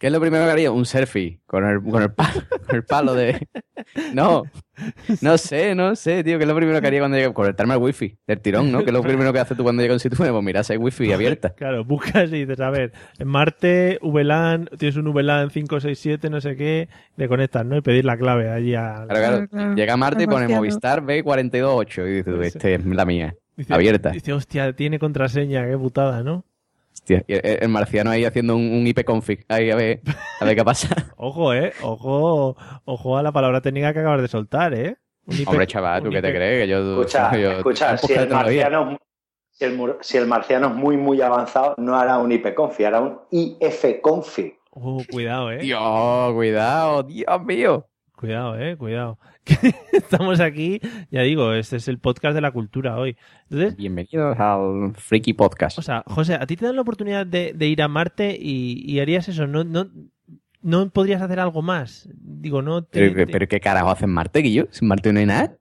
[0.03, 0.69] ¿Qué es lo primero que haría?
[0.69, 3.47] Un selfie con el, con el, palo, con el palo de...
[4.13, 4.43] No,
[5.21, 6.37] no sé, no sé, tío.
[6.37, 7.33] ¿Qué es lo primero que haría cuando llegue?
[7.33, 8.79] Conectarme al wifi del tirón, ¿no?
[8.79, 10.17] ¿Qué es lo primero que haces tú cuando llegas a un sitio?
[10.17, 11.51] Pues mira, si hay wifi abierta.
[11.51, 16.57] Claro, buscas y dices, a ver, en Marte, VLAN, tienes un VLAN 567, no sé
[16.57, 17.77] qué, te conectas, ¿no?
[17.77, 19.05] Y pedir la clave allí a...
[19.07, 19.73] Claro, claro.
[19.73, 20.49] Llega a Marte y pone.
[20.49, 23.35] Movistar B428 y dices, tú, este es la mía.
[23.55, 24.09] Dice- abierta.
[24.09, 26.43] Dice, hostia, tiene contraseña, qué putada, ¿no?
[27.03, 29.43] Hostia, el, marciano ahí haciendo un, un IP config.
[29.49, 29.99] Ahí a ver,
[30.39, 30.87] a ver qué pasa.
[31.17, 31.73] Ojo, eh.
[31.81, 32.55] Ojo,
[32.85, 34.95] ojo a la palabra técnica que acabas de soltar, eh.
[35.25, 36.61] Un IP Hombre, chaval, ¿tú un qué te IP crees?
[36.63, 38.97] Que yo, Escucha, yo- escucha, si el, marciano,
[39.51, 43.19] si, el, si el marciano es muy, muy avanzado, no hará un IP-config, hará un
[43.31, 44.57] IF-config.
[44.71, 45.57] Uh, cuidado, eh.
[45.57, 47.85] Dios, cuidado, Dios mío.
[48.15, 49.19] Cuidado, eh, cuidado.
[49.91, 50.79] Estamos aquí,
[51.11, 53.17] ya digo, este es el podcast de la cultura hoy.
[53.49, 55.77] Entonces, Bienvenidos al Freaky Podcast.
[55.79, 58.83] o sea, José, a ti te dan la oportunidad de, de ir a Marte y,
[58.89, 59.89] y harías eso, ¿no, no,
[60.61, 62.07] no podrías hacer algo más?
[62.15, 64.67] Digo, no te- pero, te- pero ¿qué carajo hace en Marte, Guillo?
[64.71, 65.57] Si en Marte no hay nada.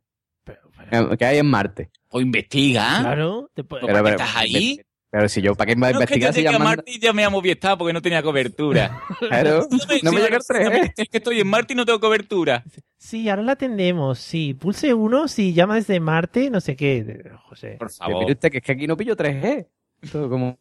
[0.91, 1.91] Eh, ¿Qué hay en Marte?
[2.11, 3.01] O investiga.
[3.01, 4.81] Claro, te pu- Pero ¿para qué estás ahí?
[5.12, 6.59] Pero si yo, ¿para qué me voy a No, es que yo investigar si ya
[6.59, 8.98] me y ya me amo Movistar porque no tenía cobertura.
[9.20, 9.68] Claro,
[10.02, 10.94] no me llega el 3G.
[10.97, 12.64] Es que estoy en Marte y no tengo cobertura.
[12.97, 14.55] Sí, ahora la atendemos, sí.
[14.55, 17.30] Pulse uno si llama desde Marte, no sé qué.
[17.47, 17.76] José.
[17.78, 19.66] Por Pero mire usted que es que aquí no pillo 3G.
[20.01, 20.59] Esto como...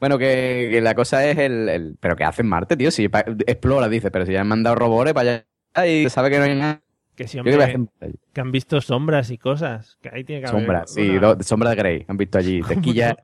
[0.00, 2.90] Bueno, que, que la cosa es el, el- ¿Pero qué hace en Marte, tío?
[2.90, 6.28] Si pa- explora, dice, pero si ya han mandado robores para allá y se sabe
[6.30, 6.81] que no hay nada.
[7.14, 8.14] Que en Marte?
[8.32, 9.98] que han visto sombras y cosas.
[10.00, 12.04] Que ahí tiene que haber Sombra, sí, do- sombra de Grey.
[12.08, 12.62] Han visto allí.
[12.62, 13.16] Tequilla.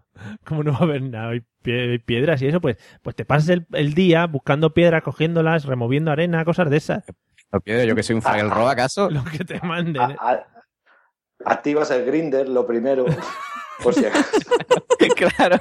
[0.45, 3.25] Como no va a haber nada, hay pie- hay piedras y eso, pues, pues te
[3.25, 7.05] pasas el, el día buscando piedras, cogiéndolas, removiendo arena, cosas de esas.
[7.51, 9.09] No piedra, yo que soy un Fagel Ro, ¿acaso?
[9.11, 10.03] Lo que te manden.
[10.03, 10.47] A- a-
[11.47, 13.07] activas el grinder, lo primero,
[13.83, 14.39] por si acaso.
[15.17, 15.57] claro,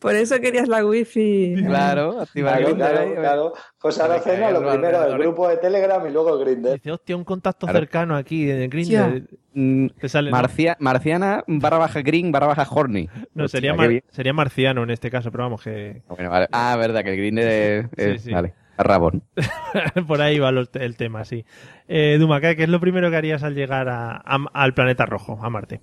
[0.00, 1.54] Por eso querías la wifi.
[1.66, 2.20] claro.
[2.22, 3.18] Activa el Claro, Grindr claro, ver.
[3.20, 3.52] claro.
[3.78, 6.74] José Arocena, lo primero, el grupo de Telegram y luego el grinder.
[6.74, 7.78] Dice, hostia, un contacto Claro.
[7.78, 9.28] cercano aquí en el Grindr.
[9.52, 10.30] Mm, Te sale,
[10.78, 13.08] marciana barra baja green barra baja horny.
[13.34, 16.46] No, Hostia, sería, mar- sería marciano en este caso, pero vamos, que Bueno, vale.
[16.52, 17.86] Ah, verdad, que el Grindr es...
[17.96, 18.32] es- Sí, sí.
[18.32, 19.22] Vale, rabón.
[20.06, 21.44] por ahí va los- el tema, sí.
[21.88, 25.04] Eh, Duma, ¿qué, qué es lo primero que harías al llegar a- a- al planeta
[25.04, 25.80] rojo, a Marte?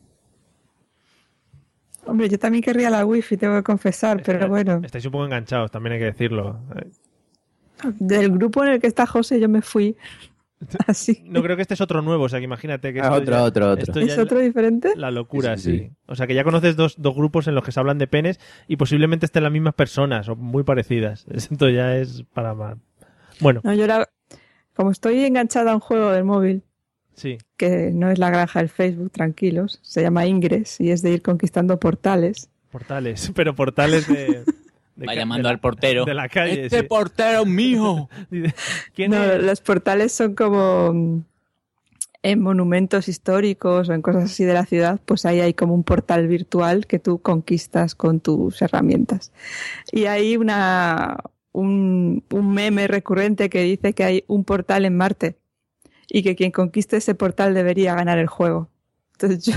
[2.08, 4.82] Hombre, yo también querría la wifi, tengo que confesar, pero bueno.
[4.84, 6.60] Estáis un poco enganchados, también hay que decirlo.
[8.00, 9.96] Del grupo en el que está José yo me fui.
[10.88, 11.22] Así.
[11.28, 13.32] No creo que este es otro nuevo, o sea que imagínate que Ah, esto otro,
[13.36, 13.84] ya- otro, otro.
[13.84, 14.94] esto ya ¿Es otro diferente?
[14.96, 15.92] La locura, Sí, sí, sí, sí.
[16.08, 18.40] O sea que ya conoces dos, dos grupos en los que se hablan de penes
[18.68, 21.26] y posiblemente estén las mismas personas o muy parecidas.
[21.32, 22.78] Esto ya es para más.
[23.40, 24.10] Bueno, No, yo era,
[24.76, 26.64] como estoy enganchada a un juego del móvil,
[27.18, 27.38] sí.
[27.58, 31.22] que no es la granja del Facebook, tranquilos, se llama Ingres y es de ir
[31.22, 32.50] conquistando portales.
[32.72, 34.46] Portales, pero portales de.
[34.96, 36.06] de Va llamando de la- al portero.
[36.06, 36.66] De la calle.
[36.68, 36.86] Este sí.
[36.88, 38.08] portero mío.
[38.32, 38.56] Dice,
[38.96, 39.44] ¿Quién No, es?
[39.44, 41.24] los portales son como mm,
[42.24, 45.84] en monumentos históricos o en cosas así de la ciudad, pues ahí hay como un
[45.84, 49.32] portal virtual que tú conquistas con tus herramientas.
[49.92, 51.18] Y hay una,
[51.54, 55.38] un, un meme recurrente que dice que hay un portal en Marte
[56.10, 58.70] y que quien conquiste ese portal debería ganar el juego.
[59.14, 59.56] Entonces yo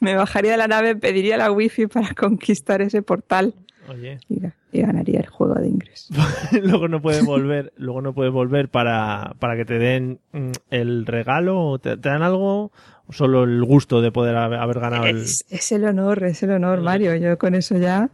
[0.00, 3.54] me bajaría de la nave, pediría la wifi para conquistar ese portal
[3.88, 4.40] Oye, y,
[4.72, 6.08] y ganaría el juego de Ingres.
[6.62, 11.06] luego no puedes volver, luego no puedes volver para, para que te den mm, el
[11.06, 12.72] regalo, o te, te dan algo,
[13.06, 15.18] o solo el gusto de poder haber, haber ganado el.
[15.18, 17.14] Es, es el honor, es el honor, Mario.
[17.16, 18.10] Yo con eso ya,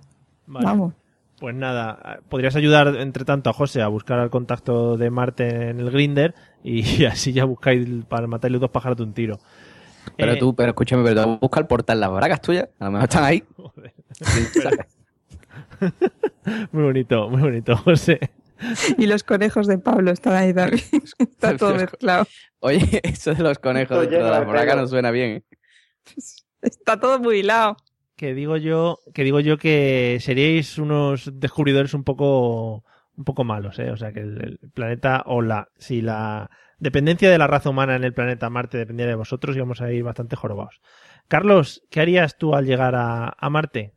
[0.46, 0.66] Vale.
[0.66, 0.94] vamos.
[1.42, 5.80] Pues nada, podrías ayudar entre tanto a José a buscar al contacto de Marte en
[5.80, 9.40] el Grinder y así ya buscáis para matarle dos pájaros de un tiro.
[10.16, 12.92] Pero Eh, tú, pero escúchame, pero tú busca el portal, las bragas tuyas, a lo
[12.92, 13.42] mejor están ahí.
[16.70, 18.20] Muy bonito, muy bonito, José.
[18.96, 20.84] Y los conejos de Pablo están ahí también.
[21.18, 22.24] Está todo mezclado.
[22.60, 25.30] Oye, eso de los conejos de las bragas no suena bien.
[25.30, 25.42] ¿eh?
[26.62, 27.76] Está todo muy hilado.
[28.22, 32.84] Que digo yo, que digo yo que seríais unos descubridores un poco,
[33.16, 33.90] un poco malos, ¿eh?
[33.90, 38.04] O sea que el, planeta o la, si la dependencia de la raza humana en
[38.04, 40.80] el planeta Marte dependiera de vosotros, íbamos a ir bastante jorobados.
[41.26, 43.92] Carlos, ¿qué harías tú al llegar a, a Marte?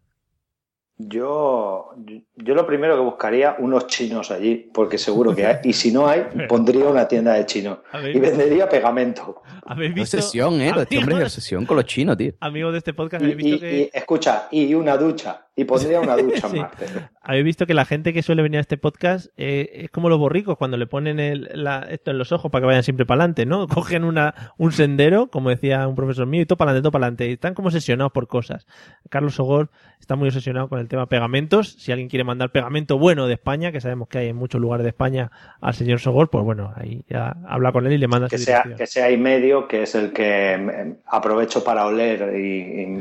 [0.98, 1.94] Yo,
[2.38, 5.58] yo lo primero que buscaría unos chinos allí, porque seguro que hay.
[5.66, 9.42] Y si no hay, pondría una tienda de chinos ¿Habéis, y vendería pegamento.
[9.66, 10.18] habéis Qué visto?
[10.18, 10.68] obsesión, ¿eh?
[10.70, 12.32] Este hombre es amigos, obsesión con los chinos, tío.
[12.40, 15.45] amigos de este podcast, habéis visto y- que y, escucha, y una ducha.
[15.58, 16.58] Y pondría una ducha Sí.
[16.58, 16.86] en Marte.
[17.22, 20.20] habéis visto que la gente que suele venir a este podcast eh, es como los
[20.20, 23.22] borricos cuando le ponen el- la- esto en los ojos para que vayan siempre para
[23.22, 23.66] adelante, ¿no?
[23.68, 27.06] Cogen una, un sendero, como decía un profesor mío, y todo para adelante, todo para
[27.06, 27.30] adelante.
[27.30, 28.68] Y están como obsesionados por cosas.
[29.10, 29.70] Carlos Sogor
[30.00, 31.70] está muy obsesionado con el tema pegamentos.
[31.80, 34.84] Si alguien quiere mandar pegamento bueno de España, que sabemos que hay en muchos lugares
[34.84, 38.28] de España al señor Sogor, pues bueno, ahí ya habla con él y le manda
[38.28, 38.78] Que sea, dirección.
[38.78, 42.40] que sea ahí medio, que es el que mm, aprovecho para oler y,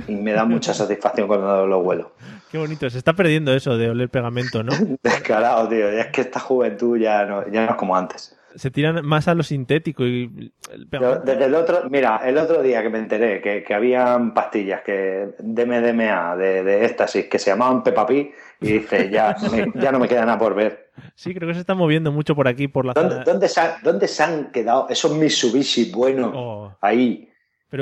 [0.09, 2.13] y- y me da mucha satisfacción cuando lo huelo.
[2.55, 4.71] Qué bonito, se está perdiendo eso de oler pegamento, ¿no?
[5.03, 5.89] Descarado, tío.
[5.89, 8.39] Es que esta juventud ya no, ya no es como antes.
[8.55, 10.53] Se tiran más a lo sintético y...
[10.73, 14.33] el pegamento- desde el otro, mira, el otro día que me enteré que, que habían
[14.35, 19.35] pastillas que de MDMA, de, de éxtasis, que se llamaban Peppa Pig, y dice, ya,
[19.43, 20.93] no me- ya no me queda nada por ver.
[21.17, 23.25] Sí, creo que se está moviendo mucho por aquí, por la ¿Dónde, zona.
[23.25, 26.73] dónde se, han, dónde se han quedado esos Mitsubishi buenos Oh.
[26.81, 27.29] ahí,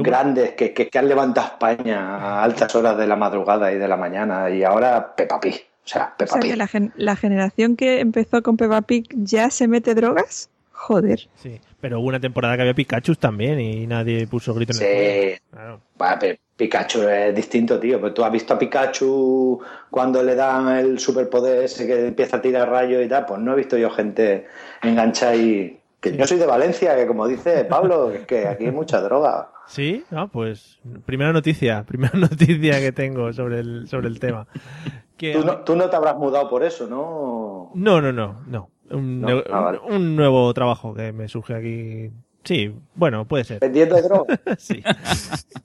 [0.01, 3.79] Pero- grandes, que, que, que han levantado España a altas horas de la madrugada y
[3.79, 5.67] de la mañana, y ahora Peppa Pig?
[5.85, 6.57] O sea, O Peppa que Pig.
[6.57, 10.49] la, gen- la generación que empezó con Peppa Pig ya se mete drogas.
[10.73, 11.29] Joder.
[11.37, 14.85] Sí, pero hubo una temporada que había Pikachu también y nadie puso grito en el
[14.89, 15.37] cielo.
[15.37, 15.43] Sí.
[15.53, 15.81] Claro.
[16.01, 18.01] Va, pero Pikachu es distinto, tío.
[18.01, 19.61] Pero tú has visto a Pikachu
[19.91, 23.27] cuando le dan el superpoder ese que empieza a tirar rayos y tal.
[23.27, 24.47] Pues no he visto yo gente
[24.83, 25.79] enganchada y.
[26.01, 29.51] Que yo soy de Valencia, que como dice Pablo, es que aquí hay mucha droga.
[29.69, 34.47] Sí, ah, pues primera noticia, primera noticia que tengo sobre el, sobre el tema.
[35.17, 37.71] Que Tú no, tú no te habrás mudado por eso, ¿no?
[37.75, 38.71] No, no, no, no.
[38.91, 39.79] Un, No, ne- ah, vale.
[39.89, 42.11] un nuevo trabajo que me surge aquí.
[42.45, 43.61] Sí, bueno, puede ser.
[43.61, 44.39] Vendiendo droga.
[44.59, 44.83] sí.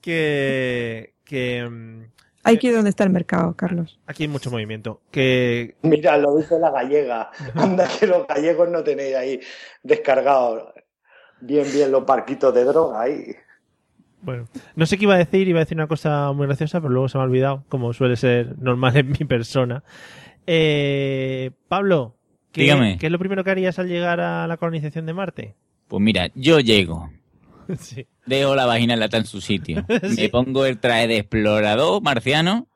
[0.00, 2.02] Que, que mm,
[2.44, 3.98] Hay que ir donde está el mercado, Carlos.
[4.06, 5.00] aquí hay mucho movimiento.
[5.10, 7.30] Que Mira, lo dice la gallega.
[7.54, 9.40] Anda que los gallegos no tenéis ahí
[9.82, 10.72] descargados
[11.40, 13.34] bien, bien los barquitos de droga ahí.
[14.22, 16.92] Bueno, no sé qué iba a decir, iba a decir una cosa muy graciosa, pero
[16.92, 19.82] luego se me ha olvidado, como suele ser normal en mi persona.
[20.46, 22.16] Eh, Pablo,
[22.52, 22.96] ¿qué, Dígame.
[22.98, 25.54] ¿qué es lo primero que harías al llegar a la colonización de Marte?
[25.88, 27.10] Pues mira, yo llego,
[27.78, 28.06] Sí.
[28.26, 29.84] dejo la vagina lata en su sitio,
[30.16, 32.66] me pongo el traje de explorador marciano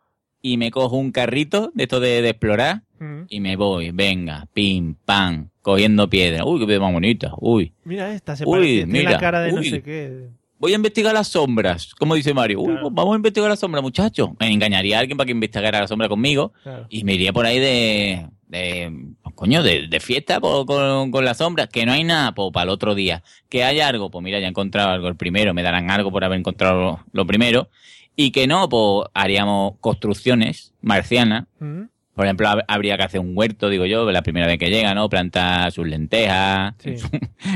[0.43, 3.25] y me cojo un carrito de esto de, de explorar Mm.
[3.29, 6.45] y me voy, venga, pim, pam, cogiendo piedra.
[6.45, 7.33] Uy, qué piedra más bonita.
[7.39, 10.29] Uy, Mira esta, se Uy, parece, tiene mira, la cara de no sé qué.
[10.63, 12.61] Voy a investigar las sombras, como dice Mario.
[12.61, 14.31] Uy, pues vamos a investigar las sombras, muchachos.
[14.39, 16.87] Me engañaría a alguien para que investigara la sombra conmigo Claro.
[16.89, 18.93] y me iría por ahí de, de
[19.25, 21.69] pues, coño, de, de fiesta po, con, con las sombras.
[21.69, 23.25] Que no hay nada, pues para el otro día.
[23.49, 26.23] Que hay algo, pues mira, ya he encontrado algo el primero, me darán algo por
[26.23, 27.69] haber encontrado lo, lo primero.
[28.15, 31.47] Y que no, pues haríamos construcciones marcianas.
[31.59, 31.83] Mm.
[32.15, 34.95] Por ejemplo, hab- habría que hacer un huerto, digo yo, la primera vez que llega,
[34.95, 35.09] ¿no?
[35.09, 36.97] Plantar sus lentejas, Sí.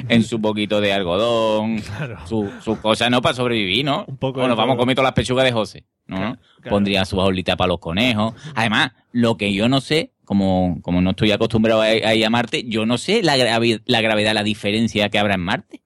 [0.09, 2.27] en su poquito de algodón, Claro.
[2.27, 3.21] su, su cosa, ¿no?
[3.21, 4.05] Para sobrevivir, ¿no?
[4.09, 6.17] Un poco bueno, de vamos a comer todas las pechugas de José, ¿no?
[6.17, 6.71] Claro, claro.
[6.71, 8.35] Pondría su jaulita para los conejos.
[8.55, 12.31] Además, lo que yo no sé, como, como no estoy acostumbrado a, a ir a
[12.31, 15.83] Marte, yo no sé la, gravi- la gravedad, la diferencia que habrá en Marte.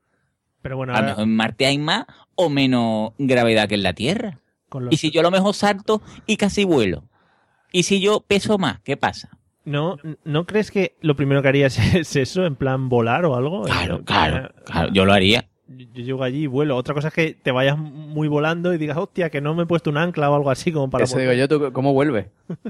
[0.62, 2.06] Pero bueno, A lo mejor en Marte hay más
[2.36, 4.38] o menos gravedad que en la Tierra.
[4.72, 7.02] los- Y si yo a lo mejor salto y casi vuelo.
[7.72, 9.30] Y si yo peso más, ¿qué pasa?
[9.64, 13.62] ¿no, ¿No crees que lo primero que harías es eso, en plan volar o algo?
[13.62, 15.47] Claro, Eh, claro, claro, yo lo haría.
[15.68, 16.76] Yo yo llego allí y vuelo.
[16.76, 19.66] Otra cosa es que te vayas muy volando y digas, hostia, que no me he
[19.66, 21.05] puesto un ancla o algo así como para...
[21.05, 22.30] Eso digo yo, ¿tú ¿cómo vuelve?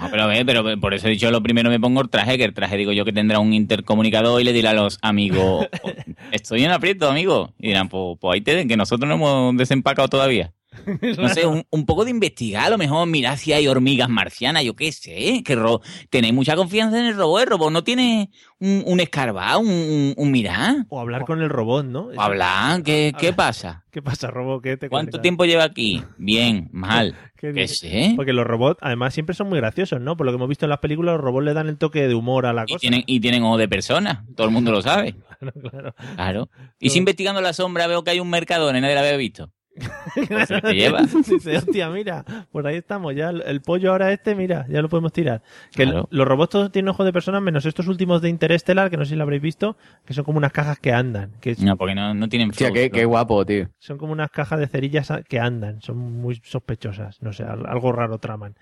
[0.00, 2.44] No, pero, ve, pero por eso he dicho lo primero me pongo el traje, que
[2.44, 5.90] el traje digo yo que tendrá un intercomunicador y le dirá a los amigos, "Oh,
[6.32, 7.52] estoy en aprieto, amigo.
[7.58, 10.52] Y dirán, pues, pues ahí te den, que nosotros no hemos desempacado todavía.
[11.18, 14.64] No sé, un, un poco de investigar, a lo mejor mirar si hay hormigas marcianas,
[14.64, 15.80] yo qué sé, que ro
[16.10, 20.30] tenéis mucha confianza en el robot, el robot no tiene un, un escarbado, un, un,
[20.30, 20.86] mirar.
[20.88, 22.06] O hablar con el robot, ¿no?
[22.06, 23.84] O hablar, ¿qué, qué pasa?
[23.90, 24.62] ¿Qué pasa, robot?
[24.62, 26.02] ¿Qué te ¿Cuánto tiempo lleva aquí?
[26.16, 27.14] Bien, mal.
[27.36, 28.12] ¿Qué sé?
[28.14, 30.16] Porque los robots, además, siempre son muy graciosos, ¿no?
[30.16, 32.14] Por lo que hemos visto en las películas, los robots le dan el toque de
[32.14, 32.78] humor a la Y cosa.
[32.78, 35.16] tienen, y tienen ojo de persona, todo el mundo lo sabe.
[35.40, 35.94] Claro, claro.
[36.14, 36.50] Claro.
[36.78, 39.50] Y si investigando la sombra veo que hay un mercadón nadie la había visto.
[40.28, 41.02] Pues se te lleva.
[41.28, 44.88] Dice, hostia, mira, por ahí estamos, ya el, el pollo ahora este, mira, ya lo
[44.88, 45.42] podemos tirar.
[45.74, 46.08] Que Claro.
[46.10, 49.04] el- los robots todos tienen ojos de personas, menos estos últimos de Interstellar, que no
[49.04, 51.76] sé si lo habréis visto, que son como unas cajas que andan, que es- No,
[51.76, 53.68] porque no, no tienen Hostia, qué, guapo, tío.
[53.78, 57.92] son como unas cajas de cerillas que andan, son muy sospechosas, no sé, al- algo
[57.92, 58.54] raro traman.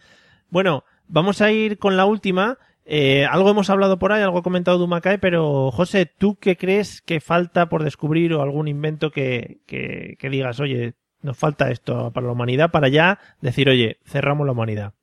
[0.50, 2.58] Bueno, vamos a ir con la última.
[2.92, 7.02] Eh, algo hemos hablado por ahí, algo ha comentado Dumacae, pero José, ¿tú qué crees
[7.02, 12.12] que falta por descubrir o algún invento que, que, que digas, oye, nos falta esto
[12.12, 14.94] para la humanidad, para ya decir, oye, cerramos la humanidad?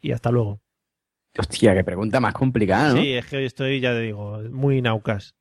[0.00, 0.60] Y hasta luego.
[1.38, 3.00] Hostia, qué pregunta más complicada, ¿no?
[3.00, 5.34] Sí, es que hoy estoy, ya te digo, muy naucas.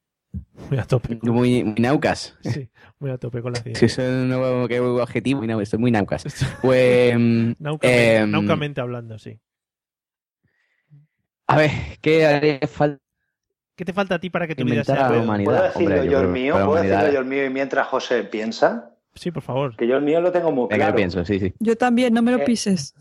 [0.70, 1.18] Muy a tope.
[1.22, 2.36] Muy, muy naucas.
[2.42, 2.70] Sí,
[3.00, 3.80] muy a tope con la ciencia.
[3.80, 5.40] Sí, eso es un nuevo qué objetivo.
[5.40, 6.26] muy nau- Estoy muy naucas.
[6.62, 7.16] Pues.
[7.18, 9.40] mm, Naucamente, em, naucamente hablando, sí.
[11.48, 11.72] A ver,
[12.02, 13.02] ¿qué haría falta?
[13.76, 15.52] ¿Qué te falta a ti para que tu vida sea a la humanidad.
[15.52, 16.54] ¿Puedo decirlo yo yo el que mío?
[16.54, 18.95] ¿Puedo decirlo yo el mío y mientras José piensa?
[19.16, 19.76] Sí, por favor.
[19.76, 20.92] Que yo el mío lo tengo muy Venga, claro.
[20.92, 21.54] yo pienso, sí, sí.
[21.60, 22.94] Yo también, no me lo Eh, pises.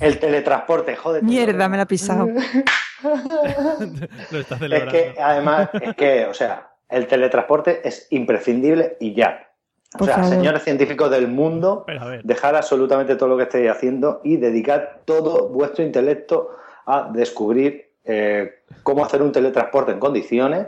[0.00, 1.22] El teletransporte, joder.
[1.24, 2.28] Mierda, me la ha pisado.
[4.30, 4.92] Lo está Es celebrando.
[4.92, 9.46] que, además, es que, o sea, el teletransporte es imprescindible y ya.
[9.94, 10.30] O Por sea, favor.
[10.30, 15.00] señores científicos del mundo, a ver, dejar absolutamente todo lo que estéis haciendo y dedicar
[15.04, 16.50] todo vuestro intelecto
[16.86, 20.66] a descubrir eh, cómo hacer un teletransporte en condiciones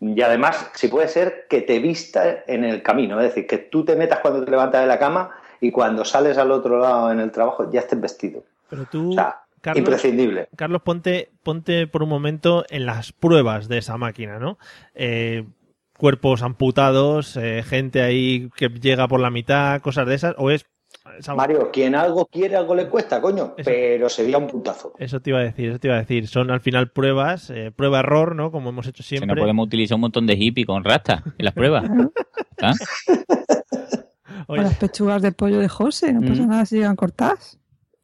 [0.00, 3.18] Y además, si puede ser, que te vista en el camino.
[3.20, 6.36] Es decir, que tú te metas cuando te levantas de la cama y cuando sales
[6.38, 8.44] al otro lado en el trabajo ya estés vestido.
[8.68, 10.48] Pero tú, O sea, Carlos, imprescindible.
[10.54, 14.58] Carlos, ponte, ponte por un momento en las pruebas de esa máquina, ¿no?
[14.94, 15.44] Eh,
[15.96, 20.66] cuerpos amputados, eh, gente ahí que llega por la mitad, cosas de esas, o es...
[21.04, 23.54] algo- Mario, quien algo quiere, algo le cuesta, coño.
[23.64, 24.92] Pero sería un puntazo.
[24.98, 26.26] Eso te iba a decir, eso te iba a decir.
[26.28, 28.50] Son al final pruebas, eh, prueba-error, ¿no?
[28.50, 29.34] Como hemos hecho Si siempre.
[29.34, 31.84] no podemos utilizar un montón de hippie con rasta en las pruebas.
[32.62, 32.72] ¿Ah?
[34.48, 36.48] O las pechugas de pollo de José, no pasa Mm.
[36.48, 37.58] nada si llegan cortadas.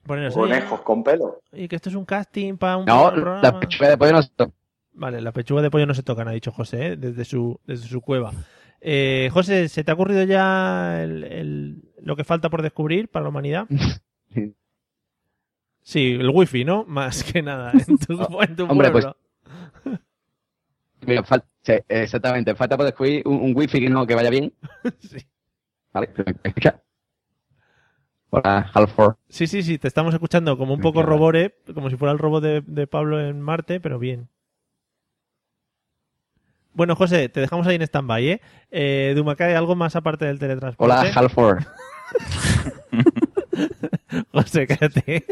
[0.07, 1.41] Conejos con pelo.
[1.53, 3.41] Y que esto es un casting para un No, programa.
[3.43, 4.53] la pechuga de pollo no se toca.
[4.95, 6.97] Vale, la pechuga de pollo no se tocan, ha dicho José, ¿eh?
[6.97, 8.33] desde, su, desde su cueva.
[8.81, 13.25] Eh, José, ¿se te ha ocurrido ya el- el- lo que falta por descubrir para
[13.25, 13.67] la humanidad?
[15.85, 16.85] Sí, el wifi, ¿no?
[16.89, 19.19] Más que nada, en tu, en tu Hombre, pues- pueblo.
[21.05, 22.55] Mira, fal- sí, exactamente.
[22.55, 24.53] Falta por descubrir un, un wifi que no que vaya bien.
[25.93, 26.81] Vale, ¿me escucha?
[28.31, 29.17] Hola, Halford.
[29.29, 32.43] Sí, sí, sí, te estamos escuchando como un poco robore, como si fuera el robot
[32.45, 34.29] de, de Pablo en Marte, pero bien.
[36.73, 38.41] Bueno, José, te dejamos ahí en stand-by, ¿eh?
[38.71, 40.95] eh Dumacay, ¿algo más aparte del teletransporte?
[40.95, 41.65] Hola, Halford.
[44.33, 45.27] José, cállate.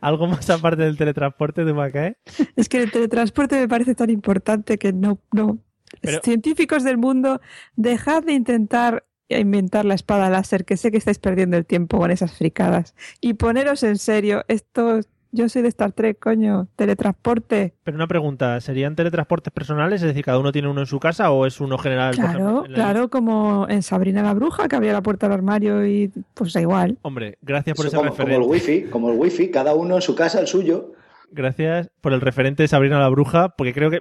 [0.00, 2.16] ¿Algo más aparte del teletransporte, Dumacay?
[2.54, 5.58] Es que el teletransporte me parece tan importante que no, no.
[6.00, 7.40] Pero- Científicos del mundo,
[7.74, 12.10] dejad de intentar inventar la espada láser, que sé que estáis perdiendo el tiempo con
[12.10, 12.94] esas fricadas.
[13.20, 15.00] Y poneros en serio, esto,
[15.32, 17.74] yo soy de Star Trek, coño, teletransporte.
[17.84, 20.02] Pero una pregunta, ¿serían teletransportes personales?
[20.02, 22.14] Es decir, ¿cada uno tiene uno en su casa o es uno general?
[22.14, 22.30] Claro,
[22.60, 26.52] ejemplo, claro, como en Sabrina la bruja, que abría la puerta del armario y pues
[26.52, 26.98] da igual.
[27.02, 28.48] Hombre, gracias por Eso ese como, como el referente.
[28.72, 30.92] wifi, como el wifi, cada uno en su casa, el suyo.
[31.30, 34.00] Gracias por el referente de Sabrina la Bruja, porque creo que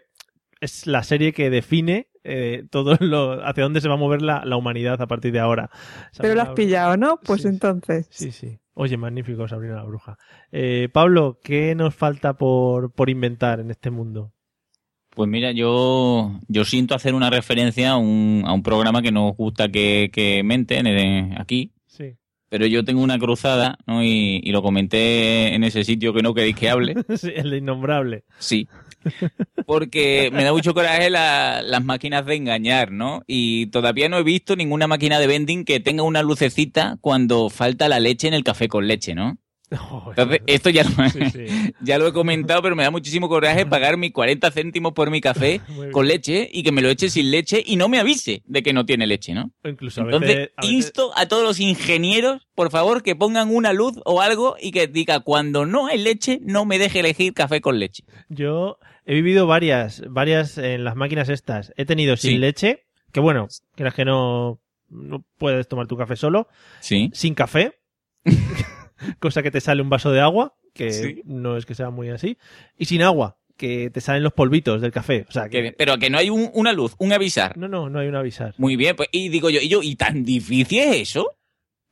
[0.62, 4.44] es la serie que define eh, todo lo hacia dónde se va a mover la,
[4.46, 5.70] la humanidad a partir de ahora.
[6.18, 7.20] Pero lo has la- pillado, ¿no?
[7.24, 8.08] Pues entonces.
[8.10, 8.60] Sí, sí.
[8.76, 10.18] Oye, magnífico Sabrina la Bruja.
[10.52, 14.34] Eh, Pablo, ¿qué nos falta por, por inventar en este mundo?
[15.12, 19.34] Pues mira, yo, yo siento hacer una referencia a un, a un programa que nos
[19.38, 21.72] gusta que, que menten eh, aquí.
[22.56, 24.02] Pero yo tengo una cruzada, ¿no?
[24.02, 26.96] Y, y lo comenté en ese sitio que no queréis que hable.
[27.18, 28.24] Sí, el de innombrable.
[28.40, 28.70] Sí.
[29.66, 33.24] Porque me da mucho coraje la- las máquinas de engañar, ¿no?
[33.28, 37.90] Y todavía no he visto ninguna máquina de vending que tenga una lucecita cuando falta
[37.90, 39.38] la leche en el café con leche, ¿no?
[39.72, 40.90] Entonces, esto ya lo,
[41.82, 45.22] ya lo he comentado, pero me da muchísimo coraje pagar mis 40 céntimos por mi
[45.22, 45.62] café
[45.92, 48.74] con leche y que me lo eche sin leche y no me avise de que
[48.74, 49.52] no tiene leche, ¿no?
[49.64, 53.54] Incluso a Entonces, veces- a veces- insto a todos los ingenieros, por favor, que pongan
[53.54, 57.34] una luz o algo y que diga, cuando no hay leche, no me deje elegir
[57.34, 58.04] café con leche.
[58.30, 61.74] Yo he vivido varias, varias en las máquinas estas.
[61.76, 62.38] He tenido sin Sí.
[62.38, 64.60] leche, que bueno, creas que no,
[64.90, 66.48] no puedes tomar tu café solo.
[66.82, 67.10] Sí.
[67.14, 67.74] Sin café,
[69.20, 71.22] cosa que te sale un vaso de agua, que Sí.
[71.26, 72.38] no es que sea muy así.
[72.78, 75.26] Y sin agua, que te salen los polvitos del café.
[75.30, 75.72] O sea, Que- que...
[75.72, 77.58] pero que no hay un- una luz, un avisar.
[77.58, 78.54] No, no, no hay un avisar.
[78.58, 81.32] Muy bien, pues, y digo yo, ¿y yo, ¿y tan difícil es eso?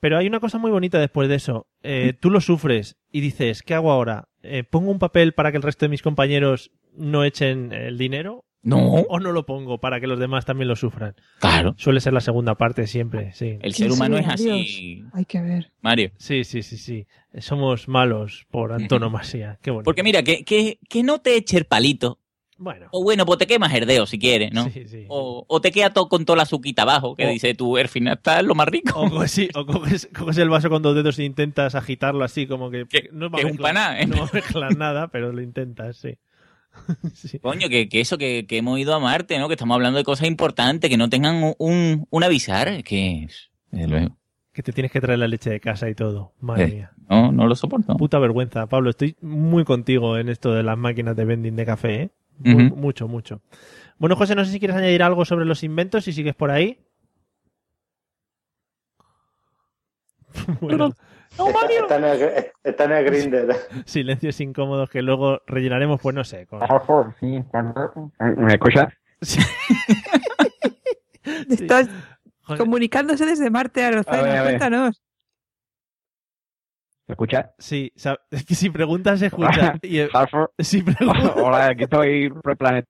[0.01, 1.67] Pero hay una cosa muy bonita después de eso.
[1.81, 4.27] Eh, tú lo sufres y dices, ¿qué hago ahora?
[4.41, 8.43] Eh, ¿Pongo un papel para que el resto de mis compañeros no echen el dinero?
[8.64, 8.77] No.
[8.80, 11.15] ¿O no lo pongo para que los demás también lo sufran?
[11.40, 11.76] Claro.
[11.77, 13.57] Suele ser la segunda parte siempre, sí.
[13.61, 15.72] El ser humano es así, Hay que ver.
[15.81, 16.11] Mario.
[16.18, 17.06] Sí, sí, sí, sí.
[17.40, 19.60] Somos malos por antonomasia.
[19.61, 19.84] Qué bonito.
[19.85, 22.19] Porque mira, que, que, que no te eche el palito.
[22.56, 22.88] Bueno.
[22.91, 24.69] O bueno, pues te quemas el dedo si quieres, ¿no?
[24.69, 25.06] Sí, sí.
[25.10, 27.90] O, o te queda todo con toda la azuquita abajo, que O- dice tú, al
[27.90, 29.02] final está lo más rico.
[29.02, 32.48] O, coges, sí, o coges, coges el vaso con dos dedos e intentas agitarlo así,
[32.48, 34.06] como que no va a que es un mezclar- paná, ¿eh?
[34.06, 36.15] No mezclar nada, pero lo intentas, sí.
[37.13, 37.39] Sí.
[37.39, 39.47] Coño, que, que eso, que, que hemos ido a Marte, ¿no?
[39.47, 43.27] Que estamos hablando de cosas importantes, que no tengan un, un, un avisar, que.
[43.71, 44.17] Desde luego.
[44.51, 46.33] Que te tienes que traer la leche de casa y todo.
[46.39, 46.91] Madre Eh, mía.
[47.09, 47.95] No, no lo soporto.
[47.97, 48.89] Puta vergüenza, Pablo.
[48.91, 52.09] Estoy muy contigo en esto de las máquinas de vending de café, ¿eh?
[52.39, 53.41] Mucho, mucho.
[53.97, 56.79] Bueno, José, no sé si quieres añadir algo sobre los inventos, si sigues por ahí.
[60.61, 60.93] Bueno,
[61.34, 63.55] Está, está en el, está en el
[63.85, 66.45] silencios incómodos que luego rellenaremos, pues no sé.
[66.47, 66.60] con-
[68.38, 68.93] ¿Me escuchas?
[71.49, 71.89] Estás
[72.57, 74.43] comunicándose desde Marte a A ver, Rocena, a ver.
[74.43, 75.01] cuéntanos.
[77.07, 77.49] ¿Me escuchas?
[77.57, 79.76] Sí, es que si preguntas se escucha.
[79.81, 79.99] Y,
[80.60, 82.88] si preguntas- Hola, aquí estoy por el planeta.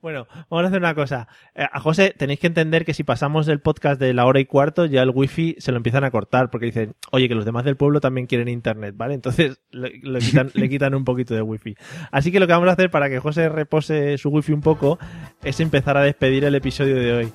[0.00, 1.28] Bueno, vamos a hacer una cosa.
[1.54, 4.44] Eh, A José tenéis que entender que si pasamos del podcast de la hora y
[4.44, 7.64] cuarto, ya el wifi se lo empiezan a cortar porque dicen, oye, que los demás
[7.64, 9.14] del pueblo también quieren internet, ¿vale?
[9.14, 11.76] Entonces le, quitan un poquito de wifi.
[12.10, 14.98] Así que lo que vamos a hacer para que José repose su wifi un poco
[15.42, 17.32] es empezar a despedir el episodio de hoy.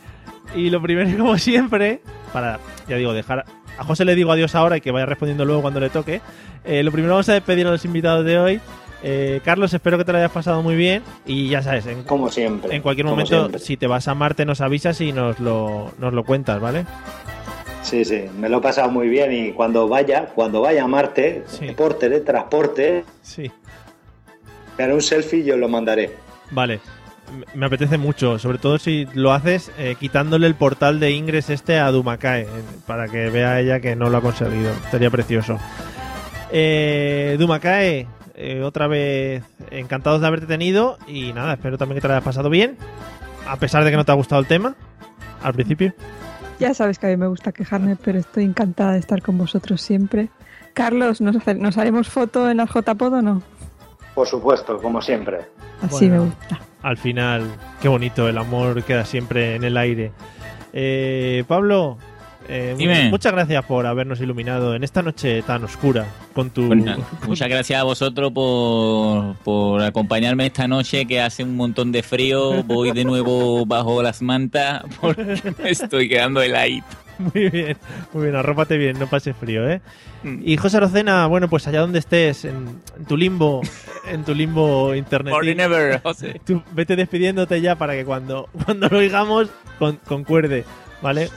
[0.56, 2.02] Y lo primero, como siempre,
[2.34, 3.45] para, ya digo, dejar...
[3.78, 6.20] A José le digo adiós ahora y que vaya respondiendo luego cuando le toque.
[6.66, 8.61] Eh, lo primero vamos a despedir a los invitados de hoy.
[9.02, 12.30] Eh, Carlos, espero que te lo hayas pasado muy bien y ya sabes, en, Como
[12.30, 12.76] siempre.
[12.76, 13.60] en cualquier momento, siempre.
[13.60, 16.86] si te vas a Marte, nos avisas y nos lo, nos lo cuentas, ¿vale?
[17.82, 21.44] Sí, sí, me lo he pasado muy bien y cuando vaya, cuando vaya a Marte,
[21.62, 23.50] deporte de transporte, Sí.
[24.78, 26.12] me haré un selfie y yo lo mandaré.
[26.52, 26.82] Vale.
[27.54, 31.78] Me apetece mucho, sobre todo si lo haces eh, quitándole el portal de Ingres este
[31.80, 32.48] a Dumakae, eh,
[32.88, 34.74] para que vea ella que no lo ha conseguido.
[34.92, 35.58] Sería precioso.
[36.52, 38.08] Eh, Dumakae,
[38.40, 42.24] eh, otra vez encantados de haberte tenido y nada, espero también que te lo hayas
[42.24, 42.78] pasado bien,
[43.48, 44.76] a pesar de que no te ha gustado el tema
[45.44, 45.94] al principio.
[46.60, 49.82] Ya sabes que a mí me gusta quejarme, pero estoy encantada de estar con vosotros
[49.82, 50.30] siempre.
[50.74, 53.41] Carlos, ¿nos, hace- ¿nos haremos foto en la JPod o no?
[54.16, 55.40] Por supuesto, como siempre.
[55.82, 56.60] Así Bueno, me gusta.
[56.82, 57.44] Al final,
[57.82, 60.11] qué bonito, el amor queda siempre en el aire.
[60.74, 61.98] Eh, Pablo,
[62.50, 63.10] eh, Dime.
[63.10, 66.68] muchas gracias por habernos iluminado en esta noche tan oscura con tu...
[66.68, 66.98] Pues nada,
[67.28, 72.64] muchas gracias a vosotros por, por acompañarme esta noche que hace un montón de frío.
[72.64, 76.88] Voy de nuevo bajo las mantas porque me estoy quedando heladito.
[77.20, 77.78] Muy bien,
[78.14, 79.82] muy bien, arrópate bien, no pases frío, ¿eh?
[80.24, 80.40] Mm.
[80.44, 83.62] Y José Rocena, bueno, pues allá donde estés, en, en tu limbo,
[84.08, 85.34] en tu limbo internet.
[85.34, 86.40] Forever, José.
[86.46, 90.64] Tú vete despidiéndote ya para que cuando, cuando lo oigamos con, concuerde,
[91.02, 91.30] ¿vale?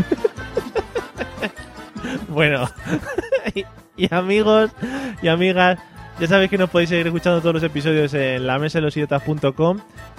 [2.28, 2.68] bueno,
[3.96, 4.70] y, amigos
[5.22, 5.78] y amigas,
[6.18, 8.80] ya sabéis que nos podéis seguir escuchando todos los episodios en la mesa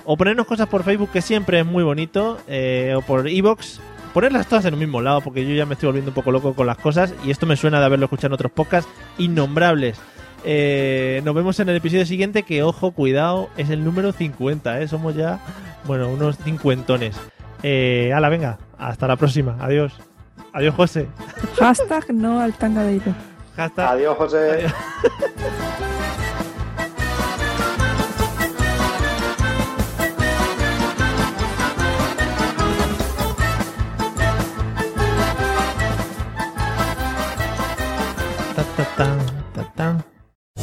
[0.06, 3.80] o ponernos cosas por Facebook, que siempre es muy bonito, eh, o por Evox.
[4.14, 6.54] Ponerlas todas en el mismo lado, porque yo ya me estoy volviendo un poco loco
[6.54, 9.98] con las cosas y esto me suena de haberlo escuchado en otros podcasts innombrables.
[10.44, 14.88] Eh, nos vemos en el episodio siguiente, que ojo, cuidado, es el número 50, ¿eh?
[14.88, 15.40] Somos ya,
[15.86, 17.16] bueno, unos cincuentones.
[17.64, 19.56] Eh, ala, venga, hasta la próxima.
[19.60, 19.94] Adiós.
[20.54, 21.08] Adiós, José.
[21.60, 23.14] Hashtag no al tanga de hilo.
[23.56, 23.88] Hashtag.
[23.88, 24.66] Adiós, José.
[38.56, 39.18] Ta, ta, ta,
[39.54, 40.11] ta, ta.